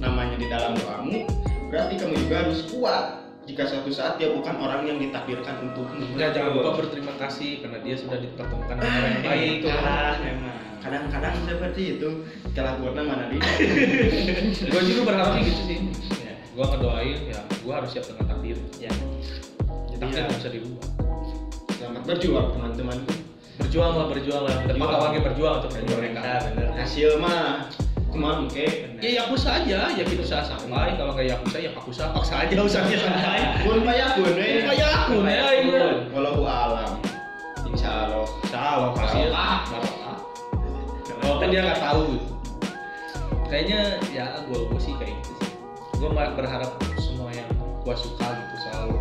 namanya 0.00 0.36
di 0.38 0.46
dalam 0.48 0.72
doamu 0.78 1.26
berarti 1.68 1.94
kamu 1.98 2.14
juga 2.26 2.34
harus 2.46 2.60
kuat. 2.70 3.06
Jika 3.48 3.66
suatu 3.66 3.90
saat 3.90 4.14
dia 4.22 4.30
bukan 4.30 4.54
orang 4.62 4.86
yang 4.86 5.02
ditakdirkan 5.02 5.58
untukmu. 5.58 6.14
Enggak, 6.14 6.38
jangan 6.38 6.54
lupa 6.54 6.70
berterima 6.78 7.10
kasih 7.18 7.58
karena 7.58 7.82
dia 7.82 7.98
sudah 7.98 8.22
dipertemukan 8.22 8.78
dengan 8.78 8.94
orang 8.94 9.10
yang 9.10 9.24
baik. 9.26 9.54
Itulah 9.58 10.14
memang. 10.22 10.69
Kadang-kadang 10.80 11.34
seperti 11.44 11.82
itu. 11.96 12.08
Kalah 12.56 12.80
buatnya 12.80 13.02
mana 13.06 13.24
dia 13.30 13.40
gue 14.72 14.82
juga 14.90 15.00
berharapnya 15.12 15.40
gitu 15.46 15.62
sih. 15.68 15.78
Ya. 16.24 16.34
gue 16.40 16.64
ngedoain 16.66 17.18
ya 17.30 17.40
gue 17.46 17.72
harus 17.72 17.90
siap 17.92 18.04
dengan 18.10 18.24
takdir. 18.26 18.58
Ya. 18.80 18.90
takdir 18.90 20.00
Iya. 20.00 20.24
nggak 20.26 20.36
bisa 20.40 20.50
dirubah 20.50 20.88
selamat 21.80 22.02
berjuang 22.04 22.46
teman-teman. 22.52 22.98
Berjuang 23.56 23.92
lah 23.96 24.06
berjuang 24.12 24.42
lah. 24.44 24.54
Depan 24.64 24.76
Berjuang. 24.76 24.92
awalnya 25.00 25.20
berjuang 25.24 25.54
untuk 25.64 25.72
mereka. 25.96 26.20
Benar. 26.52 26.68
hasil 26.76 27.10
mah 27.16 27.68
cuma 28.12 28.44
oke. 28.44 28.66
Ya 29.00 29.10
yakuza 29.24 29.50
aja. 29.64 29.80
Yakin 29.96 30.18
usaha 30.20 30.42
sampai 30.44 30.96
kalau 31.00 31.16
nggak 31.16 31.28
yakuza 31.28 31.56
ya 31.60 31.72
yakuza. 31.72 32.04
Paksa 32.12 32.34
aja 32.44 32.54
usahanya 32.60 32.98
sampai 33.04 33.40
pun 33.64 34.32
eh. 34.36 34.64
Kayak 34.68 34.90
aku 35.08 35.14
ya 35.24 35.46
ini 35.60 35.72
walau 36.12 36.44
alam. 36.44 37.00
Insya 37.68 38.08
Allah. 38.08 38.26
Salah 38.48 38.92
hasil. 38.96 39.30
Ah. 39.32 39.60
barokah 39.66 39.66
kalau 39.66 39.99
kan 41.38 41.48
dia 41.48 41.60
nggak 41.62 41.80
tahu 41.80 42.02
gitu 42.10 42.32
kayaknya 43.46 43.80
ya 44.10 44.24
gue 44.42 44.58
gue 44.64 44.80
sih 44.80 44.94
kayak 44.96 45.14
gitu 45.16 45.32
sih 45.36 45.50
gue 45.96 46.08
berharap 46.10 46.70
semua 46.96 47.30
yang 47.30 47.48
gue 47.82 47.94
suka 47.94 48.26
gitu 48.26 48.54
selalu 48.64 48.94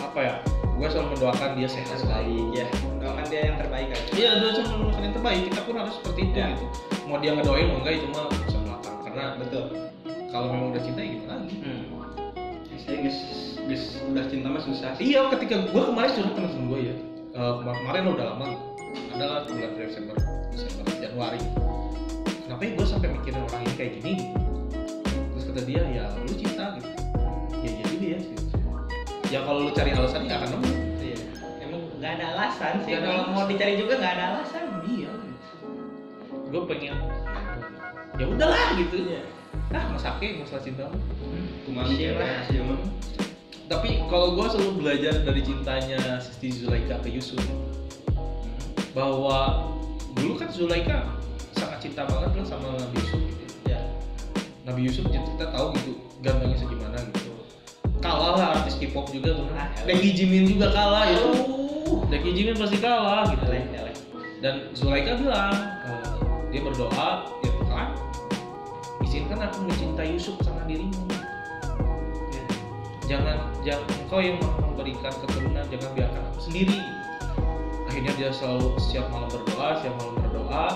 apa 0.00 0.18
ya 0.20 0.34
gue 0.74 0.88
selalu 0.88 1.08
mendoakan 1.14 1.50
dia 1.54 1.68
sehat 1.70 1.96
selalu 1.96 2.50
Ya, 2.50 2.66
doakan 2.98 3.24
dia 3.28 3.40
yang 3.46 3.56
terbaik 3.56 3.94
aja. 3.94 4.10
Iya, 4.10 4.30
itu 4.42 4.62
cuma 4.62 4.74
mendoakan 4.80 5.02
yang 5.02 5.14
terbaik. 5.14 5.40
Kita 5.46 5.60
pun 5.62 5.74
harus 5.76 5.94
seperti 5.96 6.20
itu 6.24 6.34
Ya. 6.34 6.46
gitu. 6.50 6.64
Mau 7.06 7.16
dia 7.18 7.30
ngedoain 7.30 7.66
mau 7.68 7.78
enggak 7.78 7.94
itu 7.94 8.06
mah 8.10 8.26
bisa 8.26 8.58
belakang. 8.58 8.96
Karena 9.02 9.24
betul 9.38 9.62
kalau 10.28 10.46
memang 10.50 10.68
udah 10.74 10.82
cinta 10.82 10.98
ya 10.98 11.08
gitu 11.12 11.26
lagi. 11.28 11.54
Hmm. 11.62 11.82
saya 12.74 12.96
guys 13.00 13.18
guys 13.64 13.84
udah 14.02 14.24
cinta 14.28 14.46
mah 14.50 14.60
susah 14.60 14.90
Iya, 14.98 15.20
ketika 15.30 15.54
gue 15.62 15.82
kemarin 15.84 16.10
curhat 16.10 16.32
sama 16.32 16.48
temen 16.50 16.64
gue 16.66 16.80
ya. 16.82 16.94
Kemar- 17.32 17.78
kemarin 17.78 18.02
udah 18.08 18.24
lama. 18.34 18.46
Adalah 19.14 19.46
bulan 19.46 19.72
Desember, 19.78 20.16
Desember, 20.50 20.84
Januari. 20.98 21.40
Kenapa 22.44 22.62
ya 22.62 22.70
gue 22.76 22.86
sampai 22.86 23.08
mikirin 23.14 23.40
orang 23.42 23.62
ini 23.66 23.74
kayak 23.74 23.92
gini? 24.00 24.14
Terus 25.34 25.44
kata 25.50 25.62
dia, 25.66 25.82
ya 25.90 26.04
lu 26.14 26.34
cinta 26.34 26.64
gitu. 26.78 26.90
Ya 27.64 27.70
juga 27.78 28.06
ya. 28.06 28.18
Gitu. 28.20 28.44
Ya 29.32 29.38
kalau 29.42 29.60
lu 29.66 29.70
cari 29.74 29.90
alasan 29.94 30.22
ya 30.28 30.34
akan 30.38 30.48
nemu. 30.58 30.70
Iya. 31.00 31.18
Emang 31.64 31.82
nggak 31.98 32.12
ada 32.20 32.26
alasan 32.36 32.74
sih. 32.84 32.90
Nggak 32.92 33.00
ada 33.00 33.08
Kalau 33.08 33.22
alasan. 33.24 33.34
mau 33.34 33.44
dicari 33.50 33.74
juga 33.80 33.92
nggak 33.98 34.12
ada 34.14 34.24
alasan. 34.36 34.62
Iya. 34.84 35.12
Gue 36.52 36.62
pengen 36.70 36.94
ya 38.14 38.24
udahlah 38.30 38.66
gitu. 38.78 38.96
Iya. 39.10 39.22
Ah, 39.74 39.90
masake 39.90 40.38
masalah 40.38 40.62
cinta 40.62 40.86
mah. 40.86 41.02
cuma 41.66 41.82
lah. 41.82 42.46
hasil 42.46 42.62
mah 42.62 42.78
tapi 43.64 43.96
kalau 44.12 44.36
gue 44.36 44.46
selalu 44.52 44.72
belajar 44.84 45.14
dari 45.24 45.40
cintanya 45.40 46.20
Siti 46.20 46.52
Zulaika 46.52 47.00
ke 47.00 47.08
Yusuf 47.08 47.40
bahwa 48.94 49.68
dulu 50.14 50.38
kan 50.38 50.48
Zulaika 50.54 51.18
sangat 51.58 51.82
cinta 51.82 52.06
banget 52.06 52.30
lah 52.38 52.46
sama 52.46 52.78
Nabi 52.78 52.96
Yusuf 53.02 53.20
gitu. 53.26 53.44
Ya. 53.66 53.80
Nabi 54.62 54.80
Yusuf 54.86 55.04
ya 55.10 55.20
kita 55.26 55.50
tahu 55.50 55.74
gitu 55.82 55.92
gantengnya 56.22 56.56
segimana 56.56 56.96
gitu. 57.10 57.34
Kalah 57.98 58.38
lah 58.38 58.48
artis 58.62 58.78
K-pop 58.78 59.10
juga 59.10 59.34
tuh 59.34 59.50
Ah, 59.58 59.68
Becky 59.82 60.14
Jimin 60.14 60.46
juga 60.46 60.70
kalah 60.70 61.10
itu 61.10 61.30
Becky 62.06 62.30
Jimin 62.32 62.54
pasti 62.54 62.78
kalah 62.78 63.26
gitu. 63.34 63.44
Eleh. 63.50 63.94
dan 64.44 64.70
Zulaika 64.76 65.16
bilang 65.18 65.56
eh, 65.88 66.04
dia 66.54 66.60
berdoa 66.62 67.08
ya 67.42 67.50
Tuhan 67.50 67.88
izinkan 69.02 69.40
aku 69.40 69.66
mencintai 69.66 70.12
Yusuf 70.14 70.36
karena 70.44 70.62
dirimu. 70.68 71.02
Ya. 72.30 72.44
jangan 73.08 73.36
jangan 73.64 73.88
engkau 74.04 74.20
yang 74.20 74.36
memberikan 74.38 75.12
keturunan 75.24 75.64
jangan 75.66 75.90
biarkan 75.96 76.22
aku 76.30 76.40
sendiri 76.44 76.78
akhirnya 77.88 78.12
dia 78.16 78.30
selalu 78.32 78.76
setiap 78.80 79.06
malam 79.12 79.28
berdoa 79.30 79.68
setiap 79.80 79.94
malam 80.00 80.14
berdoa. 80.20 80.66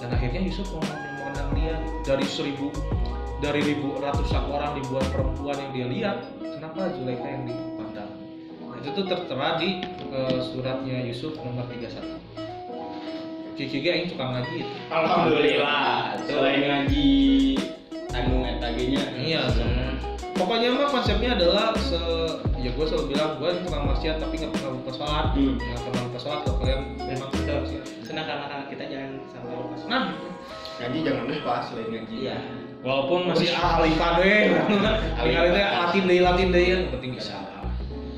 Dan 0.00 0.08
akhirnya 0.16 0.40
Yusuf 0.40 0.66
mengenang 0.72 1.50
dia. 1.52 1.74
Dari 2.04 2.24
seribu 2.24 2.72
dari 3.40 3.60
ribu 3.64 3.96
ratusan 3.96 4.52
orang 4.52 4.76
ribuan 4.76 5.04
perempuan 5.12 5.56
yang 5.56 5.70
dia 5.72 5.86
lihat 5.88 6.16
kenapa 6.40 6.92
Zulaika 6.92 7.24
yang 7.24 7.44
dipandang? 7.48 8.10
Nah, 8.60 8.76
itu 8.76 8.88
tuh 8.92 9.04
tertera 9.08 9.56
di 9.56 9.80
eh, 10.12 10.38
suratnya 10.52 10.96
Yusuf 11.08 11.36
nomor 11.40 11.64
31 11.72 12.40
Kiki 13.60 13.84
yang 13.84 14.08
tukang 14.08 14.32
ngaji. 14.40 14.64
Alhamdulillah 14.88 16.16
selain 16.24 16.60
ngaji 16.64 17.12
tanggung 18.08 18.44
etagenya 18.48 19.04
Iya, 19.20 19.42
Hmm. 19.52 20.00
Pokoknya 20.40 20.68
mah 20.72 20.88
konsepnya 20.88 21.36
adalah 21.36 21.76
se 21.76 22.00
ya 22.56 22.72
gue 22.72 22.84
selalu 22.88 23.12
bilang 23.12 23.36
gue 23.36 23.50
tukang 23.60 23.84
maksiat 23.92 24.16
tapi 24.16 24.40
nggak 24.40 24.52
pernah 24.56 24.70
lupa 24.72 24.90
sholat 24.96 25.26
Hmm. 25.36 25.54
nggak 25.60 25.80
pernah 25.84 26.02
lupa 26.08 26.18
sholat 26.18 26.40
kalau 26.48 26.56
kalian 26.64 26.80
memang 26.96 27.28
sudah 27.36 27.56
Senang 28.00 28.26
karena 28.26 28.56
kita 28.66 28.84
jangan 28.88 29.10
sampai 29.28 29.52
lupa. 29.54 29.76
nah 29.86 30.02
ngaji 30.80 30.98
jangan 31.04 31.24
lupa 31.28 31.54
selain 31.68 31.88
ngaji 31.92 32.16
Iya. 32.24 32.36
Walaupun 32.80 33.28
masih 33.28 33.52
alifan 33.52 34.14
we, 34.24 34.56
tinggal 35.20 35.44
itu 35.52 35.60
latin 35.60 36.02
deh, 36.08 36.18
latin 36.24 36.48
deh 36.48 36.64
yang 36.64 36.82
penting 36.88 37.12
bisa. 37.12 37.36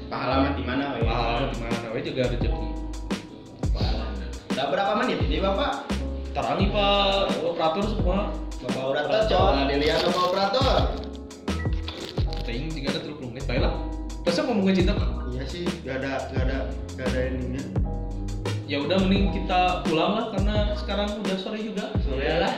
Pahala 0.06 0.46
mati 0.46 0.62
mana 0.62 0.94
we? 0.94 1.02
Pahala 1.02 1.50
di 1.50 1.58
mana 1.58 1.86
we 1.90 1.98
juga 1.98 2.30
rezeki. 2.30 2.70
Udah 4.54 4.66
berapa 4.70 4.92
menit 5.02 5.18
ini 5.26 5.42
Bapak? 5.42 5.90
Tarangi 6.30 6.70
Pak 6.70 7.42
operator 7.42 7.84
semua. 7.90 8.30
Bapak 8.62 8.82
operator 8.86 9.20
coba 9.26 9.66
dilihat 9.66 10.00
Bapak 10.06 10.22
operator. 10.30 10.78
Ting 13.52 13.60
juga 13.60 13.68
ada 13.68 13.68
30 13.68 13.68
menit 13.68 13.68
baiklah. 13.68 13.74
Terus 14.22 14.36
ngomongin 14.42 14.74
cinta 14.74 14.92
Pak. 14.94 15.08
Iya 15.28 15.44
sih, 15.44 15.64
gak 15.82 15.96
ada 15.98 16.12
gak 16.30 16.42
ada 16.46 16.58
gak 16.94 17.06
ada 17.12 17.20
ininya. 17.28 17.62
Ya 18.64 18.76
udah 18.80 18.96
mending 18.96 19.24
kita 19.34 19.60
pulang 19.84 20.12
lah 20.16 20.26
karena 20.32 20.56
sekarang 20.78 21.08
udah 21.20 21.36
sore 21.36 21.60
juga. 21.60 21.92
Sore 22.00 22.24
lah. 22.40 22.54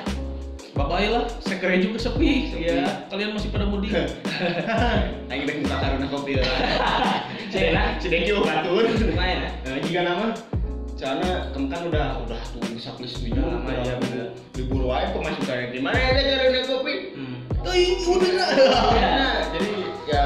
Bye-bye 0.75 1.07
lah, 1.07 1.25
sekre 1.39 1.79
juga 1.79 1.99
sepi. 2.03 2.51
Iya, 2.51 3.07
kalian 3.07 3.39
masih 3.39 3.55
pada 3.55 3.63
mudik. 3.63 3.95
Lagi 3.95 5.43
bek 5.49 5.63
buka 5.63 5.77
karuna 5.79 6.07
kopi 6.11 6.33
lah. 6.35 6.47
Cina, 7.51 7.95
Sedek 8.03 8.27
yuk 8.27 8.43
batur. 8.43 8.83
lumayan 8.83 9.39
ya. 9.47 9.51
Nah, 9.63 9.79
jika 9.83 10.01
nama 10.03 10.27
Soalnya 10.95 11.51
kamu 11.51 11.67
kan 11.71 11.81
udah 11.91 12.07
udah 12.27 12.41
tulis 12.55 12.87
tulis 12.87 13.11
setuju 13.11 13.39
Udah 13.39 13.51
lama, 13.55 13.71
ya, 13.83 13.95
bener. 13.99 14.27
libur 14.59 14.83
wae 14.87 15.07
pemasukan 15.11 15.57
yang 15.59 15.71
gimana 15.75 15.95
ya 15.99 16.11
karena 16.15 16.63
kopi 16.67 16.95
Hmm. 17.15 17.37
Tuh, 17.63 17.75
udah 18.15 18.49
Nah, 18.95 19.35
jadi 19.55 19.71
ya 20.07 20.25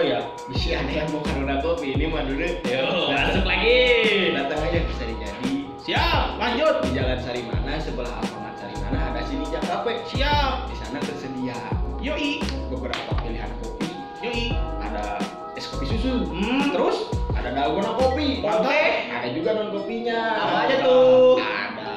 oh 0.00 0.02
ya 0.02 0.24
bisa 0.48 0.80
ada 0.80 0.92
yang 0.94 1.12
mau 1.12 1.20
karena 1.20 1.60
kopi 1.60 1.92
ini 1.92 2.08
mah 2.08 2.24
dulu 2.24 2.40
Yo, 2.64 3.12
masuk 3.12 3.44
lagi. 3.44 4.32
datang 4.32 4.60
aja 4.64 4.78
ke 4.80 4.92
Sari 4.96 5.12
Jadi 5.14 5.52
Siap, 5.76 6.40
lanjut. 6.40 6.74
di 6.80 6.96
Jalan 6.96 7.20
Sarimana 7.20 7.76
sebelah 7.76 8.16
Alfamart 8.16 8.56
Sarimana 8.56 9.12
ada 9.12 9.20
sini 9.28 9.44
Cafe 9.52 10.00
Siap. 10.08 10.72
di 10.72 10.74
sana 10.74 10.98
tersedia 11.00 11.56
Yoi, 12.00 12.40
beberapa 12.72 13.12
pilihan 13.20 13.52
kopi 13.60 13.92
yoi. 14.24 14.56
ada 14.80 15.20
es 15.52 15.68
kopi 15.68 15.84
susu 15.86 16.24
Hmm, 16.24 16.72
terus 16.72 16.96
ada 17.36 17.52
dalgona 17.52 17.92
kopi 17.92 18.40
Oke. 18.40 18.82
ada 19.04 19.28
juga 19.28 19.52
non 19.52 19.68
kopinya 19.70 20.20
Apa 20.38 20.56
aja 20.64 20.76
tuh? 20.80 21.36
ada 21.36 21.92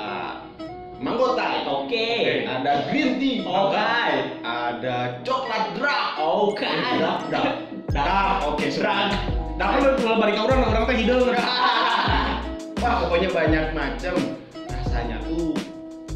mango 1.00 1.40
thai 1.40 1.64
Oke. 1.64 2.44
ada 2.44 2.84
green 2.92 3.16
tea 3.16 3.48
Oke. 3.48 3.96
ada 4.44 5.24
coklat 5.24 5.72
drag 5.80 6.08
Oke. 6.20 6.68
drag 6.68 7.20
drag 7.32 7.56
drag 7.94 8.42
oke 8.44 8.66
Serang. 8.68 9.10
serang 9.14 9.54
Tapi 9.54 9.76
lu 9.86 9.90
kalau 10.02 10.18
balik 10.18 10.38
orang 10.42 10.66
orang 10.66 10.84
teh 10.90 10.98
hidung. 10.98 11.30
wah 12.82 12.94
pokoknya 13.00 13.30
banyak 13.30 13.66
macam 13.72 14.16
rasanya 14.66 15.22
tuh 15.24 15.54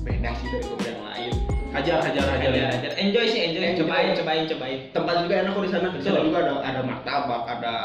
beda 0.01 0.31
sih 0.35 0.47
dari 0.49 0.65
kopi 0.65 0.85
yang 0.89 1.01
lain 1.05 1.33
Hajar, 1.67 2.01
hajar, 2.01 2.25
hajar. 2.25 2.49
Ajar, 2.49 2.67
ajar. 2.73 2.91
Enjoy 2.97 3.27
sih, 3.29 3.41
enjoy. 3.43 3.61
Enjoy. 3.61 3.85
Cobain, 3.85 4.17
cobain, 4.17 4.43
cobain. 4.49 4.79
tempat 4.89 5.15
juga 5.21 5.33
enak 5.37 5.51
kok 5.53 5.61
di 5.61 5.69
sana 5.69 5.87
di 5.93 6.01
sana 6.01 6.19
juga 6.25 6.39
ada 6.41 6.53
ada 6.65 6.81
martabak 6.81 7.43
ada 7.45 7.75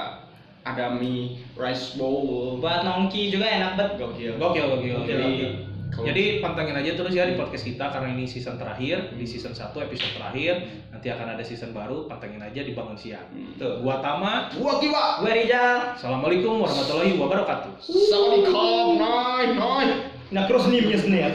ada 0.65 0.85
mie 0.97 1.43
rice 1.59 1.99
bowl 2.01 2.57
Buat 2.57 2.87
nongki 2.87 3.29
juga 3.29 3.45
enak 3.45 3.71
banget. 3.77 3.93
gokil 4.01 4.33
Gokil, 4.41 4.65
gokil. 4.73 4.95
Gokil, 4.97 5.05
Jadi, 5.05 5.25
gokil. 5.29 5.53
Kalau- 5.93 6.09
jadi 6.09 6.41
pantengin 6.41 6.73
aja 6.73 6.97
terus 6.97 7.13
ya 7.13 7.29
di 7.29 7.37
podcast 7.37 7.69
kita 7.69 7.93
karena 7.93 8.09
ini 8.17 8.25
season 8.25 8.57
terakhir, 8.57 9.13
di 9.13 9.29
season 9.29 9.53
1 9.53 9.77
episode 9.85 10.17
terakhir. 10.17 10.55
Nanti 10.89 11.13
akan 11.13 11.37
ada 11.37 11.45
season 11.45 11.77
baru, 11.77 12.09
pantengin 12.09 12.41
aja 12.41 12.65
di 12.65 12.73
bangun 12.73 12.97
siang. 12.97 13.29
Hmm. 13.29 13.53
Tuh, 13.61 13.85
gua 13.85 14.01
Tama. 14.01 14.49
gua 14.57 14.81
kiwa 14.81 15.21
Gue 15.21 15.33
Rijal. 15.45 15.93
Assalamualaikum 15.93 16.65
warahmatullahi 16.65 17.13
wabarakatuh. 17.21 17.73
Assalamualaikum, 17.77 18.87
noy, 18.97 19.45
noy. 19.53 19.87
Nah, 20.33 20.49
terus 20.49 20.65
nih, 20.73 20.81
nih, 20.89 20.97
nih. 21.13 21.29